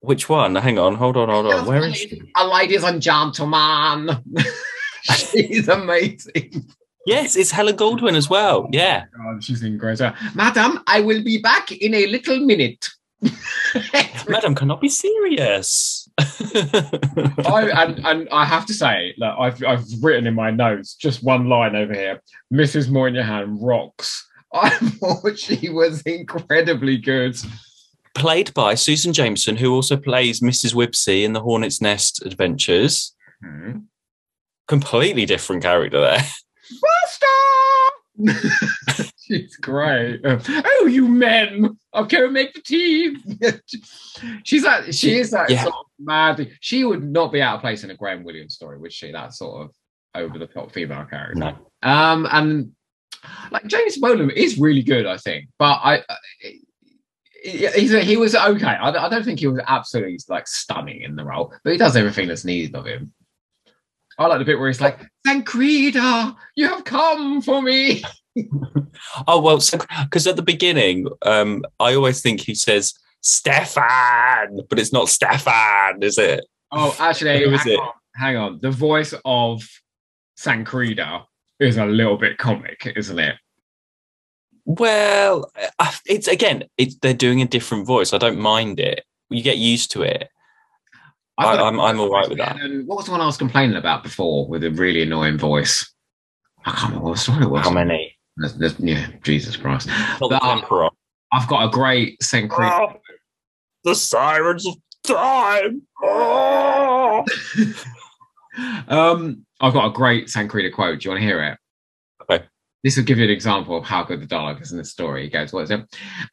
[0.00, 0.54] which one?
[0.56, 0.96] Hang on.
[0.96, 1.30] Hold on.
[1.30, 1.64] Hold on.
[1.66, 2.20] Where is she?
[2.36, 4.10] Uh, ladies and gentlemen,
[5.02, 6.66] she's amazing.
[7.06, 8.68] Yes, it's Helen Goldwyn as well.
[8.72, 9.04] Yeah.
[9.16, 10.00] God, she's in great.
[10.00, 12.88] Uh, Madam, I will be back in a little minute.
[14.28, 16.03] Madam cannot be serious.
[16.18, 21.24] I, and, and I have to say that I've, I've written in my notes just
[21.24, 22.20] one line over here.
[22.52, 22.88] Mrs.
[22.88, 24.28] Moynihan rocks.
[24.54, 27.36] I thought she was incredibly good.
[28.14, 30.74] Played by Susan Jameson, who also plays Mrs.
[30.74, 33.14] Wibbsey in the Hornet's Nest Adventures.
[33.42, 33.78] Hmm.
[34.68, 36.24] Completely different character there.
[36.80, 37.26] Buster!
[39.26, 40.20] She's great.
[40.24, 41.78] Oh, you men!
[41.94, 43.16] I'll go make the tea.
[44.44, 45.62] She's like, she is that Yeah.
[45.62, 46.50] sort of mad.
[46.60, 49.12] She would not be out of place in a Graham Williams story, would she?
[49.12, 49.70] That sort of
[50.14, 51.34] over the top female character.
[51.36, 51.56] No.
[51.82, 52.72] Um, and
[53.50, 56.02] like James Bolam is really good, I think, but I.
[57.42, 58.66] He's a, he was okay.
[58.66, 61.94] I, I don't think he was absolutely like stunning in the role, but he does
[61.94, 63.12] everything that's needed of him.
[64.18, 68.02] I like the bit where he's like, "Thank Rita, you have come for me."
[69.28, 69.60] Oh well,
[70.02, 76.02] because at the beginning, um, I always think he says Stefan, but it's not Stefan,
[76.02, 76.44] is it?
[76.72, 77.78] Oh, actually, hang it?
[77.78, 78.58] on, hang on.
[78.60, 79.62] The voice of
[80.36, 81.24] Sancreda
[81.60, 83.36] is a little bit comic, isn't it?
[84.64, 88.12] Well, uh, it's again, it's they're doing a different voice.
[88.12, 89.04] I don't mind it.
[89.30, 90.28] You get used to it.
[91.36, 92.60] I, I've got a I'm I'm all right with that.
[92.60, 95.92] And what was the one I was complaining about before with a really annoying voice?
[96.64, 97.62] I can't remember what story it was.
[97.62, 98.13] How many?
[98.36, 99.86] There's- there's- yeah, Jesus Christ.
[99.88, 100.88] Not the But I- Emperor.
[101.32, 102.96] I've got a great Saint Sancreda.
[103.84, 104.74] The sirens of
[105.04, 105.82] time.
[106.02, 107.24] Oh.
[108.86, 111.00] Um, I've got a great Sancreda quote.
[111.00, 111.58] Do you want to hear it?
[112.22, 112.44] Okay.
[112.84, 115.24] This will give you an example of how good the dialogue is in the story.
[115.24, 115.80] He goes, What is it?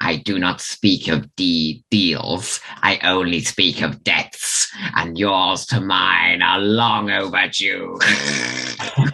[0.02, 2.60] I do not speak of de- deals.
[2.84, 7.98] I only speak of debts, and yours to mine are long overdue.
[7.98, 9.14] right.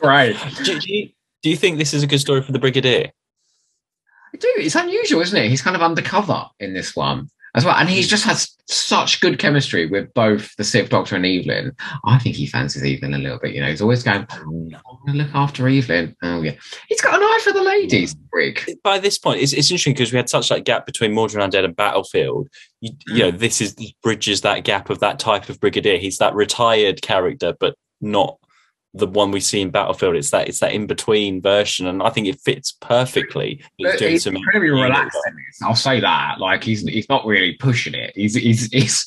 [0.00, 0.36] great.
[0.64, 1.10] Do, do you,
[1.42, 3.10] do you think this is a good story for the Brigadier?
[4.34, 4.48] I do.
[4.56, 5.48] it's unusual, isn't it?
[5.48, 7.74] He's kind of undercover in this one as well.
[7.74, 8.10] And he's hmm.
[8.10, 11.74] just has such good chemistry with both the Sixth Doctor and Evelyn.
[12.04, 13.54] I think he fancies Evelyn a little bit.
[13.54, 16.14] You know, he's always going, I'm going to look after Evelyn.
[16.22, 16.52] Oh, yeah.
[16.88, 18.22] He's got an eye for the ladies, hmm.
[18.30, 18.64] Brig.
[18.84, 21.64] By this point, it's, it's interesting because we had such that gap between Mawdryn Undead
[21.64, 22.48] and Battlefield.
[22.80, 23.38] You, you know, hmm.
[23.38, 25.98] this is this bridges that gap of that type of Brigadier.
[25.98, 28.38] He's that retired character, but not
[28.94, 30.16] the one we see in Battlefield.
[30.16, 33.62] It's that it's that in between version, and I think it fits perfectly.
[33.76, 35.36] He's But doing he's some incredibly relaxed in.
[35.66, 36.36] I'll say that.
[36.38, 38.12] Like he's he's not really pushing it.
[38.14, 39.06] He's he's he's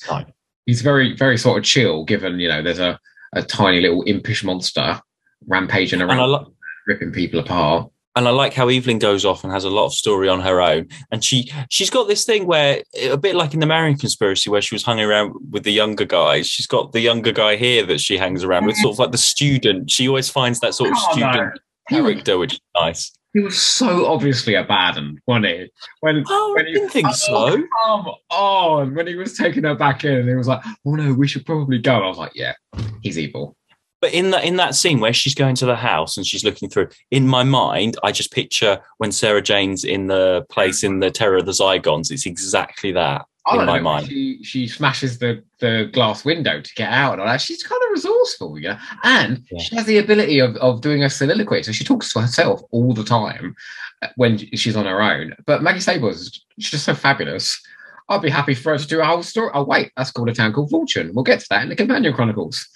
[0.66, 2.06] he's very very sort of chill.
[2.06, 3.00] Given you know there's a
[3.34, 5.02] a tiny little impish monster
[5.48, 6.54] rampaging around, lo-
[6.88, 7.90] ripping people apart.
[8.16, 10.60] And I like how Evelyn goes off and has a lot of story on her
[10.62, 10.90] own.
[11.12, 14.62] And she she's got this thing where a bit like in the Marian conspiracy, where
[14.62, 16.48] she was hanging around with the younger guys.
[16.48, 19.18] She's got the younger guy here that she hangs around with, sort of like the
[19.18, 19.90] student.
[19.90, 21.14] She always finds that sort of Oh, no.
[21.14, 21.60] student
[21.90, 23.12] character, which is nice.
[23.34, 25.70] He was so obviously abandoned, wasn't he?
[26.02, 27.56] When, oh, when I didn't think oh, so.
[27.86, 28.94] Come on.
[28.94, 31.80] When he was taking her back in, he was like, oh no, we should probably
[31.80, 31.94] go.
[31.94, 32.54] I was like, yeah,
[33.02, 33.56] he's evil.
[34.02, 36.70] But in that in that scene where she's going to the house and she's looking
[36.70, 41.12] through, in my mind, I just picture when Sarah Jane's in the place in the
[41.12, 42.12] Terror of the Zygons.
[42.12, 44.08] It's exactly that I in my know, mind.
[44.08, 47.14] She, she smashes the, the glass window to get out.
[47.14, 47.42] And all that.
[47.42, 51.10] She's kind of resourceful, you know, and she has the ability of, of doing a
[51.10, 51.64] soliloquy.
[51.64, 53.56] So she talks to herself all the time
[54.02, 55.36] uh, when she's on her own.
[55.46, 57.62] But Maggie Stables is she's just so fabulous.
[58.10, 59.52] I'd be happy for her to do a whole story.
[59.54, 61.12] Oh, wait, that's called a town called Fortune.
[61.14, 62.68] We'll get to that in the Companion Chronicles.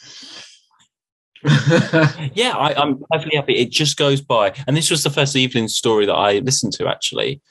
[2.34, 3.56] yeah, I, I'm perfectly happy.
[3.56, 6.88] It just goes by, and this was the first Evelyn story that I listened to
[6.88, 7.42] actually.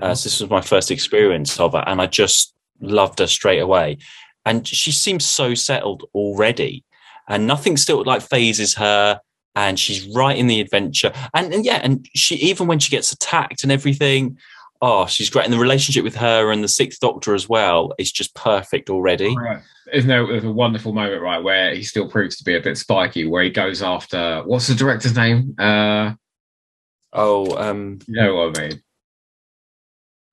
[0.00, 3.58] Uh, so this was my first experience of her, and I just loved her straight
[3.58, 3.98] away.
[4.46, 6.84] And she seems so settled already,
[7.28, 9.20] and nothing still like phases her.
[9.56, 13.10] And she's right in the adventure, and, and yeah, and she even when she gets
[13.10, 14.38] attacked and everything,
[14.82, 15.44] oh, she's great.
[15.44, 19.36] And the relationship with her and the Sixth Doctor as well is just perfect already.
[19.36, 19.62] Right.
[19.92, 22.78] Isn't there there's a wonderful moment, right, where he still proves to be a bit
[22.78, 25.54] spiky, where he goes after what's the director's name?
[25.58, 26.14] Uh
[27.12, 28.82] oh, um you know what I mean.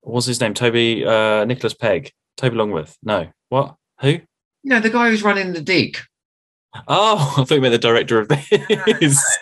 [0.02, 0.54] What's his name?
[0.54, 2.12] Toby uh Nicholas Pegg.
[2.38, 2.98] Toby Longworth.
[3.02, 3.28] No.
[3.50, 3.76] What?
[4.02, 4.20] Who?
[4.64, 5.98] Know, the guy who's running the dig.
[6.88, 8.28] Oh, I thought you meant the director of
[9.00, 9.40] this.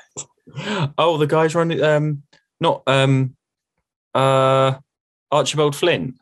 [0.97, 2.23] oh, the guy's running um
[2.61, 3.35] not um
[4.13, 4.75] uh
[5.31, 6.15] Archibald Flint.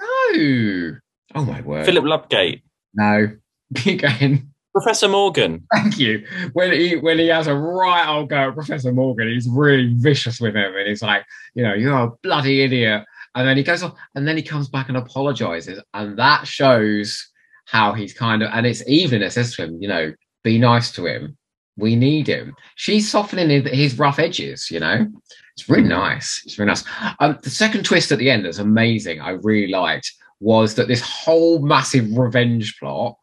[0.00, 0.96] No.
[1.34, 1.84] Oh my word.
[1.86, 2.62] Philip Lupgate.
[2.94, 3.36] No.
[3.74, 4.50] Keep going.
[4.72, 5.66] Professor Morgan.
[5.74, 6.24] Thank you.
[6.52, 10.40] When he when he has a right old go at Professor Morgan, he's really vicious
[10.40, 13.04] with him, and he's like, you know, you're a bloody idiot.
[13.34, 17.28] And then he goes off, and then he comes back and apologizes, and that shows
[17.66, 18.50] how he's kind of.
[18.52, 20.12] And it's that says to him, you know,
[20.44, 21.36] be nice to him.
[21.76, 22.54] We need him.
[22.76, 24.70] She's softening his rough edges.
[24.70, 25.06] You know,
[25.58, 26.40] it's really nice.
[26.44, 26.84] It's really nice.
[27.18, 29.20] Um, the second twist at the end that's amazing.
[29.20, 33.16] I really liked was that this whole massive revenge plot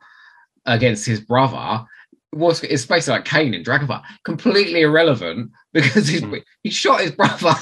[0.65, 1.85] against his brother
[2.33, 6.25] was it's basically like Kane in Dragonfire, completely irrelevant because he's,
[6.61, 7.53] he shot his brother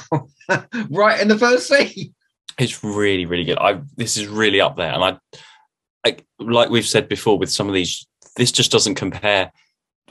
[0.89, 2.15] right in the first scene.
[2.57, 3.59] It's really, really good.
[3.59, 5.17] I this is really up there, and I,
[6.03, 9.51] I like we've said before with some of these, this just doesn't compare.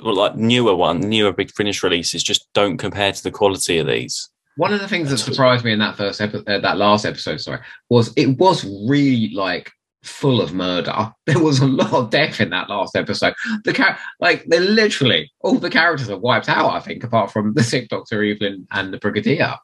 [0.01, 3.89] Well, like newer one, newer big finish releases just don't compare to the quality of
[3.89, 4.29] these.
[4.57, 7.41] One of the things that surprised me in that first episode, uh, that last episode,
[7.41, 9.71] sorry, was it was really like
[10.03, 11.13] full of murder.
[11.27, 13.35] There was a lot of death in that last episode.
[13.65, 16.73] The char- like they literally all the characters are wiped out.
[16.73, 19.57] I think, apart from the Sick Doctor, Evelyn, and the Brigadier.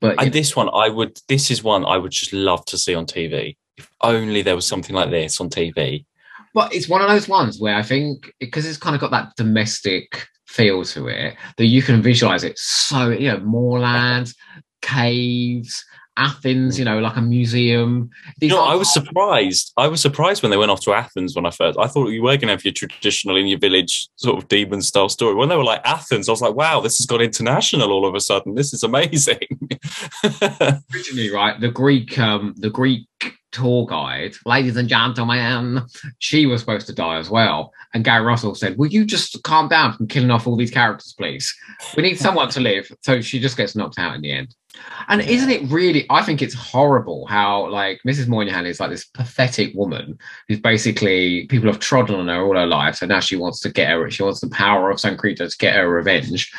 [0.00, 1.18] But And this one, I would.
[1.28, 3.56] This is one I would just love to see on TV.
[3.76, 6.04] If only there was something like this on TV.
[6.52, 9.36] But it's one of those ones where I think because it's kind of got that
[9.36, 14.34] domestic feel to it that you can visualize it so you know moorlands
[14.82, 15.84] caves
[16.16, 18.10] athens you know like a museum
[18.40, 19.72] You know, I was surprised.
[19.76, 21.78] I was surprised when they went off to Athens when I first.
[21.78, 24.82] I thought you were going to have your traditional in your village sort of demon
[24.82, 25.34] style story.
[25.34, 28.14] When they were like Athens, I was like, wow, this has got international all of
[28.14, 28.54] a sudden.
[28.54, 29.38] This is amazing.
[30.92, 33.06] originally right the greek um the greek
[33.52, 35.82] tour guide ladies and gentlemen
[36.18, 37.72] she was supposed to die as well.
[37.94, 41.14] And gary russell said will you just calm down from killing off all these characters
[41.18, 41.54] please?
[41.96, 42.90] We need someone to live.
[43.02, 44.54] So she just gets knocked out in the end.
[45.08, 49.04] And isn't it really i think it's horrible how like mrs moynihan is like this
[49.04, 50.16] pathetic woman
[50.48, 53.70] who's basically people have trodden on her all her life so now she wants to
[53.70, 56.52] get her she wants the power of Sancreda to get her revenge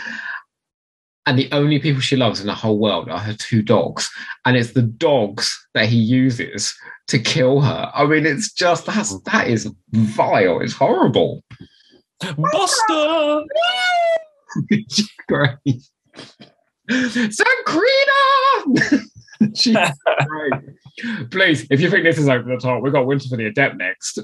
[1.26, 4.10] and the only people she loves in the whole world are her two dogs
[4.46, 6.76] and it's the dogs that he uses
[7.08, 11.44] to kill her i mean it's just that's that is vile it's horrible
[12.20, 13.44] Buster!
[15.28, 15.58] great
[20.28, 20.54] great.
[21.32, 23.78] Please, if you think this is over the top, we've got Winter for the Adept
[23.78, 24.20] next.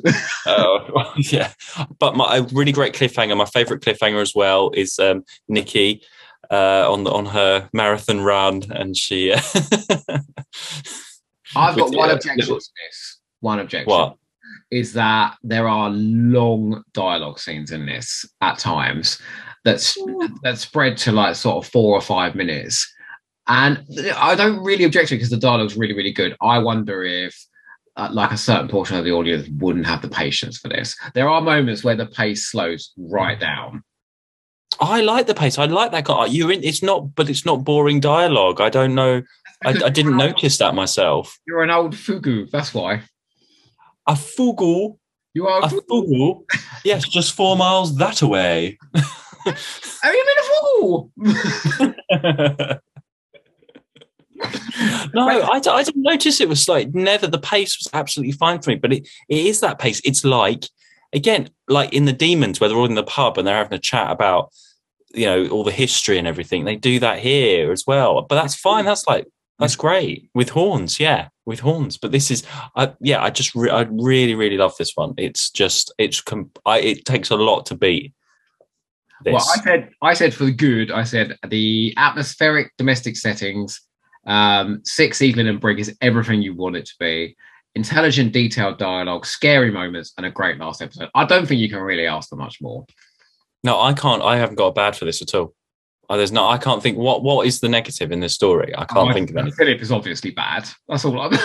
[0.46, 1.52] oh yeah,
[2.00, 3.36] but my a really great cliffhanger.
[3.36, 6.04] My favorite cliffhanger as well is um, Nikki
[6.52, 9.32] uh, on the, on her marathon run, and she.
[9.34, 9.40] uh,
[11.56, 13.20] I've got one uh, objection to this.
[13.40, 13.90] One objection.
[13.90, 14.16] What?
[14.70, 19.22] Is that there are long dialogue scenes in this at times
[19.64, 19.98] that's
[20.44, 22.90] that spread to like sort of four or five minutes.
[23.48, 23.84] And
[24.16, 26.36] I don't really object to it because the dialogue's really, really good.
[26.42, 27.36] I wonder if
[27.98, 30.96] uh, like a certain portion of the audience wouldn't have the patience for this.
[31.14, 33.84] There are moments where the pace slows right down.
[34.80, 35.58] I like the pace.
[35.58, 36.26] I like that guy.
[36.26, 36.64] You're in.
[36.64, 38.62] It's not, but it's not boring dialogue.
[38.62, 39.24] I don't know.
[39.66, 41.40] I, I didn't notice that myself.
[41.48, 43.02] You're an old fugu, that's why.
[44.08, 44.98] A fugu.
[45.34, 46.44] You are a fugu.
[46.84, 48.78] yes, just four miles that away.
[50.04, 51.12] Are you in a fugu?
[55.14, 57.28] no, I, I didn't notice it was like never.
[57.28, 60.02] The pace was absolutely fine for me, but it, it is that pace.
[60.04, 60.66] It's like
[61.18, 63.80] again, like in the demons where they're all in the pub and they're having a
[63.80, 64.52] chat about
[65.14, 66.64] you know all the history and everything.
[66.64, 68.86] They do that here as well, but that's fine.
[68.86, 69.28] That's like
[69.60, 71.00] that's great with horns.
[71.00, 71.98] Yeah, with horns.
[71.98, 72.44] But this is,
[72.76, 75.14] I yeah, I just re- I really really love this one.
[75.18, 78.14] It's just it's com- I, it takes a lot to beat.
[79.24, 79.34] This.
[79.34, 83.82] Well, I said, I said for the good, I said the atmospheric domestic settings,
[84.28, 87.36] um, Six Evelyn and Brig is everything you want it to be.
[87.78, 91.10] Intelligent, detailed dialogue, scary moments, and a great last episode.
[91.14, 92.88] I don't think you can really ask for much more.
[93.64, 94.24] No, I can't.
[94.24, 95.54] I haven't got a bad for this at all.
[96.10, 96.48] Uh, there's no.
[96.48, 96.98] I can't think.
[96.98, 98.74] What What is the negative in this story?
[98.76, 99.56] I can't Oh, think of anything.
[99.58, 100.68] Philip is obviously bad.
[100.88, 101.22] That's all.
[101.22, 101.38] I'm...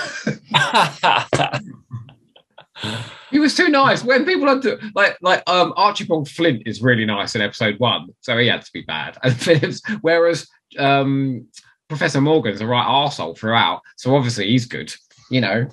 [3.30, 4.02] he was too nice.
[4.02, 8.08] When people are do, like like um Archibald Flint is really nice in episode one,
[8.22, 9.18] so he had to be bad.
[9.22, 10.48] And Phillips, whereas
[10.78, 11.46] um
[11.90, 14.94] Professor Morgan's a right arsehole throughout, so obviously he's good.
[15.30, 15.68] You know.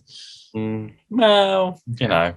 [0.55, 2.35] Mm, well, you know.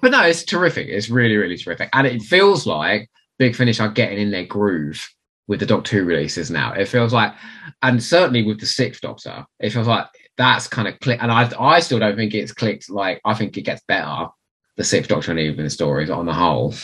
[0.00, 0.88] But no, it's terrific.
[0.88, 1.88] It's really, really terrific.
[1.92, 5.06] And it feels like Big Finish are getting in their groove
[5.46, 6.72] with the Doctor Who releases now.
[6.72, 7.34] It feels like,
[7.82, 10.06] and certainly with the Sixth Doctor, it feels like
[10.36, 11.22] that's kind of click.
[11.22, 12.90] And I, I still don't think it's clicked.
[12.90, 14.28] Like I think it gets better.
[14.76, 16.74] The Sixth Doctor and even stories on the whole,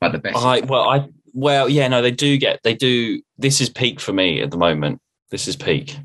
[0.00, 0.36] but the best.
[0.36, 3.20] I well, I well, yeah, no, they do get they do.
[3.36, 5.00] This is peak for me at the moment.
[5.30, 5.98] This is peak.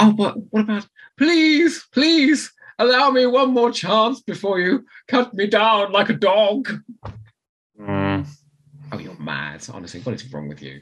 [0.00, 0.86] Oh, but what about?
[1.16, 6.68] Please, please allow me one more chance before you cut me down like a dog.
[7.80, 8.26] Mm.
[8.92, 9.64] Oh, you're mad.
[9.72, 10.80] Honestly, what is wrong with you?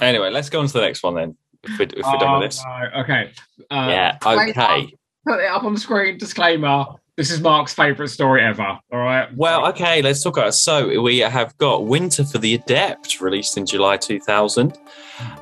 [0.00, 1.36] Anyway, let's go on to the next one then.
[1.62, 3.00] If we're, if we're done Oh, with this, no.
[3.02, 3.32] Okay.
[3.70, 4.92] Uh, yeah, okay.
[5.26, 6.18] Put it up on the screen.
[6.18, 6.84] Disclaimer.
[7.16, 8.62] This is Mark's favourite story ever.
[8.64, 9.28] All right.
[9.36, 10.52] Well, okay, let's talk about it.
[10.52, 14.76] So we have got Winter for the Adept, released in July 2000,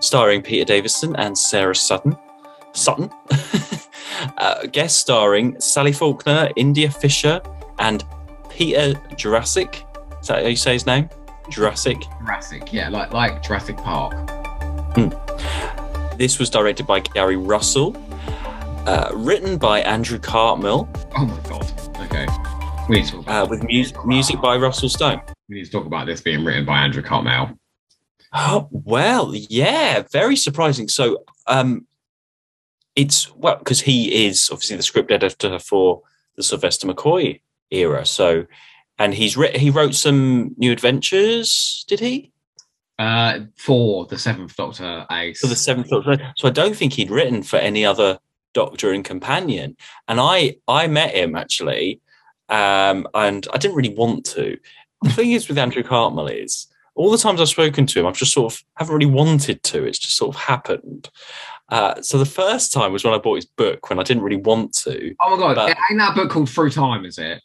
[0.00, 2.16] starring Peter Davison and Sarah Sutton.
[2.72, 3.08] Sutton.
[4.38, 7.40] uh, guest starring Sally Faulkner, India Fisher,
[7.78, 8.04] and
[8.50, 9.84] Peter Jurasik.
[10.20, 11.08] Is that how you say his name?
[11.50, 11.98] Jurassic.
[12.20, 12.72] Jurassic.
[12.72, 14.14] Yeah, like like Jurassic Park.
[16.16, 17.96] This was directed by Gary Russell,
[18.86, 20.86] uh, written by Andrew Cartmel,
[21.16, 21.72] Oh my god.
[22.02, 22.26] Okay.
[22.88, 23.44] We need to talk about.
[23.44, 25.22] uh, with mu- music by Russell Stone.
[25.48, 27.56] we need to talk about this being written by Andrew Cartmel.
[28.32, 30.88] Oh, well, yeah, very surprising.
[30.88, 31.86] So, um,
[32.96, 36.02] it's well because he is obviously the script editor for
[36.36, 37.40] the Sylvester McCoy
[37.70, 38.04] era.
[38.04, 38.46] So,
[38.98, 41.84] and he's writ- he wrote some new adventures.
[41.88, 42.32] Did he
[42.98, 46.32] Uh, for the Seventh Doctor I for the Seventh Doctor?
[46.36, 48.18] So, I don't think he'd written for any other
[48.52, 49.76] Doctor and companion.
[50.08, 52.00] And I I met him actually,
[52.48, 54.58] um, and I didn't really want to.
[55.02, 58.16] The thing is with Andrew Cartmel is all the times I've spoken to him, I've
[58.16, 59.84] just sort of haven't really wanted to.
[59.84, 61.08] It's just sort of happened.
[61.70, 64.40] Uh, so the first time was when I bought his book when I didn't really
[64.40, 65.14] want to.
[65.20, 65.54] Oh my god!
[65.56, 67.04] But- ain't that book called Through Time?
[67.04, 67.42] Is it?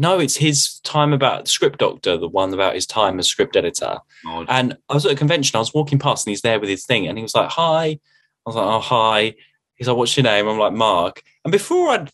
[0.00, 3.98] No, it's his time about Script Doctor, the one about his time as script editor.
[4.26, 6.68] Oh, And I was at a convention, I was walking past and he's there with
[6.68, 7.84] his thing and he was like, Hi.
[7.86, 7.98] I
[8.46, 9.34] was like, Oh, hi.
[9.74, 10.46] He's like, What's your name?
[10.46, 11.22] I'm like, Mark.
[11.44, 12.06] And before I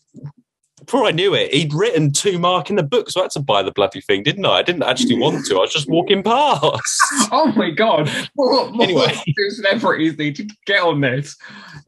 [0.85, 3.09] before I knew it, he'd written two Mark in the book.
[3.09, 4.57] So I had to buy the bloody thing, didn't I?
[4.57, 5.57] I didn't actually want to.
[5.57, 6.61] I was just walking past.
[7.31, 8.09] oh my god!
[8.35, 9.13] More, more Anyway.
[9.49, 11.35] Celebrities need to get on this.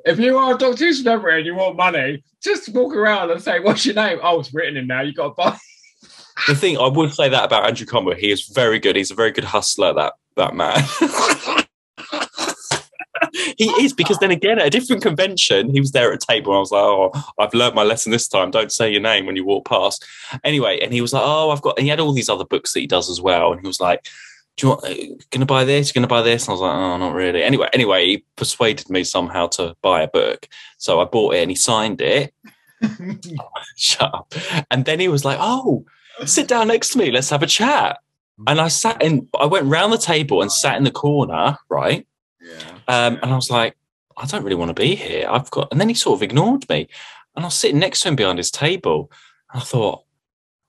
[0.06, 3.41] If you are a Doctor Who celebrity and you want money, just walk around and
[3.41, 5.02] say, "What's your name?" Oh, it's written in now.
[5.02, 5.57] You got to buy.
[6.48, 8.95] the thing I would say that about Andrew Conway, he is very good.
[8.95, 10.84] He's a very good hustler, that that man.
[13.57, 16.51] he is because then again at a different convention, he was there at a table
[16.51, 18.51] and I was like, Oh, I've learned my lesson this time.
[18.51, 20.05] Don't say your name when you walk past.
[20.43, 22.73] Anyway, and he was like, Oh, I've got and he had all these other books
[22.73, 23.51] that he does as well.
[23.51, 24.07] And he was like,
[24.57, 25.88] Do you want uh, gonna buy this?
[25.88, 26.43] You're gonna buy this?
[26.43, 27.43] And I was like, Oh, not really.
[27.43, 30.47] Anyway, anyway, he persuaded me somehow to buy a book.
[30.77, 32.34] So I bought it and he signed it.
[33.75, 34.34] Shut up.
[34.69, 35.84] And then he was like, Oh,
[36.25, 37.09] sit down next to me.
[37.09, 37.97] Let's have a chat.
[38.45, 42.05] And I sat in, I went round the table and sat in the corner, right?
[42.88, 43.76] Um, and I was like,
[44.18, 45.28] I don't really want to be here.
[45.30, 46.88] I've got, and then he sort of ignored me.
[47.36, 49.11] And I was sitting next to him behind his table.
[49.53, 50.03] And I thought,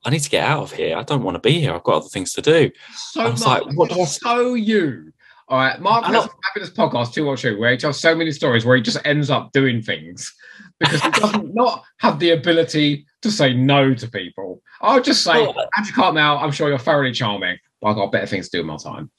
[0.05, 0.95] I need to get out of here.
[0.95, 1.73] I don't want to be here.
[1.73, 2.71] I've got other things to do.
[2.95, 3.65] So I was much.
[3.65, 5.11] like, what do I so you.
[5.49, 8.31] All right, Mark has a fabulous podcast, Two or Two, where he tells so many
[8.31, 10.31] stories where he just ends up doing things
[10.79, 14.61] because he doesn't not have the ability to say no to people.
[14.81, 15.43] I'll just say,
[15.77, 18.57] as you can't now, I'm sure you're thoroughly charming, but I've got better things to
[18.57, 19.09] do in my time.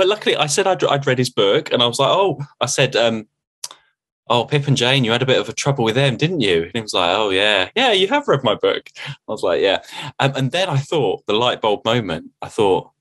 [0.00, 2.64] But luckily I said I'd, I'd read his book and I was like, oh, I
[2.64, 3.28] said, um,
[4.30, 6.62] oh, Pip and Jane, you had a bit of a trouble with them, didn't you?
[6.62, 8.88] And he was like, oh, yeah, yeah, you have read my book.
[9.06, 9.82] I was like, yeah.
[10.18, 12.92] Um, and then I thought, the light bulb moment, I thought,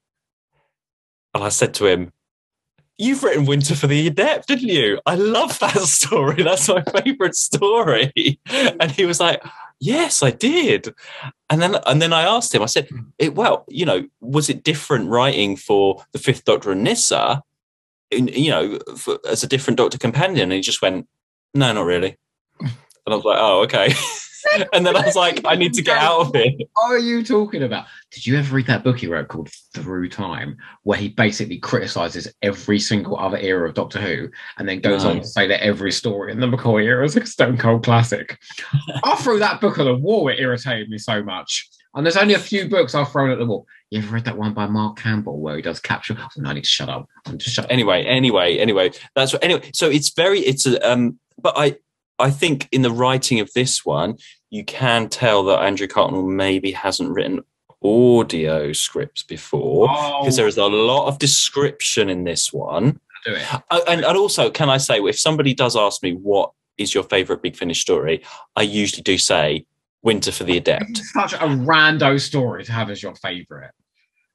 [1.33, 2.11] and I said to him,
[2.97, 4.99] You've written Winter for the Adept, didn't you?
[5.05, 6.43] I love that story.
[6.43, 8.11] That's my favorite story.
[8.45, 9.41] And he was like,
[9.79, 10.93] Yes, I did.
[11.49, 14.63] And then and then I asked him, I said, it, well, you know, was it
[14.63, 17.41] different writing for the Fifth Doctor and Nyssa,
[18.11, 20.43] in, you know, for, as a different Doctor companion?
[20.43, 21.07] And he just went,
[21.53, 22.17] no, not really.
[22.59, 22.69] And
[23.07, 23.93] I was like, oh, okay.
[24.73, 26.51] and then I was like, I need to get out of here.
[26.73, 27.85] What are you talking about?
[28.11, 32.27] Did you ever read that book he wrote called Through Time, where he basically criticizes
[32.41, 35.11] every single other era of Doctor Who and then goes No.
[35.11, 38.37] on to say that every story in the McCoy era is a Stone Cold classic?
[39.03, 41.69] I threw that book at the wall, it irritated me so much.
[41.95, 43.65] And there's only a few books I've thrown at the wall.
[43.89, 46.15] You ever read that one by Mark Campbell where he does capture?
[46.19, 47.09] Oh, no, I need to shut up.
[47.25, 51.19] I'm just shut anyway anyway anyway that's what anyway so it's very it's a um
[51.41, 51.75] but i
[52.19, 54.15] i think in the writing of this one
[54.49, 57.41] you can tell that andrew cartmel maybe hasn't written
[57.83, 59.87] audio scripts before
[60.21, 63.53] because there is a lot of description in this one Do it.
[63.71, 67.03] Uh, and, and also can i say if somebody does ask me what is your
[67.03, 68.21] favorite big finish story
[68.55, 69.65] i usually do say
[70.01, 73.71] winter for the adept Such a rando story to have as your favorite.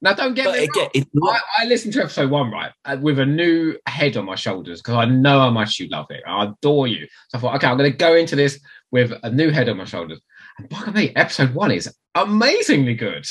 [0.05, 1.33] Now, don't get But me again, wrong.
[1.33, 4.35] not- I, I listened to episode one right uh, with a new head on my
[4.35, 6.21] shoulders because I know how much you love it.
[6.27, 7.07] I adore you.
[7.29, 8.59] So I thought, okay, I'm going to go into this
[8.91, 10.21] with a new head on my shoulders.
[10.59, 13.25] And by me, episode one is amazingly good.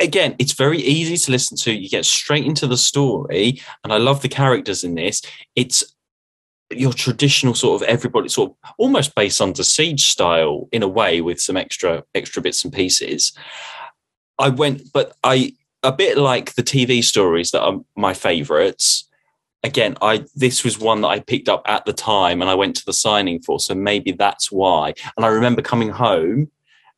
[0.00, 1.72] again, it's very easy to listen to.
[1.72, 5.22] You get straight into the story, and I love the characters in this.
[5.56, 5.94] It's
[6.70, 10.88] your traditional sort of everybody sort of almost based on the siege style in a
[10.88, 13.32] way with some extra extra bits and pieces.
[14.38, 19.04] I went, but I a bit like the TV stories that are my favorites.
[19.64, 22.76] Again, I this was one that I picked up at the time and I went
[22.76, 24.94] to the signing for, so maybe that's why.
[25.16, 26.50] And I remember coming home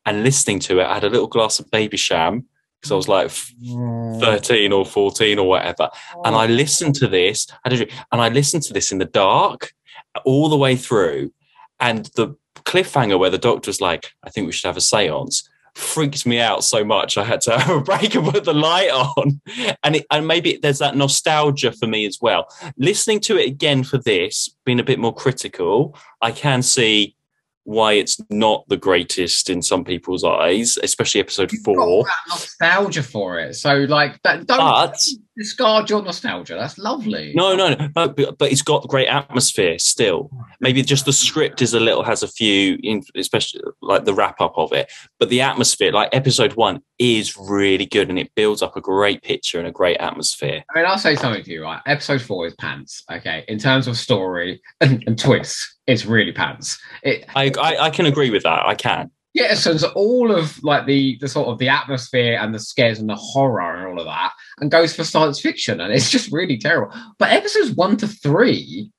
[0.05, 0.85] and listening to it.
[0.85, 2.43] I had a little glass of Babycham
[2.79, 4.19] because I was like mm.
[4.19, 5.89] 13 or 14 or whatever.
[6.25, 6.49] And I oh.
[6.49, 7.69] listened to this, I
[8.11, 9.73] and I listened to this in the dark
[10.25, 11.31] all the way through.
[11.79, 16.25] And the cliffhanger where the doctor's like, I think we should have a seance freaked
[16.25, 17.17] me out so much.
[17.17, 19.41] I had to have a break and put the light on.
[19.83, 22.47] And, it, and maybe there's that nostalgia for me as well.
[22.77, 27.15] Listening to it again for this, being a bit more critical, I can see
[27.63, 32.03] why it's not the greatest in some people's eyes, especially episode four.
[32.03, 33.55] That nostalgia for it.
[33.55, 34.97] So, like, that, don't But
[35.37, 36.55] discard your nostalgia.
[36.55, 37.33] That's lovely.
[37.35, 40.29] no, no, no, but, but it's got great atmosphere still.
[40.59, 42.77] Maybe just the script is a little has a few,
[43.15, 44.91] especially like the wrap up of it.
[45.19, 49.23] But the atmosphere, like episode one, is really good and it builds up a great
[49.23, 50.63] picture and a great atmosphere.
[50.73, 51.81] I mean, I'll say something to you, right?
[51.85, 53.03] Episode four is pants.
[53.11, 56.79] Okay, in terms of story and, and twists, it's really pants.
[57.03, 58.65] It I, I I can agree with that.
[58.65, 59.11] I can.
[59.37, 63.15] Jettisons all of like the the sort of the atmosphere and the scares and the
[63.15, 66.93] horror and all of that, and goes for science fiction, and it's just really terrible.
[67.17, 68.91] But episodes one to three,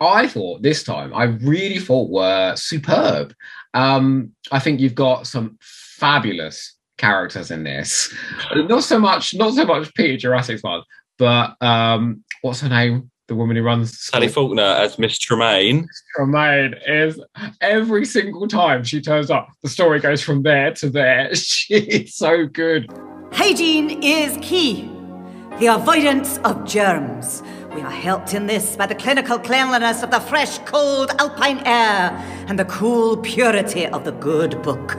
[0.00, 3.34] I thought this time I really thought were superb.
[3.72, 8.12] Um, I think you've got some fabulous characters in this.
[8.54, 10.82] Not so much, not so much Peter Jurasik's one,
[11.18, 13.11] but um, what's her name?
[13.32, 15.88] The woman who runs Sally Faulkner as Miss Tremaine.
[16.14, 17.18] Tremaine is
[17.62, 21.34] every single time she turns up, the story goes from there to there.
[21.34, 22.92] She's so good.
[23.32, 24.82] Hygiene is key.
[25.60, 27.42] The avoidance of germs.
[27.74, 32.10] We are helped in this by the clinical cleanliness of the fresh, cold alpine air
[32.48, 34.98] and the cool purity of the good book.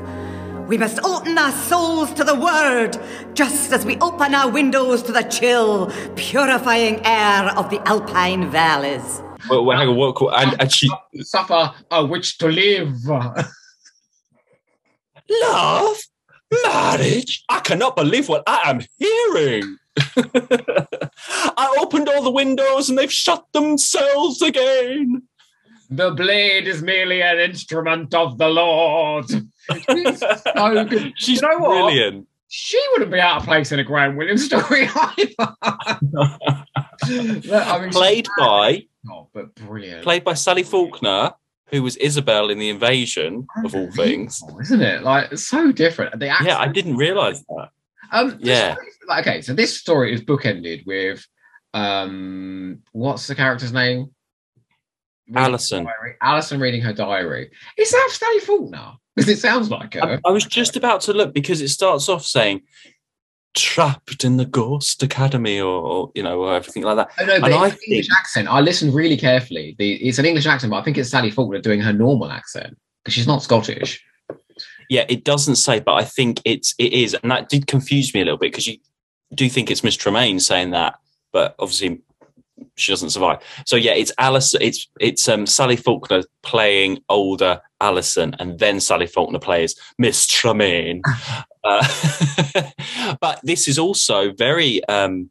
[0.67, 2.97] We must open our souls to the word,
[3.33, 9.21] just as we open our windows to the chill, purifying air of the alpine valleys.
[9.49, 12.95] Well, well, hang on, what, and, and she Suffer a uh, which to live.
[15.29, 15.97] love
[16.63, 17.43] marriage.
[17.49, 19.77] I cannot believe what I am hearing.
[21.57, 25.23] I opened all the windows and they've shut themselves again.
[25.89, 29.25] The blade is merely an instrument of the Lord.
[29.71, 31.13] She's so good.
[31.17, 31.69] She's you know what?
[31.69, 32.27] brilliant.
[32.49, 35.55] She wouldn't be out of place in a Graham Williams story either.
[37.01, 40.03] I mean, Played by Oh, but brilliant.
[40.03, 41.31] played by Sally Faulkner,
[41.67, 44.41] who was Isobel in The Invasion, of all things.
[44.61, 45.03] isn't it?
[45.03, 46.19] Like so different.
[46.19, 47.69] The Yeah, I didn't realise that.
[48.11, 48.73] Um, Yeah.
[48.73, 51.25] story- like, okay, so this story is bookended with
[51.73, 54.11] um, what's the character's name?
[55.27, 55.85] Reading Alison.
[55.85, 56.17] her.
[56.21, 57.49] Alison reading her diary.
[57.77, 58.93] Is that Sally Faulkner?
[59.15, 60.19] Because it sounds like her.
[60.25, 62.63] I, I was just about to look because it starts off saying
[63.53, 67.11] trapped in the Ghost Academy or, or, you know, or everything like that.
[67.17, 68.47] I know, but and I an English accent.
[68.47, 69.75] I listened really carefully.
[69.77, 72.77] The, it's an English accent, but I think it's Sally Faulkner doing her normal accent
[73.03, 74.03] because she's not Scottish.
[74.89, 78.21] yeah, it doesn't say, but I think it's it is, and that did confuse me
[78.21, 78.77] a little bit because you
[79.35, 80.95] do think it's Miss Tremaine saying that,
[81.31, 82.01] but obviously
[82.75, 83.39] she doesn't survive.
[83.65, 84.55] So yeah, it's Alice.
[84.55, 91.01] It's it's um, Sally Faulkner playing older Alison, and then Sally Faulkner plays Miss Tremaine.
[91.63, 91.87] uh,
[93.21, 95.29] but this is also very um,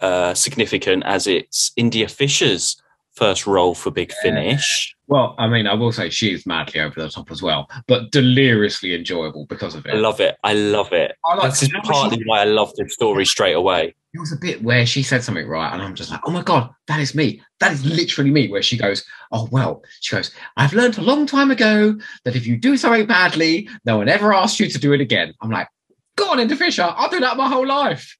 [0.00, 2.80] uh, significant as it's India Fisher's
[3.14, 4.96] first role for Big Finish.
[5.06, 8.10] Well, I mean, I will say she is madly over the top as well, but
[8.10, 9.94] deliriously enjoyable because of it.
[9.94, 10.36] I love it.
[10.42, 11.16] I love it.
[11.24, 13.94] I like- this is partly why I love this story straight away.
[14.12, 16.42] There was a bit where she said something right, and I'm just like, oh my
[16.42, 17.40] god, that is me.
[17.60, 18.48] That is literally me.
[18.48, 22.46] Where she goes, oh well, she goes, I've learned a long time ago that if
[22.46, 25.32] you do something badly, no one ever asks you to do it again.
[25.40, 25.68] I'm like,
[26.16, 26.92] go on, India Fisher.
[26.94, 28.16] I'll do that my whole life.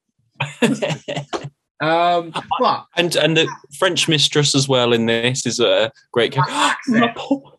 [1.81, 3.47] um, but And and the
[3.79, 7.15] French mistress as well in this is a great character.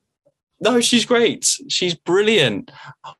[0.63, 1.57] No, she's great.
[1.67, 2.71] She's brilliant.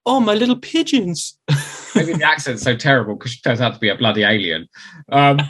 [0.05, 1.37] Oh, my little pigeons.
[1.95, 4.69] maybe the accent's so terrible because she turns out to be a bloody alien.
[5.11, 5.41] Um,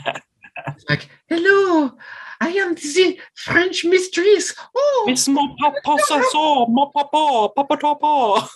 [0.66, 1.92] it's like, hello,
[2.40, 4.54] I am the French mistress.
[4.76, 8.48] Oh, It's mon papa, ça sort, mon papa, papa, papa.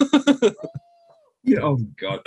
[1.63, 2.21] Oh god!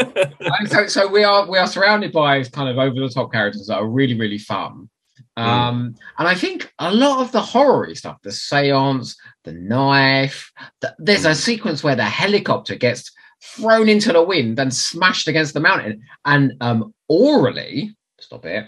[0.68, 3.76] So, so we are we are surrounded by kind of over the top characters that
[3.76, 4.90] are really really fun,
[5.38, 10.52] um, and I think a lot of the horror stuff, the seance, the knife.
[10.82, 13.12] The, there's a sequence where the helicopter gets
[13.44, 18.68] thrown into the wind and smashed against the mountain, and um, orally, stop it,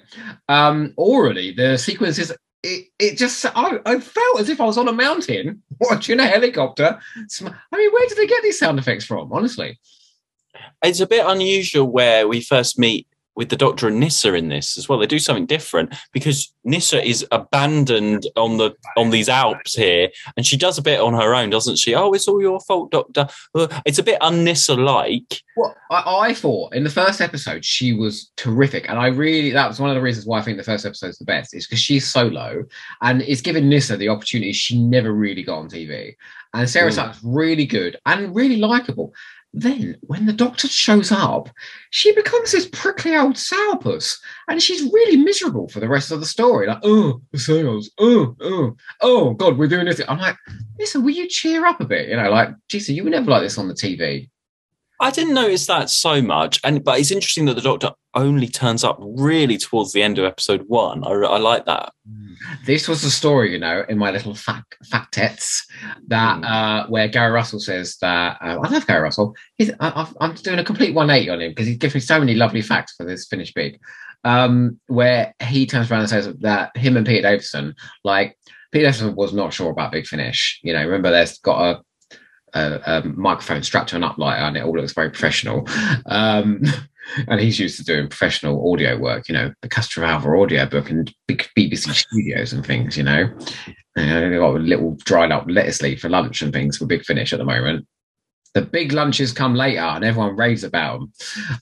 [0.49, 2.33] um, orally, the sequence is.
[2.65, 6.25] It, it just I, I felt as if I was on a mountain watching a
[6.25, 6.97] helicopter.
[7.17, 9.33] I mean, where did they get these sound effects from?
[9.33, 9.77] Honestly,
[10.81, 13.05] it's a bit unusual where we first meet
[13.35, 14.99] with the Doctor and Nyssa in this as well.
[14.99, 20.45] They do something different because Nyssa is abandoned on the on these Alps here, and
[20.45, 21.95] she does a bit on her own, doesn't she?
[21.95, 23.27] Oh, it's all your fault, Doctor.
[23.85, 25.41] It's a bit un-Nyssa like.
[25.57, 29.67] Well, I, I thought in the first episode she was terrific, and I really that
[29.67, 31.53] was one of the reasons why I think the first episode is the best.
[31.55, 32.63] Is because she's solo,
[33.01, 36.15] and it's given Nyssa the opportunity she never really got on TV.
[36.53, 36.95] And Sarah Mm.
[36.95, 39.13] Sutton's really good and really likable.
[39.55, 41.47] Then, when the Doctor shows up,
[41.91, 44.17] she becomes this prickly old sourpuss,
[44.47, 46.65] and she's really miserable for the rest of the story.
[46.65, 50.01] Like, oh, the sales, oh, oh, oh, God, we're doing this.
[50.07, 50.37] I'm like,
[50.79, 52.09] listen, will you cheer up a bit?
[52.09, 54.29] You know, like, Jesus, you were never like this on the TV.
[54.99, 58.83] I didn't notice that so much, and but it's interesting that the Doctor only turns
[58.83, 61.03] up really towards the end of episode one.
[61.03, 61.93] I, I like that.
[62.65, 65.65] this was the story, you know, in my little fact factets
[66.07, 69.35] that uh, where Gary Russell says that uh, I love Gary Russell.
[69.57, 72.35] He's, I, I'm doing a complete 180 on him because he gives me so many
[72.35, 73.79] lovely facts for this finish big.
[74.25, 77.75] Um, where he turns around and says that him and Peter Davison,
[78.05, 78.37] like
[78.71, 80.59] Peter Davison was not sure about Big Finish.
[80.63, 81.81] You know, remember there's got a
[82.53, 85.67] a, a microphone strapped to an uplighter, and it all looks very professional.
[86.05, 86.61] Um,
[87.27, 91.13] and he's used to doing professional audio work, you know, the Castrovalva audio book and
[91.27, 93.29] big BBC studios and things, you know.
[93.95, 97.03] And they've got a little dried up lettuce leaf for lunch and things for Big
[97.03, 97.85] Finish at the moment.
[98.53, 101.13] The big lunches come later and everyone raves about them.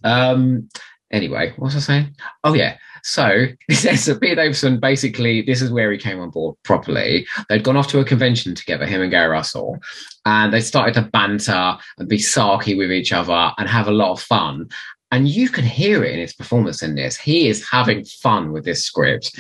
[0.04, 0.70] Um,
[1.12, 2.16] anyway, what was I saying?
[2.44, 2.78] Oh, yeah.
[3.04, 7.26] So it says that Peter Davison basically, this is where he came on board properly.
[7.50, 9.80] They'd gone off to a convention together, him and Gary Russell,
[10.26, 14.12] and they started to banter and be sarky with each other and have a lot
[14.12, 14.70] of fun.
[15.12, 17.18] And you can hear it in his performance in this.
[17.18, 19.38] He is having fun with this script.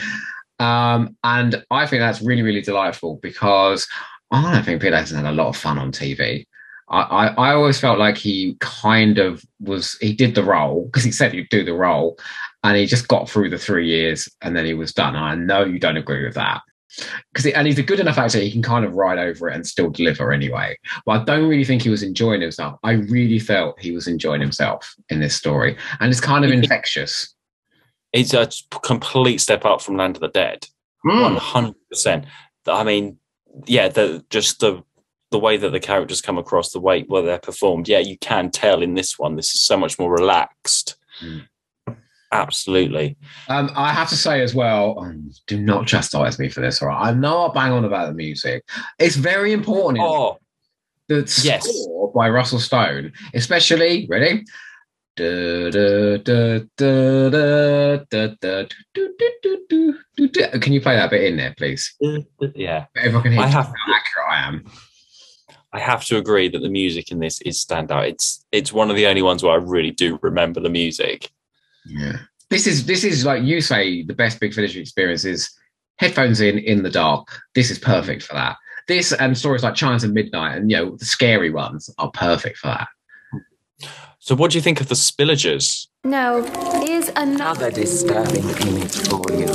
[0.59, 3.87] Um, and I think that's really, really delightful because
[4.31, 6.45] I don't think Peter Davison had a lot of fun on TV.
[6.89, 11.03] I, I, I always felt like he kind of was, he did the role because
[11.03, 12.19] he said he'd do the role
[12.63, 15.15] and he just got through the three years and then he was done.
[15.15, 16.61] I know you don't agree with that
[17.33, 19.65] because and he's a good enough actor he can kind of ride over it and
[19.65, 23.79] still deliver anyway but i don't really think he was enjoying himself i really felt
[23.79, 27.33] he was enjoying himself in this story and it's kind of infectious
[28.13, 28.49] It's a
[28.81, 30.67] complete step up from Land of the Dead.
[31.03, 31.35] Hmm.
[31.37, 32.25] Hundred percent.
[32.67, 33.17] I mean,
[33.65, 34.83] yeah, the just the
[35.31, 37.87] the way that the characters come across, the way where they're performed.
[37.87, 39.37] Yeah, you can tell in this one.
[39.37, 40.97] This is so much more relaxed.
[41.19, 41.39] Hmm.
[42.31, 43.17] Absolutely.
[43.49, 46.81] Um, I have to say as well, um, do not chastise me for this.
[46.81, 48.63] All right, I know I bang on about the music.
[48.99, 49.99] It's very important.
[50.01, 50.37] Oh,
[51.07, 54.45] the score by Russell Stone, especially ready.
[55.17, 55.73] Can
[60.73, 61.93] you play that bit in there, please?
[62.55, 62.85] yeah.
[62.95, 64.65] Everyone can hear I have- how accurate I am.
[65.73, 68.07] I have to agree that the music in this is standout.
[68.09, 71.29] It's it's one of the only ones where I really do remember the music.
[71.85, 72.17] Yeah.
[72.49, 75.49] This is this is like you say the best Big Finish experience is
[75.97, 77.27] headphones in in the dark.
[77.55, 78.57] This is perfect for that.
[78.87, 82.57] This and stories like Chimes of Midnight and you know the scary ones are perfect
[82.57, 82.87] for that.
[84.19, 85.87] So, what do you think of the Spillagers?
[86.03, 86.43] No,
[86.85, 87.41] here's another.
[87.65, 89.47] Another disturbing image for you.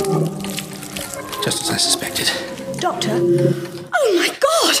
[1.41, 2.29] Just as I suspected.
[2.79, 3.11] Doctor?
[3.11, 4.75] Oh my god!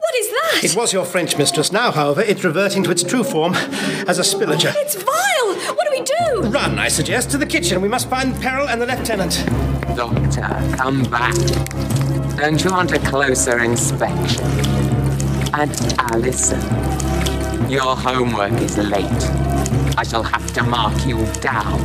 [0.00, 0.60] What is that?
[0.64, 1.70] It was your French mistress.
[1.70, 3.54] Now, however, it's reverting to its true form
[4.08, 4.72] as a spillager.
[4.76, 5.57] It's vile!
[6.38, 6.58] What do we do?
[6.60, 7.80] Run, I suggest, to the kitchen.
[7.80, 9.44] We must find Peril and the lieutenant.
[9.96, 11.34] Doctor, come back.
[12.36, 14.44] Don't you want a closer inspection?
[15.52, 16.60] And Alison,
[17.68, 19.04] your homework is late.
[19.98, 21.84] I shall have to mark you down.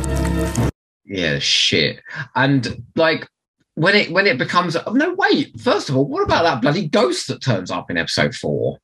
[1.04, 2.00] Yeah, shit.
[2.36, 3.26] And like
[3.74, 5.60] when it when it becomes oh, no wait.
[5.60, 8.78] First of all, what about that bloody ghost that turns up in episode four?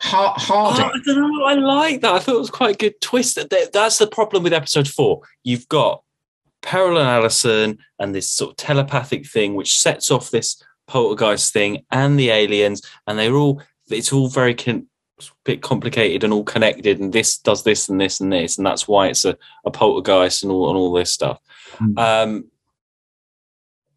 [0.00, 0.40] Har- Oh,
[0.72, 0.84] Harding.
[0.84, 1.44] I don't know.
[1.44, 2.14] I like that.
[2.14, 3.36] I thought it was quite a good twist.
[3.36, 5.22] That- That's the problem with episode four.
[5.44, 6.02] You've got
[6.62, 11.84] Peril and Allison and this sort of telepathic thing, which sets off this poltergeist thing
[11.90, 13.62] and the aliens, and they're all.
[13.88, 14.86] It's all very con-
[15.44, 18.86] bit complicated and all connected, and this does this and this and this, and that's
[18.88, 21.38] why it's a, a poltergeist and all and all this stuff.
[21.96, 22.49] Um,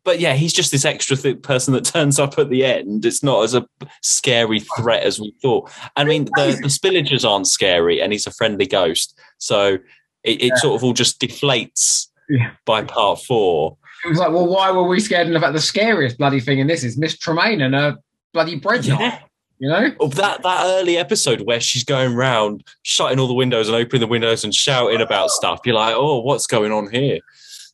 [0.03, 3.05] but yeah, he's just this extra th- person that turns up at the end.
[3.05, 3.67] It's not as a
[4.01, 5.71] scary threat as we thought.
[5.95, 9.77] I mean, the, the spillagers aren't scary, and he's a friendly ghost, so
[10.23, 12.51] it, it sort of all just deflates Yeah.
[12.65, 13.77] by part four.
[14.05, 15.53] It was like, well, why were we scared enough?
[15.53, 17.97] The scariest bloody thing in this is Miss Tremaine and her
[18.33, 18.85] bloody bread.
[18.85, 19.19] Yeah.
[19.59, 19.91] You know?
[20.01, 24.01] Of that that early episode where she's going round shutting all the windows and opening
[24.01, 25.35] the windows and shouting about oh.
[25.35, 27.19] stuff, you're like, oh, what's going on here?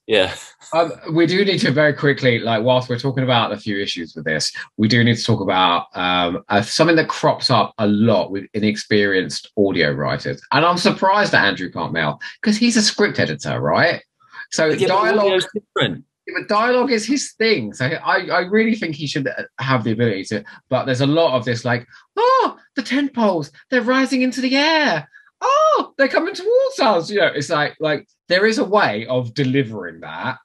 [0.09, 0.33] Yeah.
[0.73, 4.15] Um, we do need to very quickly, like, whilst we're talking about a few issues
[4.15, 7.85] with this, we do need to talk about um, uh, something that crops up a
[7.85, 10.41] lot with inexperienced audio writers.
[10.51, 14.01] And I'm surprised at Andrew can't Cartmel because he's a script editor, right?
[14.49, 16.03] So Yeah, dialogue, audio's different.
[16.35, 17.73] But dialogue is his thing.
[17.73, 19.29] So I, I really think he should
[19.59, 20.43] have the ability to.
[20.69, 24.55] But there's a lot of this, like, oh, the tent poles, they're rising into the
[24.55, 25.07] air.
[25.41, 27.09] Oh, they're coming towards us.
[27.09, 30.37] You know, it's like, like there is a way of delivering that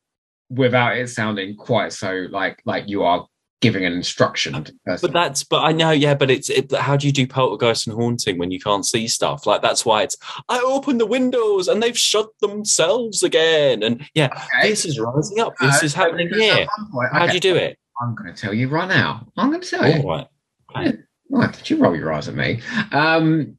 [0.50, 3.26] without it sounding quite so like like you are
[3.60, 4.52] giving an instruction.
[4.52, 5.06] To the person.
[5.10, 7.96] But that's, but I know, yeah, but it's, it, how do you do poltergeist and
[7.96, 9.46] haunting when you can't see stuff?
[9.46, 10.16] Like, that's why it's,
[10.50, 13.82] I open the windows and they've shut themselves again.
[13.82, 14.28] And yeah,
[14.60, 15.54] this is rising up.
[15.60, 16.66] This Uh, is happening here.
[16.92, 17.78] point- How do you do it?
[18.02, 19.26] I'm going to tell you right now.
[19.38, 20.02] I'm going to tell you.
[20.10, 20.28] All
[20.74, 20.98] right.
[21.28, 22.60] Why did you roll your eyes at me?
[22.92, 23.56] Um,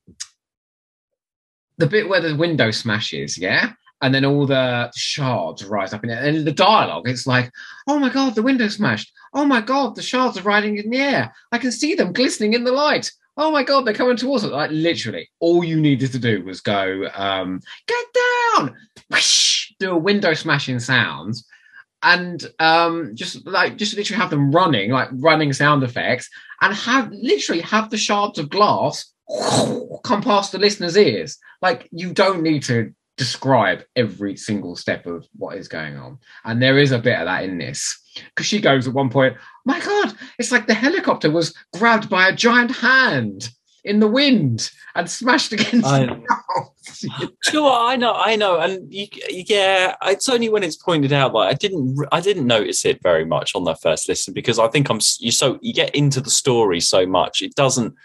[1.78, 6.10] the bit where the window smashes, yeah, and then all the shards rise up in
[6.10, 7.52] it, and the dialogue, it's like,
[7.88, 9.12] "Oh my god, the window smashed!
[9.34, 11.34] Oh my god, the shards are riding in the air!
[11.52, 13.12] I can see them glistening in the light!
[13.38, 16.62] Oh my god, they're coming towards us!" Like literally, all you needed to do was
[16.62, 18.06] go, um, "Get
[18.56, 18.76] down!"
[19.10, 21.46] Whoosh, do a window smashing sounds,
[22.04, 26.30] and um, just like just literally have them running, like running sound effects,
[26.62, 29.12] and have literally have the shards of glass
[30.04, 31.38] come past the listener's ears.
[31.62, 36.20] Like you don't need to describe every single step of what is going on.
[36.44, 38.02] And there is a bit of that in this.
[38.30, 39.36] Because she goes at one point,
[39.66, 43.50] my God, it's like the helicopter was grabbed by a giant hand
[43.84, 47.00] in the wind and smashed against I- the house.
[47.02, 47.82] Do you know what?
[47.82, 51.34] I know, I know, and you, yeah, it's only when it's pointed out.
[51.34, 54.68] Like I didn't, I didn't notice it very much on the first listen because I
[54.70, 57.96] think I'm you so you get into the story so much, it doesn't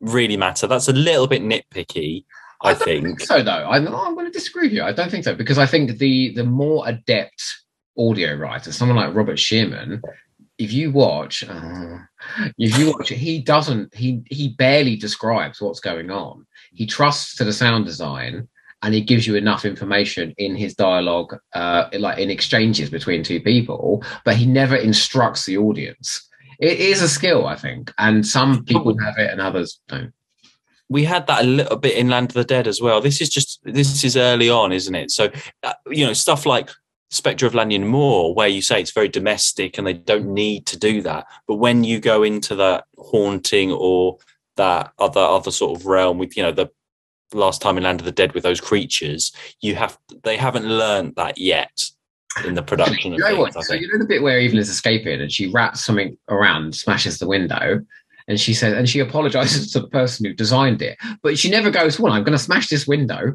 [0.00, 0.66] really matter.
[0.66, 2.24] That's a little bit nitpicky,
[2.62, 3.20] I, think.
[3.20, 4.82] so though I'm, I'm going to disagree with you.
[4.82, 7.42] I don't think so because I think the the more adept
[7.98, 10.02] audio writer, someone like Robert Shearman,
[10.58, 11.98] if you watch, uh,
[12.58, 13.94] if you watch, he doesn't.
[13.94, 16.46] He he barely describes what's going on.
[16.72, 18.48] He trusts to the sound design,
[18.82, 23.40] and he gives you enough information in his dialogue, uh, like in exchanges between two
[23.40, 24.04] people.
[24.24, 26.27] But he never instructs the audience.
[26.58, 30.12] It is a skill, I think, and some people have it and others don't.
[30.88, 33.00] we had that a little bit in Land of the Dead as well.
[33.00, 35.10] This is just this is early on, isn't it?
[35.10, 35.30] So
[35.62, 36.70] uh, you know stuff like
[37.10, 40.78] Spectre of Lanyon Moor, where you say it's very domestic and they don't need to
[40.78, 44.18] do that, but when you go into that haunting or
[44.56, 46.70] that other other sort of realm with you know the
[47.34, 51.14] last time in Land of the Dead with those creatures, you have they haven't learned
[51.16, 51.90] that yet
[52.44, 53.56] in the production You of know things.
[53.56, 53.56] what?
[53.56, 56.74] I So you know the bit where Evelyn is escaping and she wraps something around,
[56.74, 57.80] smashes the window,
[58.28, 61.70] and she says, and she apologizes to the person who designed it, but she never
[61.70, 63.34] goes, "Well, I'm going to smash this window."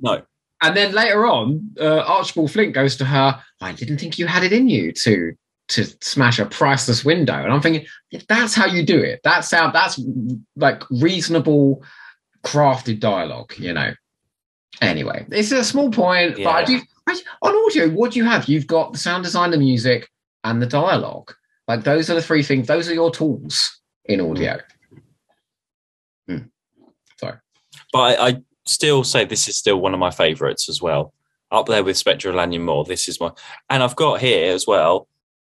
[0.00, 0.22] No.
[0.60, 4.42] And then later on, uh, Archibald Flint goes to her, "I didn't think you had
[4.42, 5.32] it in you to
[5.68, 9.52] to smash a priceless window." And I'm thinking, if that's how you do it, that's
[9.52, 10.00] how that's
[10.56, 11.84] like reasonable,
[12.44, 13.92] crafted dialogue, you know.
[14.80, 16.80] Anyway, it's a small point, but I do
[17.42, 17.88] on audio.
[17.90, 18.48] What do you have?
[18.48, 20.08] You've got the sound design, the music,
[20.44, 21.32] and the dialogue.
[21.66, 22.66] Like those are the three things.
[22.66, 24.58] Those are your tools in audio.
[26.26, 26.38] Hmm.
[27.18, 27.36] Sorry.
[27.92, 31.12] but I, I still say this is still one of my favourites as well.
[31.50, 32.84] Up there with Spectre of Lanyon Moor.
[32.84, 33.30] This is my,
[33.70, 35.08] and I've got here as well,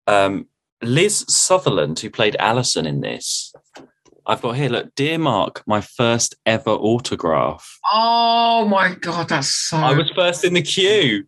[0.08, 0.48] um,
[0.82, 3.54] Liz Sutherland, who played Alison in this.
[4.26, 7.80] I've got here, look, dear Mark, my first ever autograph.
[7.92, 9.78] Oh my god, that's so.
[9.78, 11.26] I was first in the queue.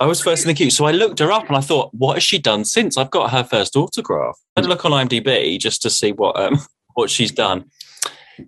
[0.00, 0.70] I was first in the queue.
[0.70, 2.96] So I looked her up and I thought, what has she done since?
[2.96, 4.36] I've got her first autograph.
[4.56, 6.58] I had a look on IMDb just to see what um,
[6.94, 7.70] what she's done.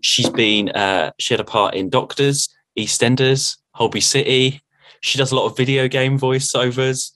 [0.02, 2.48] She's been uh, she had a part in Doctors,
[2.78, 4.62] EastEnders, Holby City.
[5.00, 7.12] She does a lot of video game voiceovers.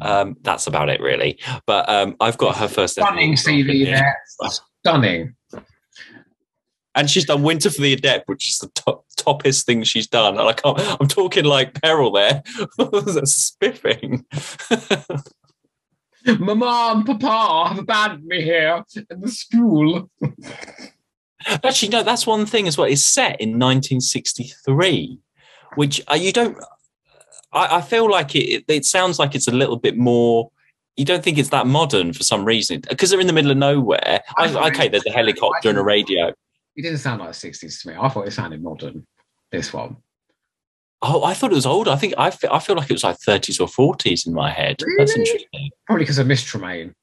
[0.00, 1.38] Um, that's about it, really.
[1.66, 4.16] But um, I've got her first stunning CV there.
[4.84, 5.34] Stunning.
[6.96, 10.38] And she's done Winter for the Adept, which is the top, toppest thing she's done.
[10.38, 10.80] And I can't.
[10.98, 12.42] I'm talking like peril there.
[13.24, 14.24] Spiffing.
[16.38, 20.10] Mama and Papa have abandoned me here in the school.
[21.46, 22.88] Actually, no, that's one thing as well.
[22.88, 25.20] It's set in 1963,
[25.76, 26.56] which uh, you don't.
[27.52, 28.64] I, I feel like it, it.
[28.68, 30.50] It sounds like it's a little bit more.
[30.96, 33.58] You don't think it's that modern for some reason because they're in the middle of
[33.58, 34.22] nowhere.
[34.38, 36.32] I, okay, there's a helicopter and a radio.
[36.76, 37.94] It didn't sound like 60s to me.
[37.98, 39.06] I thought it sounded modern.
[39.50, 39.96] This one.
[41.02, 41.90] Oh, I thought it was older.
[41.90, 44.50] I think I feel, I feel like it was like 30s or 40s in my
[44.50, 44.76] head.
[44.98, 45.70] That's interesting.
[45.86, 46.94] Probably because of Miss Tremaine.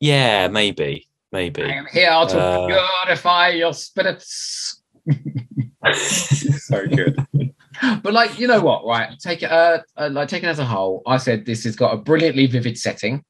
[0.00, 1.62] Yeah, maybe, maybe.
[1.62, 2.66] I am here to Uh,
[3.04, 4.82] purify your spirits.
[5.94, 7.16] so good.
[8.02, 9.18] but like, you know what, right?
[9.18, 11.96] Take it uh, uh like taken as a whole, I said this has got a
[11.96, 13.24] brilliantly vivid setting,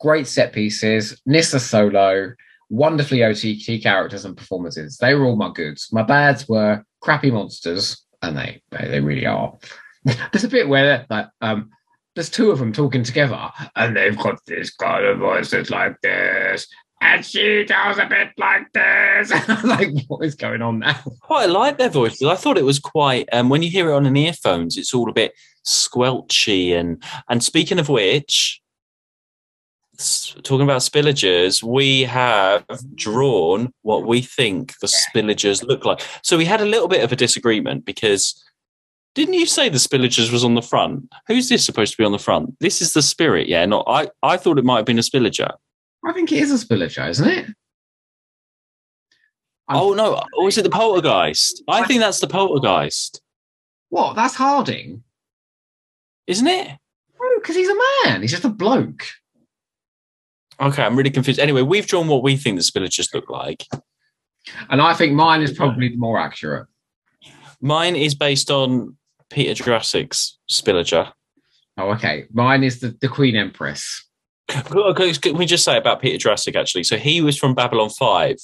[0.00, 2.32] great set pieces, Nyssa solo,
[2.68, 4.96] wonderfully OTT characters and performances.
[4.98, 5.88] They were all my goods.
[5.92, 9.56] My bads were crappy monsters, and they they, really are.
[10.32, 11.70] There's a bit where like um
[12.14, 16.66] there's two of them talking together, and they've got this kind of voices like this,
[17.02, 19.30] and she does a bit like this.
[19.64, 20.98] like, what is going on now?
[21.20, 22.26] quite like their voices.
[22.26, 23.28] I thought it was quite.
[23.32, 25.34] Um, when you hear it on an earphones, it's all a bit
[25.66, 26.74] squelchy.
[26.74, 28.62] And and speaking of which,
[30.42, 32.64] talking about spillagers, we have
[32.94, 36.00] drawn what we think the spillagers look like.
[36.22, 38.42] So we had a little bit of a disagreement because.
[39.14, 41.10] Didn't you say the spillagers was on the front?
[41.26, 42.54] Who's this supposed to be on the front?
[42.60, 43.64] This is the spirit, yeah.
[43.64, 44.10] Not I.
[44.22, 45.50] I thought it might have been a spillager.
[46.04, 47.46] I think it is a spillager, isn't it?
[49.68, 50.22] oh no!
[50.38, 51.62] Or is it the poltergeist?
[51.68, 53.22] I think that's the poltergeist.
[53.88, 54.16] What?
[54.16, 55.02] That's Harding,
[56.26, 56.68] isn't it?
[56.68, 58.22] No, because he's a man.
[58.22, 59.06] He's just a bloke.
[60.60, 61.38] Okay, I'm really confused.
[61.38, 63.66] Anyway, we've drawn what we think the spillagers look like.
[64.70, 66.66] And I think mine is probably the more accurate.
[67.60, 68.96] Mine is based on
[69.28, 71.12] Peter Jurasik's spillager.
[71.76, 72.24] Oh, okay.
[72.32, 74.05] Mine is the, the Queen Empress.
[74.48, 76.84] Can we just say about Peter Jurasik actually?
[76.84, 78.36] So he was from Babylon 5,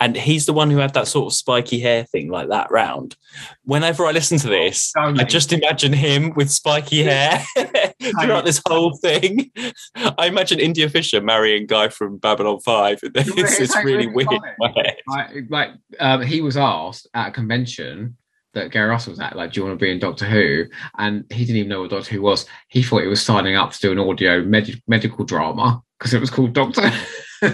[0.00, 3.16] and he's the one who had that sort of spiky hair thing like that round.
[3.64, 7.44] Whenever I listen to this, I just imagine him with spiky hair
[8.20, 9.50] throughout this whole thing.
[9.94, 13.00] I imagine India Fisher marrying guy from Babylon 5.
[13.38, 14.32] It's, it's really weird.
[14.32, 14.96] in my head.
[15.06, 15.70] Like, like
[16.00, 18.16] um, he was asked at a convention
[18.54, 20.64] that Gary Russell was at, like, do you want to be in Doctor Who?
[20.98, 22.46] And he didn't even know what Doctor Who was.
[22.68, 26.20] He thought he was signing up to do an audio med- medical drama because it
[26.20, 26.82] was called Doctor.
[27.42, 27.48] I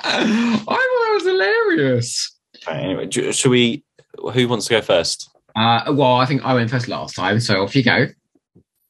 [0.00, 2.38] thought that was hilarious.
[2.68, 3.84] Anyway, do- should we?
[4.32, 5.30] Who wants to go first?
[5.54, 8.06] Uh, well, I think I went first last time, so off you go.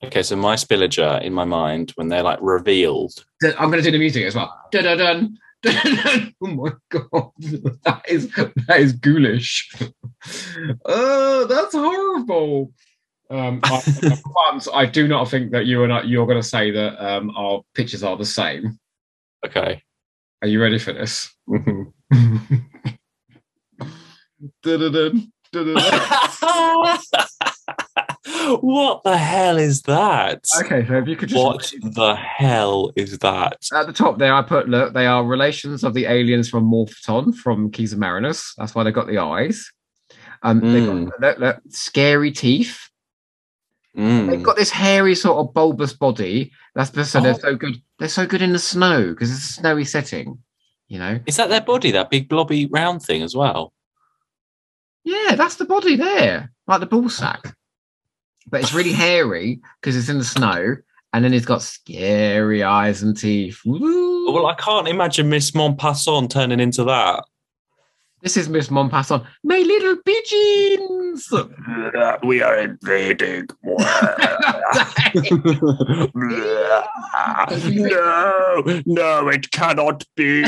[0.05, 3.25] Okay, so my spillager in my mind when they're like revealed.
[3.43, 4.53] I'm going to do the music as well.
[4.71, 5.39] Dun dun dun.
[6.43, 7.31] oh my god,
[7.85, 9.73] that is that is ghoulish.
[10.85, 12.73] Oh, that's horrible.
[13.31, 13.83] Um, I,
[14.51, 17.31] once, I do not think that you and I, you're going to say that um,
[17.37, 18.79] our pictures are the same.
[19.45, 19.83] Okay.
[20.43, 21.35] Are you ready for this?
[28.61, 30.45] What the hell is that?
[30.61, 33.57] Okay, so if you could just What the hell is that?
[33.73, 37.35] at the top there, I put look, they are relations of the aliens from Morphoton
[37.35, 38.53] from Keys of Marinus.
[38.57, 39.71] That's why they got the eyes.
[40.43, 42.89] Um, They've got look, look, scary teeth.
[43.97, 44.29] Mm.
[44.31, 46.53] They've got this hairy sort of bulbous body.
[46.75, 47.39] That's so they're Oh.
[47.39, 47.81] so good.
[47.99, 50.39] They're so good in the snow because it's a snowy setting.
[50.89, 51.19] You know.
[51.27, 53.73] Is that their body, that big blobby round thing as well?
[55.05, 57.57] Yeah, that's the body there, like the ball sack.
[58.49, 60.77] But it's really hairy because it's in the snow,
[61.13, 63.61] and then it's got scary eyes and teeth.
[63.65, 64.33] Woo.
[64.33, 67.25] Well, I can't imagine Miss Maupassant turning into that.
[68.23, 69.27] This is Miss Maupassant.
[69.45, 71.31] My little pigeons.
[72.27, 73.49] we are invading.
[77.75, 80.41] no, no, it cannot be.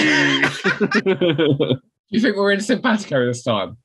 [2.09, 3.77] you think we're in Simpatico this time?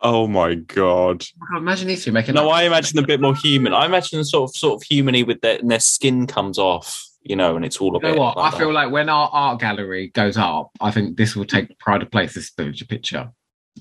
[0.00, 1.24] oh my god!
[1.50, 2.34] God, imagine these two making.
[2.34, 3.74] No, I imagine a bit more human.
[3.74, 7.36] I imagine sort of sort of humany with their and their skin comes off, you
[7.36, 8.18] know, and it's all a You know bit.
[8.18, 8.36] what?
[8.36, 8.74] like I feel that.
[8.74, 12.34] like when our art gallery goes up, I think this will take pride of place.
[12.34, 13.30] This picture, picture.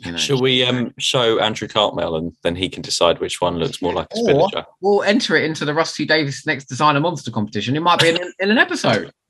[0.05, 0.17] You know.
[0.17, 3.93] Shall we um, show Andrew Cartmel and then he can decide which one looks more
[3.93, 4.65] like a Or spillager?
[4.81, 7.75] we'll enter it into the Rusty Davies next designer monster competition.
[7.75, 9.11] It might be in, in an episode.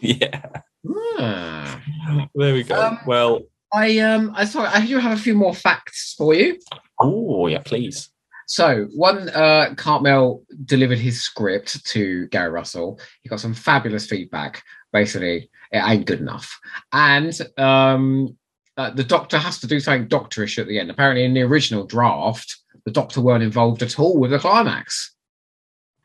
[0.00, 0.40] Yeah,
[0.86, 2.24] Hmm.
[2.34, 2.78] there we go.
[2.80, 3.40] Um, well,
[3.72, 6.58] I um I sorry, I do have a few more facts for you.
[7.00, 8.10] oh yeah, please.
[8.46, 12.98] So one uh Cartmel delivered his script to Gary Russell.
[13.22, 14.62] He got some fabulous feedback.
[14.92, 16.58] Basically, it ain't good enough.
[16.92, 18.36] And um
[18.76, 20.90] uh, the doctor has to do something doctorish at the end.
[20.90, 25.14] Apparently, in the original draft, the doctor weren't involved at all with the climax.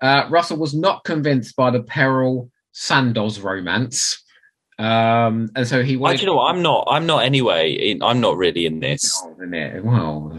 [0.02, 4.24] Uh, Russell was not convinced by the Peril Sandoz romance.
[4.80, 6.56] Um, and so he I, wanted do you know what?
[6.56, 6.88] I'm not.
[6.90, 7.74] I'm not anyway.
[7.74, 9.22] In, I'm not really in this.
[9.42, 9.84] in it.
[9.84, 10.36] Well.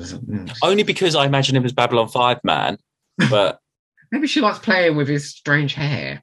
[0.62, 2.79] Only because I imagine him as Babylon Five man.
[3.29, 3.61] But
[4.12, 6.23] Maybe she likes playing with his strange hair.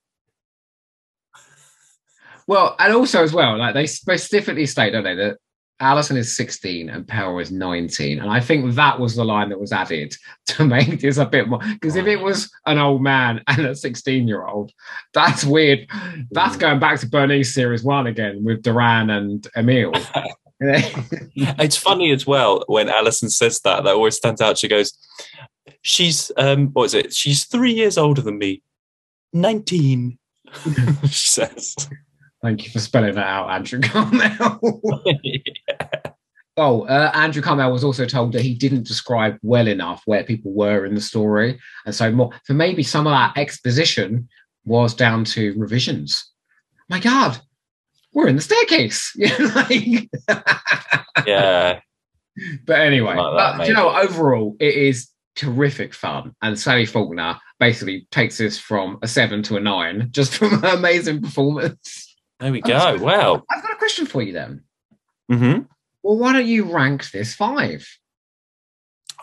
[2.47, 5.37] Well, and also as well, like they specifically state, don't they, that
[5.79, 8.19] Alison is 16 and Peril is 19.
[8.19, 10.15] And I think that was the line that was added
[10.47, 11.59] to make this a bit more.
[11.59, 14.71] Because if it was an old man and a 16 year old,
[15.13, 15.87] that's weird.
[16.31, 19.91] That's going back to Bernice series one again with Duran and Emil.
[20.59, 23.83] it's funny as well when Alison says that.
[23.83, 24.57] That always stands out.
[24.57, 24.97] She goes,
[25.83, 27.13] "She's um, what is it?
[27.13, 28.63] She's three years older than me.
[29.33, 30.17] Nineteen.
[31.03, 31.75] she says.
[32.41, 34.59] Thank you for spelling that out, Andrew Cartmel.
[36.59, 40.51] Oh, uh, Andrew Cartmel was also told that he didn't describe well enough where people
[40.53, 42.31] were in the story, and so more.
[42.45, 44.27] So maybe some of that exposition
[44.65, 46.31] was down to revisions.
[46.89, 47.39] My God,
[48.13, 49.13] we're in the staircase.
[49.17, 50.09] Yeah, like-
[51.27, 51.79] Yeah.
[52.65, 57.37] but anyway, Like that, but, you know, overall, it is terrific fun, and Sally Faulkner
[57.59, 62.06] basically takes this from a seven to a nine just from her amazing performance.
[62.39, 62.97] There we go.
[62.99, 63.45] Well.
[63.49, 64.63] I've got a question for you then.
[65.31, 65.63] Mm-hmm.
[66.03, 67.87] Well, why don't you rank this five?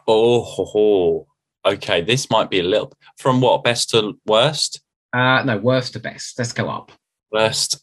[0.07, 1.27] Oh, ho, ho.
[1.65, 2.03] okay.
[2.03, 4.83] This might be a little from what best to worst.
[5.13, 6.39] Uh, no, worst to best.
[6.39, 6.93] Let's go up.
[7.31, 7.81] Worst.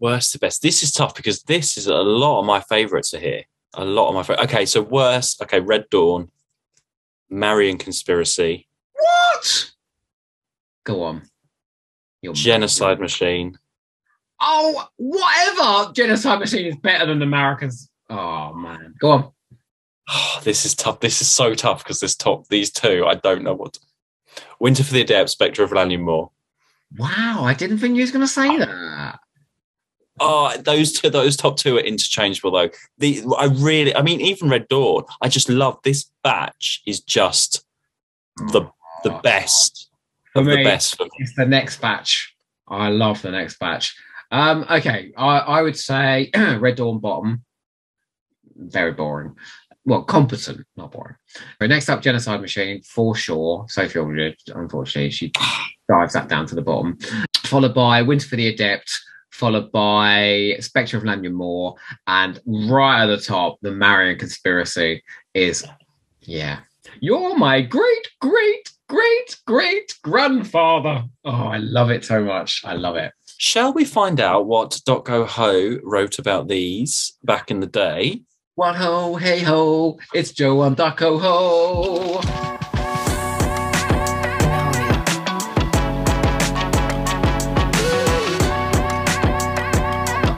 [0.00, 0.60] worst to best.
[0.60, 3.44] This is tough because this is a lot of my favorites are here.
[3.74, 4.44] A lot of my favorite.
[4.44, 5.40] Okay, so worst.
[5.42, 6.30] Okay, Red Dawn,
[7.30, 9.70] Marian Conspiracy, What?
[10.84, 11.22] Go on.
[12.22, 13.58] You're Genocide Machine.
[14.40, 15.92] Oh, whatever.
[15.92, 17.90] Genocide Machine is better than Americans.
[18.10, 19.32] Oh man, go on.
[20.08, 21.00] Oh, this is tough.
[21.00, 23.04] This is so tough because this top these two.
[23.06, 23.74] I don't know what.
[23.74, 23.80] to-
[24.60, 26.30] Winter for the Adept, Spectre of Lanyon Moor.
[26.96, 29.18] Wow, I didn't think you was going to say that.
[30.20, 32.70] Oh, those two, those top two are interchangeable though.
[32.98, 36.82] The I really, I mean, even Red Dawn, I just love this batch.
[36.86, 37.64] Is just
[38.36, 38.62] the
[39.04, 39.20] the oh.
[39.20, 39.87] best
[40.38, 41.00] For of the me, best.
[41.18, 42.34] It's the next batch.
[42.68, 43.96] I love the next batch.
[44.30, 47.44] Um, okay, I, I would say Red Dawn bottom.
[48.56, 49.36] Very boring.
[49.84, 51.16] Well, competent, not boring.
[51.58, 53.64] But next up, Genocide Machine, for sure.
[53.68, 55.32] Sophie Aldred, unfortunately, she
[55.88, 56.98] dives that down to the bottom.
[57.44, 59.00] Followed by Winter for the Adept,
[59.30, 65.02] followed by Spectre of Lanyon Moor, and right at the top, the Marian Conspiracy
[65.32, 65.64] is,
[66.20, 66.60] yeah.
[67.00, 71.04] You're my great, great, great, great grandfather.
[71.24, 72.62] Oh, I love it so much.
[72.64, 73.12] I love it.
[73.38, 78.22] Shall we find out what Doc Oho wrote about these back in the day?
[78.56, 82.20] What ho, hey ho, it's Joe and Ducko ho.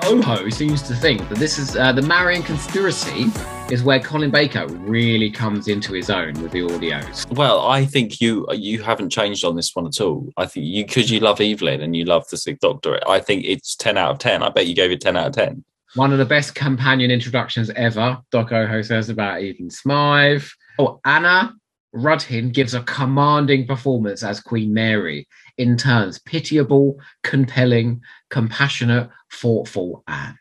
[0.04, 3.30] Oho seems to think that this is uh, the Marian conspiracy
[3.70, 7.30] is where Colin Baker really comes into his own with the audios.
[7.34, 10.28] Well, I think you you haven't changed on this one at all.
[10.36, 12.98] I think you because you love Evelyn and you love the Sixth Doctor.
[13.08, 14.42] I think it's ten out of ten.
[14.42, 15.64] I bet you gave it ten out of ten.
[15.94, 20.44] One of the best companion introductions ever, Doc Oho says about Evelyn Smythe.
[20.78, 21.58] Oh, Anne
[21.92, 25.26] Reid gives a commanding performance as Queen Mary,
[25.58, 30.36] in turns pitiable, compelling, compassionate, thoughtful, and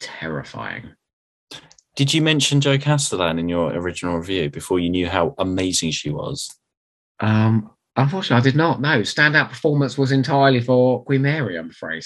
[0.00, 0.94] terrifying.
[1.96, 6.10] Did you mention Jo Castleton in your original review before you knew how amazing she
[6.10, 6.52] was?
[7.20, 9.00] Um, unfortunately, I did not know.
[9.02, 12.02] Standout performance was entirely for Queen Mary, I'm afraid.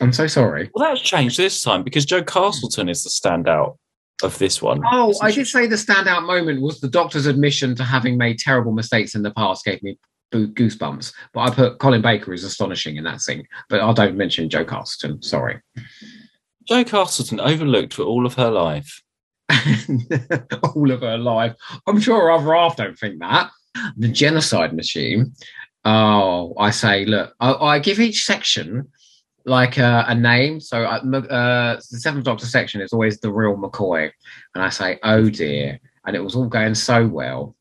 [0.00, 0.70] I'm so sorry.
[0.74, 3.76] Well, that's changed this time because Jo Castleton is the standout
[4.22, 4.80] of this one.
[4.90, 8.72] Oh, I did say the standout moment was the doctor's admission to having made terrible
[8.72, 9.98] mistakes in the past gave me
[10.32, 11.12] goosebumps.
[11.34, 13.46] But I put Colin Baker is astonishing in that scene.
[13.68, 15.22] But I don't mention Jo Castleton.
[15.22, 15.60] Sorry.
[16.66, 19.02] Jo Castleton overlooked for all of her life.
[20.74, 21.54] all of her life.
[21.86, 23.50] I'm sure other half don't think that.
[23.96, 25.32] The genocide machine.
[25.84, 28.88] Oh, I say, look, I, I give each section
[29.44, 30.60] like uh, a name.
[30.60, 34.10] So uh, uh, the Seventh Doctor section is always the real McCoy,
[34.54, 37.56] and I say, oh dear, and it was all going so well.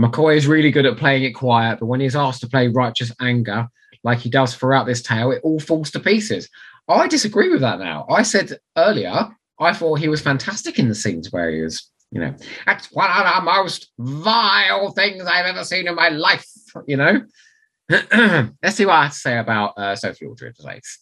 [0.00, 3.12] McCoy is really good at playing it quiet, but when he's asked to play righteous
[3.20, 3.68] anger,
[4.04, 6.48] like he does throughout this tale, it all falls to pieces.
[6.88, 8.06] I disagree with that now.
[8.08, 9.28] I said earlier,
[9.60, 12.34] I thought he was fantastic in the scenes where he was, you know,
[12.64, 16.46] that's one of the most vile things I've ever seen in my life,
[16.86, 17.20] you know.
[17.90, 20.98] Let's see what I have to say about uh, Sophie Aldred as Ace.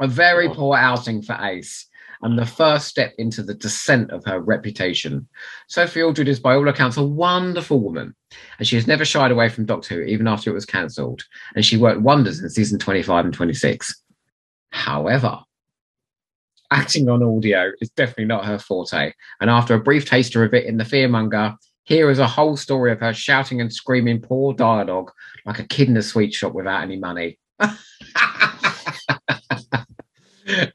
[0.00, 1.86] A very poor outing for Ace,
[2.22, 5.28] and the first step into the descent of her reputation.
[5.68, 8.14] Sophie Aldred is, by all accounts, a wonderful woman,
[8.58, 11.24] and she has never shied away from Doctor Who, even after it was cancelled.
[11.54, 14.01] And she worked wonders in season 25 and 26.
[14.72, 15.38] However,
[16.70, 19.12] acting on audio is definitely not her forte.
[19.40, 22.90] And after a brief taster of it in The Fearmonger, here is a whole story
[22.92, 25.10] of her shouting and screaming poor dialogue
[25.44, 27.38] like a kid in a sweet shop without any money.
[27.58, 27.74] Uh,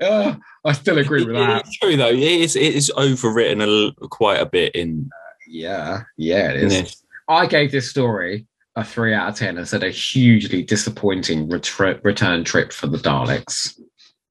[0.66, 1.66] I still agree with that.
[1.66, 2.10] It's true though.
[2.10, 5.10] It is, it is overwritten a quite a bit in.
[5.48, 7.04] Yeah, yeah, it is.
[7.30, 8.46] I gave this story
[8.76, 12.98] a three out of ten and said a hugely disappointing retr- return trip for the
[12.98, 13.80] Daleks.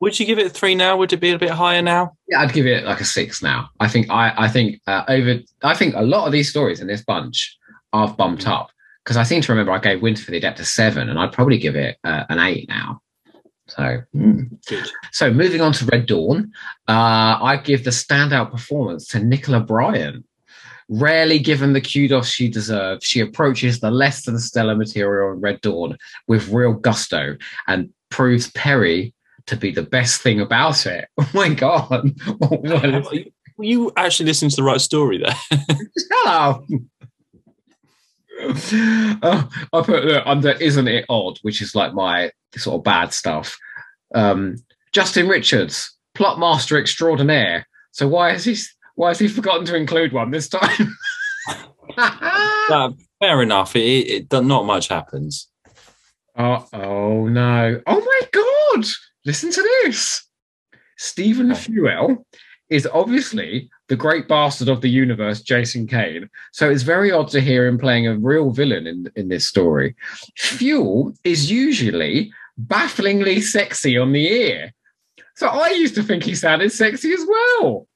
[0.00, 0.96] Would you give it a three now?
[0.96, 2.16] Would it be a bit higher now?
[2.28, 3.70] Yeah, I'd give it like a six now.
[3.80, 5.40] I think I, I think uh, over.
[5.62, 7.56] I think a lot of these stories in this bunch
[7.92, 8.70] I've bumped up
[9.04, 11.32] because I seem to remember I gave Winter for the Adept a seven, and I'd
[11.32, 13.00] probably give it uh, an eight now.
[13.68, 14.58] So, mm.
[15.12, 16.52] so moving on to Red Dawn,
[16.88, 20.24] uh, I give the standout performance to Nicola Bryan.
[20.88, 25.60] Rarely given the kudos she deserves, she approaches the less than stellar material in Red
[25.62, 25.98] Dawn
[26.28, 27.36] with real gusto
[27.66, 29.12] and proves Peri
[29.46, 31.08] to be the best thing about it.
[31.18, 32.10] Oh my god!
[33.12, 33.24] Is-
[33.58, 35.34] You actually listened to the right story there.
[36.12, 36.64] Hello.
[38.42, 43.12] Oh, I put look, under "Isn't It Odd," which is like my sort of bad
[43.14, 43.56] stuff.
[44.14, 44.56] Um,
[44.92, 47.66] Justin Richards, plot master extraordinaire.
[47.92, 48.56] So why has he
[48.94, 50.96] why has he forgotten to include one this time?
[51.96, 52.90] Uh,
[53.20, 53.74] fair enough.
[53.74, 55.48] It, it, it not much happens.
[56.36, 57.80] Oh, oh no.
[57.86, 58.84] Oh my god.
[59.26, 60.24] Listen to this.
[60.96, 62.24] Stephen Fewell
[62.70, 66.30] is obviously the great bastard of the universe, Jason Kane.
[66.52, 69.94] So it's very odd to hear him playing a real villain in, in this story.
[70.36, 74.72] Fewell is usually bafflingly sexy on the ear.
[75.34, 77.86] So I used to think he sounded sexy as well.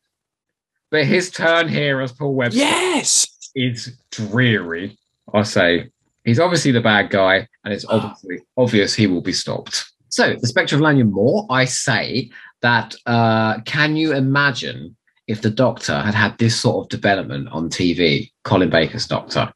[0.90, 3.26] But his turn here as Paul Webster Yes.
[3.54, 4.98] is dreary.
[5.32, 5.90] I say
[6.24, 7.92] He's obviously the bad guy, and it's ah.
[7.96, 9.89] obviously obvious he will be stopped.
[10.10, 12.30] So, the Spectre of Lanyon Moor, I say
[12.62, 14.96] that uh, can you imagine
[15.28, 19.52] if the Doctor had had this sort of development on TV, Colin Baker's Doctor?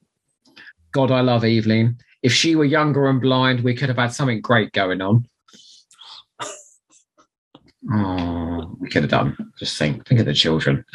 [0.92, 1.98] God, I love Evelyn.
[2.22, 5.26] If she were younger and blind, we could have had something great going on.
[7.92, 9.36] Oh, we could have done.
[9.58, 10.84] Just think, think of the children.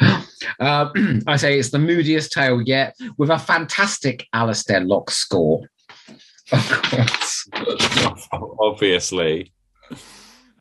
[0.58, 0.90] Uh,
[1.26, 5.60] I say it's the moodiest tale yet, with a fantastic Alistair Lock score.
[6.52, 7.48] Of course.
[8.58, 9.52] Obviously.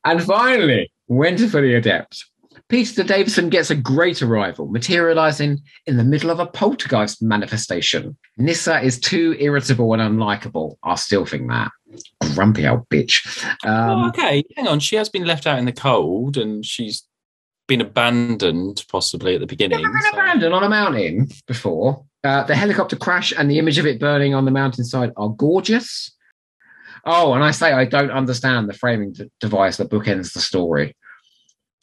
[0.05, 2.25] And finally, Winter for the Adept.
[2.69, 8.15] Peter Davison gets a great arrival, materializing in the middle of a poltergeist manifestation.
[8.37, 10.75] Nyssa is too irritable and unlikable.
[10.83, 11.71] I still think that.
[12.35, 13.43] Grumpy old bitch.
[13.65, 14.79] Um, oh, okay, hang on.
[14.79, 17.07] She has been left out in the cold and she's
[17.67, 19.81] been abandoned possibly at the beginning.
[19.81, 22.05] Never been abandoned on a mountain before.
[22.23, 26.11] Uh, the helicopter crash and the image of it burning on the mountainside are gorgeous.
[27.05, 30.95] Oh, and I say I don't understand the framing d- device that bookends the story.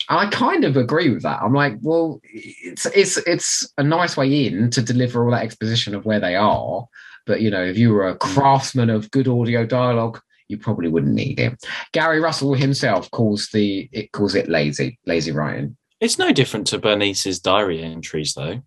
[0.08, 1.40] I kind of agree with that.
[1.42, 5.94] I'm like, well, it's it's it's a nice way in to deliver all that exposition
[5.94, 6.86] of where they are.
[7.24, 11.14] But you know, if you were a craftsman of good audio dialogue, you probably wouldn't
[11.14, 11.64] need it.
[11.92, 15.76] Gary Russell himself calls the it calls it lazy, lazy writing.
[16.00, 18.62] It's no different to Bernice's diary entries, though.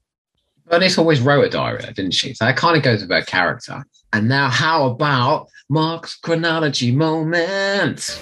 [0.70, 2.36] Bernice always wrote a diary, didn't she?
[2.36, 3.84] So that kind of goes with her character.
[4.14, 8.02] And now, how about Mark's chronology moment?
[8.02, 8.22] So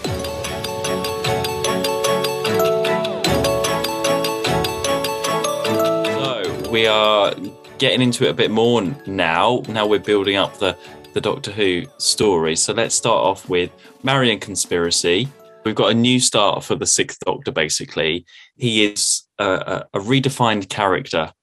[6.72, 7.36] we are
[7.80, 9.61] getting into it a bit more now.
[9.68, 10.78] Now we're building up the
[11.14, 12.56] the Doctor Who story.
[12.56, 13.72] So let's start off with
[14.03, 15.28] Marian Conspiracy.
[15.65, 17.52] We've got a new start for the Sixth Doctor.
[17.52, 18.26] Basically,
[18.56, 21.34] he is a, a, a redefined character.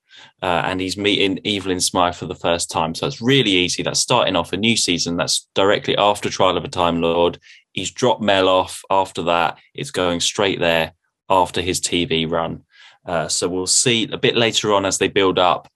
[0.45, 2.95] Uh, and he's meeting Evelyn Smythe for the first time.
[2.95, 3.83] So it's really easy.
[3.83, 5.17] That's starting off a new season.
[5.17, 7.39] That's directly after Trial of a Time Lord.
[7.73, 9.57] He's dropped Mel off after that.
[9.73, 10.93] It's going straight there
[11.31, 12.63] after his TV run.
[13.07, 15.67] Uh, so we'll see a bit later on as they build up,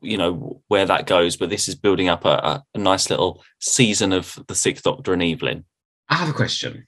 [0.00, 1.36] you know, where that goes.
[1.36, 5.22] But this is building up a, a, nice little season of the Sixth Doctor and
[5.22, 5.66] Evelyn.
[6.08, 6.86] I have a question.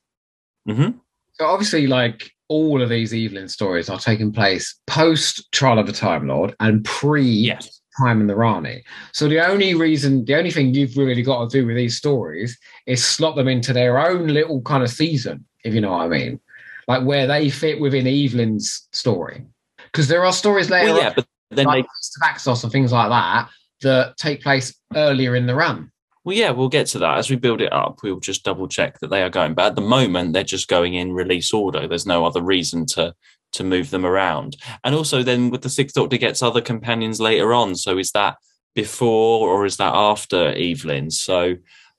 [0.66, 1.00] Mm-hmm.
[1.38, 5.92] So obviously, like all of these Evelyn stories are taking place post Trial of the
[5.92, 7.52] Time Lord and pre
[7.98, 8.82] Time and the Rani.
[9.12, 12.58] So the only reason, the only thing you've really got to do with these stories
[12.86, 16.08] is slot them into their own little kind of season, if you know what I
[16.08, 16.40] mean,
[16.88, 19.44] like where they fit within Evelyn's story.
[19.92, 21.86] Because there are stories later, Well, yeah, but then like
[22.20, 23.48] they Axos and things like that
[23.82, 25.90] that take place earlier in the run.
[26.27, 28.01] Well, yeah, we'll get to that as we build it up.
[28.03, 29.55] We'll just double check that they are going.
[29.55, 31.86] But at the moment, they're just going in release order.
[31.86, 33.15] There's no other reason to
[33.53, 34.57] to move them around.
[34.82, 37.77] And also, then with the Sixth Doctor gets other companions later on.
[37.77, 38.39] So is that
[38.74, 41.12] before or is that after Evelyn?
[41.12, 41.55] So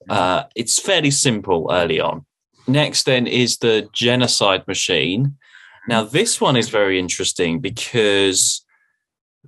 [0.10, 2.26] uh, it's fairly simple early on.
[2.68, 5.38] Next, then is the Genocide Machine.
[5.88, 8.66] Now, this one is very interesting because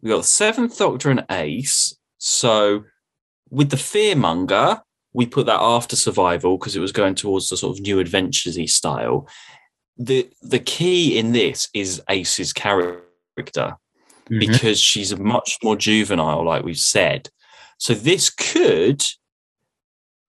[0.01, 1.97] we've got the Seventh Doctor and Ace.
[2.17, 2.85] So
[3.49, 4.81] with the fearmonger,
[5.13, 8.67] we put that after survival because it was going towards the sort of new adventuresy
[8.67, 9.27] style.
[9.97, 13.77] The the key in this is Ace's character
[14.29, 14.39] Mhm.
[14.39, 17.29] because she's much more juvenile, like we've said.
[17.79, 19.03] So this could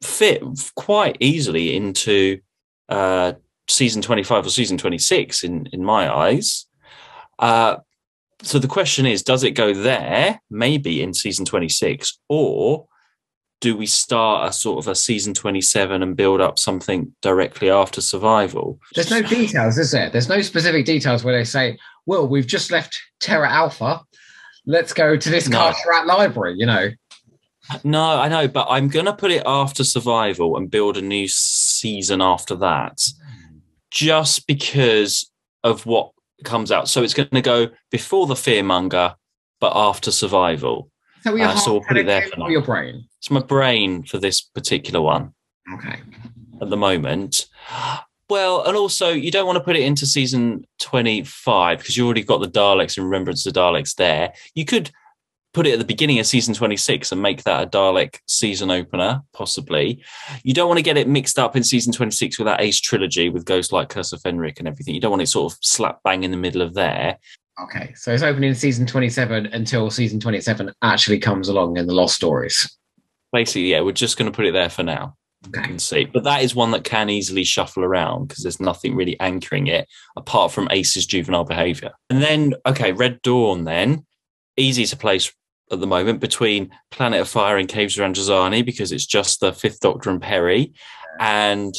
[0.02, 0.42] fit
[0.76, 2.40] quite easily into
[2.88, 3.34] uh,
[3.68, 6.66] season 25 or season 26 in in my eyes.
[7.38, 7.76] Uh,
[8.42, 12.86] so the question is, does it go there, maybe in season 26, or
[13.60, 18.00] do we start a sort of a season 27 and build up something directly after
[18.00, 18.78] survival?
[18.94, 20.08] There's no details, is there?
[20.10, 24.00] There's no specific details where they say, well, we've just left Terra Alpha.
[24.66, 25.72] Let's go to this No.
[26.06, 26.90] Library, you know.
[27.84, 31.28] No, I know, but I'm going to put it after survival and build a new
[31.28, 32.98] season after that,
[33.90, 35.30] just because
[35.62, 36.10] of what
[36.44, 36.88] comes out.
[36.88, 39.14] So it's going to go before the fearmonger,
[39.60, 40.90] but after survival.
[41.22, 42.48] So Uh, so we'll put it there for now.
[42.48, 43.04] your brain.
[43.20, 45.34] It's my brain for this particular one.
[45.74, 46.00] Okay.
[46.60, 47.46] At the moment.
[48.30, 52.22] Well, and also you don't want to put it into season 25 because you already
[52.22, 54.32] got the Daleks and Remembrance of the Daleks there.
[54.54, 54.90] You could
[55.52, 59.22] put it at the beginning of season 26 and make that a Dalek season opener,
[59.34, 60.02] possibly.
[60.44, 63.28] You don't want to get it mixed up in season 26 with that Ace trilogy
[63.28, 64.94] with Ghost Light Curse of Fenric and everything.
[64.94, 67.18] You don't want it sort of slap bang in the middle of there.
[67.60, 67.92] Okay.
[67.96, 72.78] So it's opening season 27 until season 27 actually comes along in the Lost Stories.
[73.32, 75.16] Basically, yeah, we're just going to put it there for now.
[75.46, 76.04] You can see.
[76.04, 79.88] But that is one that can easily shuffle around because there's nothing really anchoring it
[80.16, 81.92] apart from Ace's juvenile behavior.
[82.10, 84.04] And then, okay, Red Dawn, then
[84.56, 85.32] easy to place
[85.72, 89.52] at the moment between Planet of Fire and Caves of Androzani because it's just the
[89.52, 90.72] Fifth Doctor and Peri,
[91.18, 91.74] and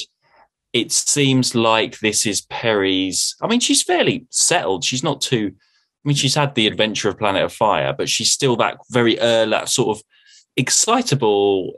[0.73, 3.35] it seems like this is Peri's.
[3.41, 4.83] I mean, she's fairly settled.
[4.83, 5.51] She's not too.
[5.53, 9.19] I mean, she's had the adventure of Planet of Fire, but she's still that very
[9.19, 10.03] early, that sort of
[10.61, 11.73] excitable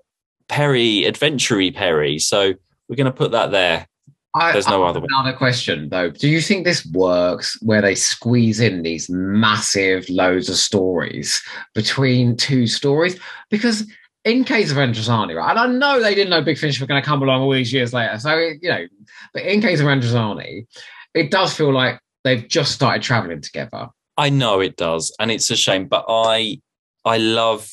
[0.49, 2.19] Peri, adventure Peri.
[2.19, 2.53] So
[2.87, 3.87] we're going to put that there.
[4.35, 5.07] I, There's no I other way.
[5.09, 10.49] Another question though: Do you think this works where they squeeze in these massive loads
[10.49, 11.41] of stories
[11.75, 13.19] between two stories?
[13.51, 13.85] Because
[14.25, 17.01] in Caves of Androzani, right, and I know they didn't know Big Finish were going
[17.01, 18.87] to come along all these years later, so you know,
[19.33, 20.65] but in Caves of Androzani,
[21.13, 23.89] it does feel like they've just started traveling together.
[24.17, 26.59] I know it does, and it's a shame, but I
[27.05, 27.71] I love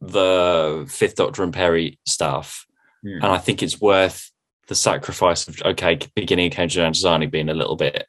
[0.00, 2.66] the Fifth Doctor and Peri stuff,
[3.02, 3.14] Hmm.
[3.22, 4.30] and I think it's worth
[4.68, 8.06] the sacrifice of okay, beginning of Caves of Androzani being a little bit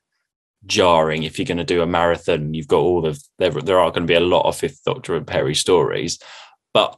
[0.66, 1.24] jarring.
[1.24, 3.52] If you're going to do a marathon, you've got all of there.
[3.52, 6.20] There are going to be a lot of Fifth Doctor and Peri stories,
[6.74, 6.98] but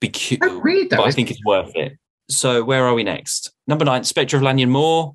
[0.00, 1.96] because read but I think it's worth it.
[2.30, 3.52] So where are we next?
[3.66, 5.14] Number nine, Spectre of Lanyon Moor.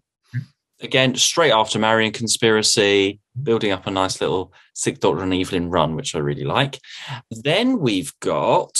[0.82, 5.96] Again, straight after Marian Conspiracy, building up a nice little Sixth Doctor and Evelyn run,
[5.96, 6.80] which I really like.
[7.32, 8.80] Then we've got,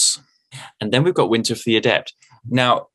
[0.82, 2.14] and then we've got Winter of the Adept.
[2.50, 2.88] Now,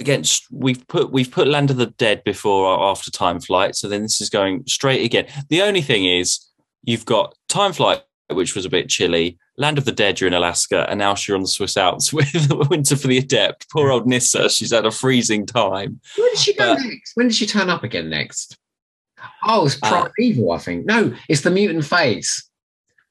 [0.00, 3.88] against we've put we've put Land of the Dead before or after Time Flight, so
[3.88, 5.26] then this is going straight again.
[5.48, 6.40] The only thing is,
[6.82, 9.38] you've got Time Flight, which was a bit chilly.
[9.56, 12.50] Land of the Dead, you're in Alaska, and now you're on the Swiss Alps with
[12.68, 13.70] Winter for the Adept.
[13.70, 16.00] Poor old Nyssa, she's had a freezing time.
[16.16, 17.12] When did she go But- next?
[17.14, 18.58] When did she turn up again next?
[19.46, 20.86] Oh, it's Uh, Primeval, I think.
[20.86, 22.50] No, it's the mutant phase.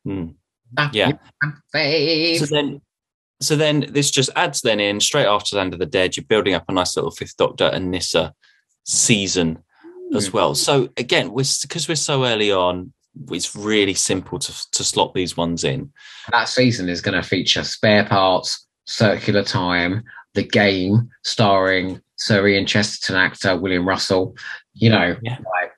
[0.03, 0.31] Hmm.
[0.77, 1.05] Ah, Yeah.
[1.41, 2.39] mutant phase.
[2.41, 2.81] So then,
[3.43, 6.15] so then this just adds then in straight after Land of the Dead.
[6.15, 8.33] You're building up a nice little Fifth Doctor and Nyssa
[8.83, 9.59] season
[10.15, 10.33] as Hmm.
[10.37, 10.55] well.
[10.55, 12.93] So again, we're because we're so early on,
[13.31, 15.91] it's really simple to to slot these ones in.
[16.31, 20.03] that season is going to feature spare parts, circular time,
[20.33, 24.35] the game starring Sir Ian Chesterton actor William Russell.
[24.73, 25.37] You know, Yeah.
[25.55, 25.71] like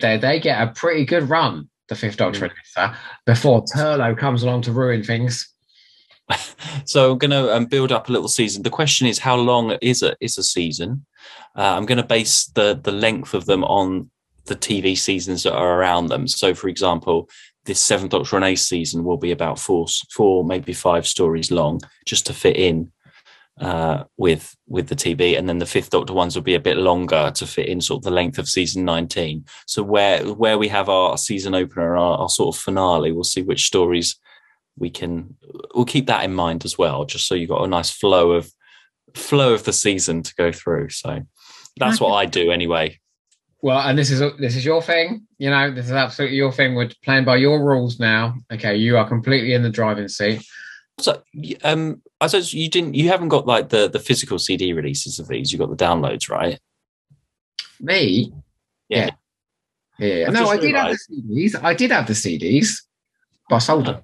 [0.00, 1.68] they they get a pretty good run.
[1.88, 2.42] The Fifth Doctor Mm.
[2.42, 5.48] and Nyssa, before Turlough comes along to ruin things.
[6.84, 8.62] So I'm going to um, build up a little season.
[8.62, 11.04] The question is, how long is a is a season?
[11.54, 14.10] Uh, I'm going to base the the length of them on
[14.46, 16.26] the TV seasons that are around them.
[16.26, 17.28] So, for example,
[17.66, 21.80] this Seventh Doctor and Ace season will be about four four maybe five stories long,
[22.06, 22.90] just to fit in
[23.60, 26.78] uh, with with the TV, and then the Fifth Doctor ones will be a bit
[26.78, 29.44] longer to fit in sort of the length of season 19.
[29.66, 33.42] So where where we have our season opener, our, our sort of finale, we'll see
[33.42, 34.18] which stories
[34.78, 35.36] we can
[35.74, 38.52] we'll keep that in mind as well just so you've got a nice flow of
[39.14, 41.20] flow of the season to go through so
[41.78, 42.98] that's what i do anyway
[43.62, 45.26] Well, and this is this is your thing.
[45.38, 46.76] You know, this is absolutely your thing.
[46.76, 48.34] We're playing by your rules now.
[48.52, 50.42] Okay, you are completely in the driving seat.
[51.00, 51.22] so
[51.64, 55.26] um i suppose you didn't you haven't got like the the physical cd releases of
[55.28, 56.58] these you got the downloads right
[57.80, 58.32] Me,
[58.88, 59.10] yeah,
[59.98, 60.26] yeah.
[60.26, 61.62] I've no, I did have the CDs.
[61.62, 62.82] I did have the CDs,
[63.48, 64.02] but I sold them.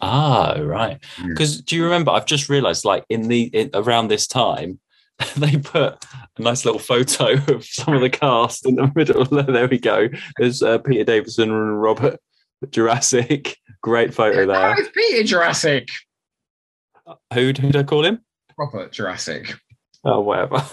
[0.00, 0.98] Ah right.
[1.26, 4.78] Because do you remember i've just realized like in the in, around this time
[5.36, 6.04] they put
[6.38, 9.24] a nice little photo of some of the cast in the middle.
[9.52, 10.08] There we go.
[10.38, 12.20] There's uh, peter davison and robert
[12.66, 13.54] Jurasik.
[13.82, 14.74] Great photo Oh, there.
[14.78, 15.88] it's Peter Jurasik.
[17.32, 18.20] who who'd i call him?
[18.58, 19.54] Robert Jurasik.
[20.04, 20.64] Oh, whatever.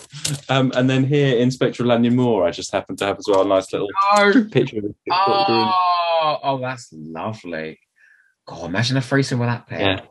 [0.49, 3.25] Um, and then here in Spectre of Lanyon Moor, I just happen to have as
[3.27, 7.79] well a nice little Oh, picture of the Fifth Doctor and- oh, oh, that's lovely.
[8.45, 9.79] God, imagine a threesome with that pair.
[9.79, 10.01] Yeah.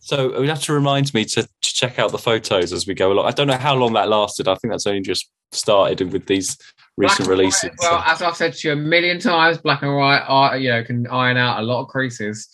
[0.00, 3.12] So we'd have to remind me to, to check out the photos as we go
[3.12, 3.26] along.
[3.26, 4.48] I don't know how long that lasted.
[4.48, 6.58] I think that's only just started with these
[6.96, 7.70] recent white releases.
[7.70, 10.70] as Well, as I've said to you a million times, black and white are you
[10.70, 12.48] know can iron out a lot of creases.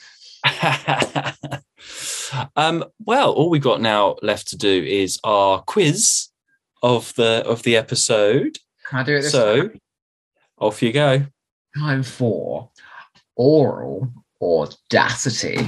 [2.57, 6.29] um, well, all we've got now left to do is our quiz
[6.83, 8.59] of the of the episode.
[8.89, 9.71] Can I do it this So
[10.59, 11.25] off you go.
[11.79, 12.71] time for
[13.37, 15.59] oral audacity.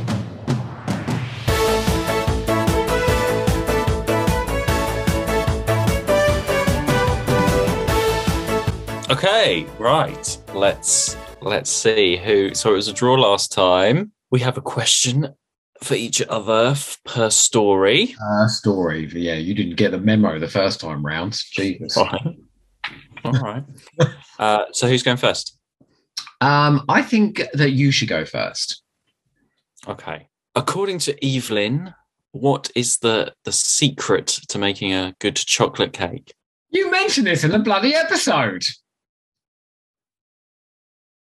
[9.10, 10.38] Okay, right.
[10.54, 12.54] Let's let's see who.
[12.54, 14.12] So it was a draw last time.
[14.30, 15.34] We have a question
[15.82, 16.74] for each other
[17.04, 18.14] per story.
[18.22, 19.10] Uh, story.
[19.12, 21.36] Yeah, you didn't get the memo the first time round.
[21.52, 21.96] Jesus.
[21.96, 22.36] All right.
[23.24, 23.64] All right.
[24.38, 25.59] Uh, so who's going first?
[26.40, 28.82] Um, I think that you should go first.
[29.86, 30.28] Okay.
[30.54, 31.94] According to Evelyn,
[32.32, 36.34] what is the the secret to making a good chocolate cake?
[36.70, 38.62] You mentioned this in the bloody episode.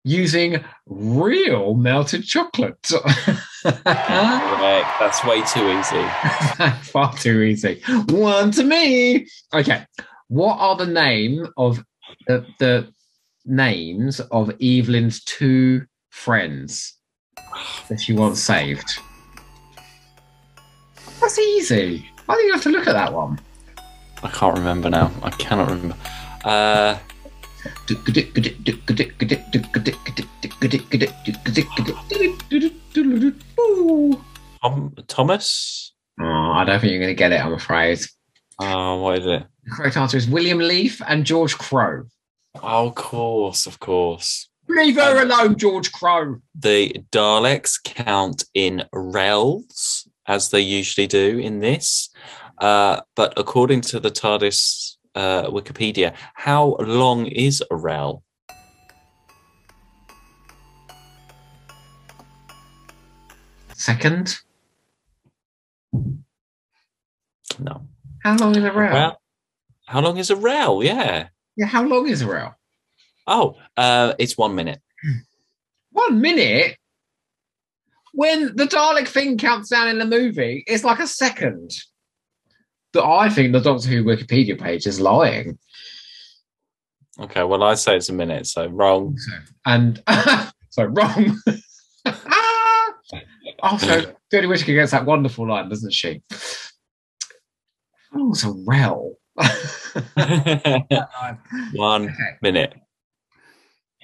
[0.05, 2.77] Using real melted chocolate.
[3.63, 4.89] Correct.
[4.99, 6.05] That's way too easy.
[6.91, 7.81] Far too easy.
[8.09, 9.27] One to me.
[9.53, 9.85] Okay.
[10.27, 11.83] What are the name of
[12.27, 12.93] the, the
[13.45, 16.97] names of Evelyn's two friends
[17.89, 18.87] that she wants saved?
[21.19, 22.05] That's easy.
[22.27, 23.39] I think you have to look at that one.
[24.23, 25.11] I can't remember now.
[25.21, 25.95] I cannot remember.
[26.45, 26.97] Uh,
[34.61, 35.93] Tom, Thomas?
[36.19, 37.99] Oh, I don't think you're going to get it, I'm afraid.
[38.59, 39.45] Oh, what is it?
[39.65, 42.03] The correct answer is William Leaf and George Crow.
[42.61, 44.47] Oh, of course, of course.
[44.67, 46.37] Leave her alone, George Crow.
[46.55, 52.09] The Daleks count in rels, as they usually do in this.
[52.59, 58.23] Uh, but according to the TARDIS uh, Wikipedia, how long is a rel?
[63.73, 64.37] Second.
[67.59, 67.85] No.
[68.23, 68.93] How long is a rail?
[68.93, 69.21] Well,
[69.87, 70.81] how long is a rel?
[70.81, 71.27] Yeah.
[71.55, 72.55] Yeah, how long is a rail?
[73.27, 74.81] Oh, uh, it's one minute.
[75.91, 76.77] One minute?
[78.13, 81.71] When the Dalek thing counts down in the movie, it's like a second.
[82.93, 85.57] That I think the Doctor Who Wikipedia page is lying.
[87.19, 89.17] Okay, well, I say it's a minute, so wrong.
[89.65, 90.01] And
[90.69, 91.39] so wrong.
[93.61, 96.21] also, Jodie Whittaker gets that wonderful line, doesn't she?
[98.15, 99.15] Oh, it's a rel.
[101.73, 102.37] one Okay.
[102.41, 102.73] minute.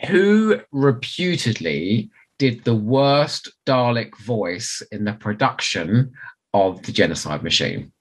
[0.07, 6.13] Who reputedly did the worst Dalek voice in the production
[6.53, 7.91] of the Genocide Machine?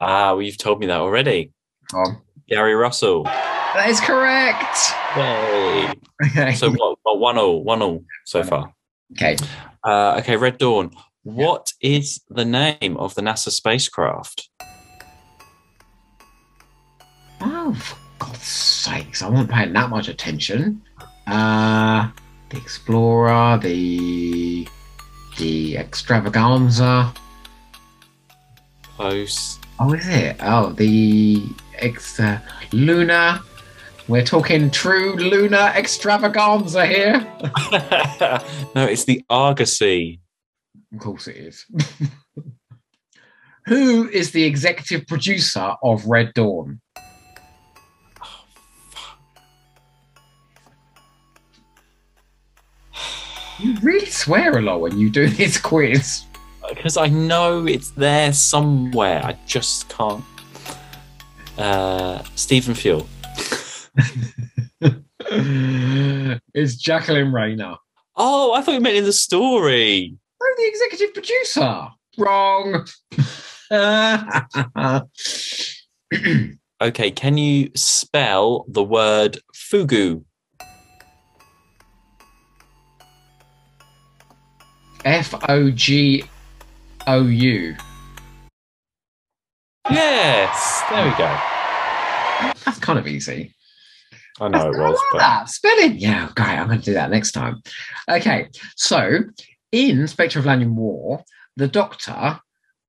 [0.00, 1.52] Ah, well, you've told me that already.
[1.92, 3.24] Um, Gary Russell.
[3.24, 4.76] that is correct.
[5.16, 5.92] Yay.
[6.26, 6.54] Okay.
[6.54, 8.72] So what, what, one all, one all so far.
[9.12, 9.36] okay.
[9.82, 10.90] Uh, okay, Red Dawn.
[11.24, 14.48] What is the name of the NASA spacecraft?
[17.46, 20.80] Oh, for God's sakes, I wasn't paying that much attention.
[21.26, 22.08] Uh,
[22.48, 24.66] the Explorer, the
[25.36, 27.12] the Extravaganza.
[28.96, 29.58] Close.
[29.78, 30.36] Oh, is it?
[30.40, 31.42] Oh, the
[31.76, 32.40] ex uh,
[32.72, 33.42] Luna.
[34.08, 37.20] We're talking true Luna Extravaganza here.
[38.74, 40.20] no, it's the Argosy.
[40.94, 41.66] Of course it is.
[43.66, 46.80] Who is the executive producer of Red Dawn?
[53.58, 56.24] You really swear a lot when you do this quiz.
[56.68, 59.20] Because I know it's there somewhere.
[59.24, 60.24] I just can't.
[61.58, 63.06] Uh, Stephen Fewell.
[66.54, 67.76] it's Jacqueline Rayner.
[68.16, 70.16] Oh, I thought you meant in the story.
[70.42, 71.88] I'm the executive producer.
[72.18, 72.86] Wrong.
[76.84, 80.22] Okay, can you spell the word fogou?
[85.04, 86.24] F O G
[87.06, 87.76] O U.
[89.90, 91.38] Yes, there we go.
[92.64, 93.54] That's kind of easy.
[94.40, 95.48] I know it I was, but that.
[95.48, 95.98] Spelling.
[95.98, 96.48] Yeah, great.
[96.48, 97.62] I'm going to do that next time.
[98.08, 98.48] Okay.
[98.76, 99.20] So
[99.72, 101.22] in Spectre of Lanyon War,
[101.56, 102.40] the Doctor,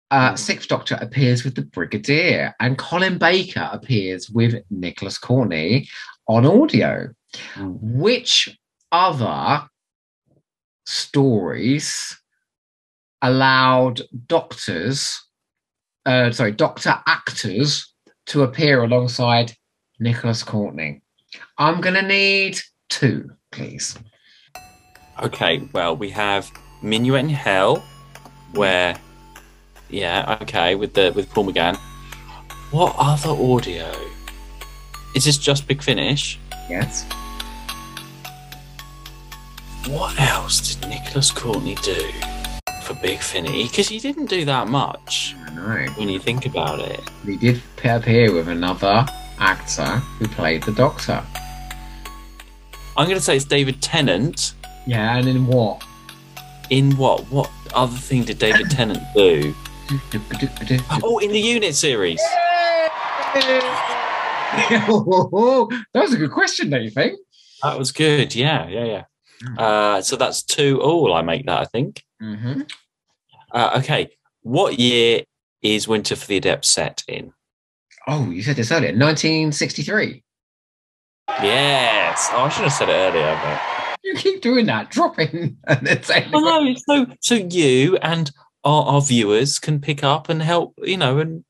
[0.10, 5.88] uh, Sixth Doctor, appears with the Brigadier, and Colin Baker appears with Nicholas Courtney
[6.28, 7.10] on audio.
[7.60, 8.58] Which
[8.94, 9.68] other
[10.86, 12.18] stories
[13.22, 15.20] allowed doctors,
[16.06, 17.94] uh, sorry, Doctor actors
[18.28, 19.54] to appear alongside
[20.00, 21.02] Nicholas Courtney?
[21.58, 22.60] I'm going to need
[22.90, 23.98] two, please.
[25.22, 26.52] Okay, well, we have
[26.84, 27.84] Minuet in Hell,
[28.54, 28.96] where,
[29.90, 31.78] yeah, okay, with the with Paul McGann.
[32.72, 33.94] What other audio?
[35.16, 36.38] Is this just Big Finish?
[36.70, 37.06] Yes.
[39.88, 42.10] What else did Nicholas Courtney do
[42.84, 43.68] for Big Finny?
[43.68, 45.86] Because he didn't do that much I know.
[45.96, 47.00] when you think about it.
[47.24, 49.06] He did appear with another
[49.38, 49.86] actor
[50.18, 51.24] who played the Doctor.
[52.98, 54.56] I'm going to say it's David Tennant.
[54.88, 55.84] Yeah, and in what?
[56.72, 57.22] In what?
[57.30, 59.54] What other thing did David Tennant do?
[61.04, 62.20] Oh, in the Unit series.
[63.36, 63.62] that
[65.94, 67.20] was a good question, don't you think?
[67.62, 68.34] That was good.
[68.34, 69.04] Yeah, yeah, yeah.
[69.58, 71.14] Uh, so that's two all.
[71.14, 71.60] I make that.
[71.62, 72.04] I think.
[72.22, 72.62] Mm-hmm.
[73.52, 74.10] Uh, okay.
[74.42, 75.22] What year
[75.62, 77.34] is Winter for the Adept set in?
[78.08, 78.92] Oh, you said this earlier.
[78.92, 80.24] 1963.
[81.42, 82.30] Yes.
[82.32, 86.04] Oh, I should have said it earlier, but You keep doing that, dropping and then
[86.04, 86.32] saying.
[86.32, 88.32] Well, no, so so you and
[88.64, 91.44] our, our viewers can pick up and help, you know, and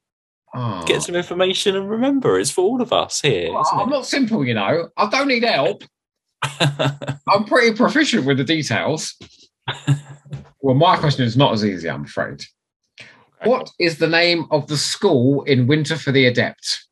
[0.57, 0.85] Oh.
[0.85, 4.45] get some information and remember it's for all of us here, Well, I'm not simple,
[4.45, 4.87] you know.
[4.95, 5.83] I don't need help.
[7.27, 9.15] I'm pretty proficient with the details.
[10.61, 12.43] well, my question is not as easy, I'm afraid.
[13.43, 16.87] What is the name of the school in Winter for the Adept?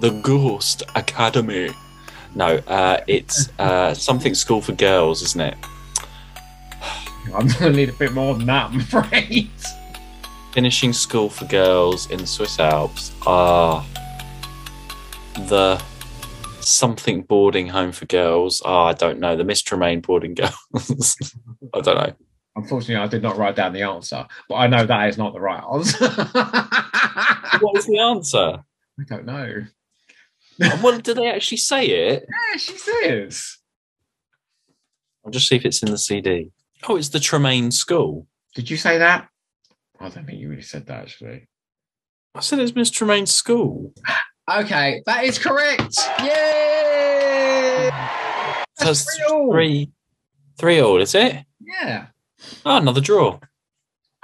[0.00, 1.70] The Ghost Academy.
[2.34, 5.54] No, uh, it's uh, something school for girls, isn't it?
[7.34, 9.50] I'm going to need a bit more than that, I'm afraid.
[10.52, 13.84] Finishing school for girls in the Swiss Alps are
[15.48, 15.82] the
[16.64, 18.62] something boarding home for girls.
[18.64, 19.36] Oh, I don't know.
[19.36, 21.16] The Miss Tremaine boarding girls.
[21.74, 22.12] I don't know.
[22.54, 25.40] Unfortunately, I did not write down the answer, but I know that is not the
[25.40, 26.08] right answer.
[27.60, 28.64] What is the answer?
[28.98, 29.64] I don't know.
[30.82, 32.26] well, did they actually say it?
[32.52, 33.58] Yeah, she says.
[35.24, 36.50] I'll just see if it's in the CD.
[36.88, 38.26] Oh, it's the Tremaine School.
[38.54, 39.28] Did you say that?
[40.00, 41.46] I don't think you really said that, actually.
[42.34, 43.92] I said it's Miss Tremaine's school.
[44.50, 45.96] Okay, that is correct.
[46.20, 47.90] Yay!
[48.78, 49.52] That's three all.
[49.52, 49.90] three,
[50.58, 51.44] three all, is it?
[51.60, 52.06] Yeah.
[52.66, 53.38] Oh, another draw.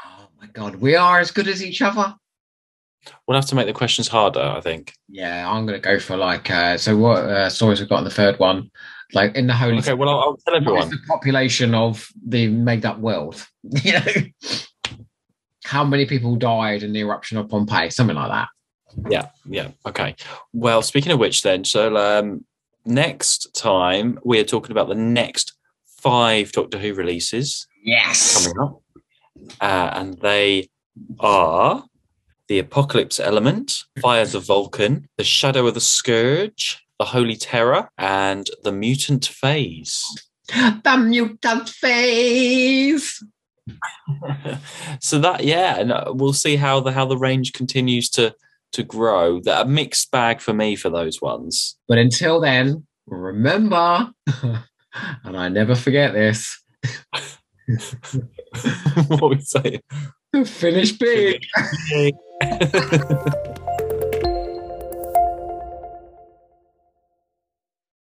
[0.04, 2.16] Oh my god, we are as good as each other.
[3.26, 4.92] We'll have to make the questions harder, I think.
[5.08, 6.50] Yeah, I'm gonna go for like.
[6.50, 8.70] Uh, so what uh, stories we've got in the third one?
[9.14, 9.78] Like in the holy.
[9.78, 10.90] Okay, well, I'll, I'll tell everyone.
[10.90, 13.46] the population of the made-up world?
[13.84, 14.06] You know,
[15.64, 17.90] how many people died in the eruption of Pompeii?
[17.90, 18.48] Something like that.
[19.08, 19.68] Yeah, yeah.
[19.86, 20.14] Okay.
[20.52, 22.44] Well, speaking of which, then, so um,
[22.84, 25.54] next time we are talking about the next
[25.86, 28.46] five Doctor Who releases Yes.
[28.46, 28.82] coming up,
[29.60, 30.68] uh, and they
[31.20, 31.84] are
[32.48, 38.48] the Apocalypse Element, Fires of Vulcan, the Shadow of the Scourge, the Holy Terror, and
[38.64, 40.04] the Mutant Phase.
[40.82, 43.22] The mutant phase.
[45.00, 48.34] so that yeah, and uh, we'll see how the how the range continues to
[48.72, 49.40] to grow.
[49.40, 51.76] That a mixed bag for me for those ones.
[51.86, 54.10] But until then, remember,
[55.24, 56.62] and I never forget this.
[59.08, 59.82] what we saying?
[60.44, 61.42] Finish big.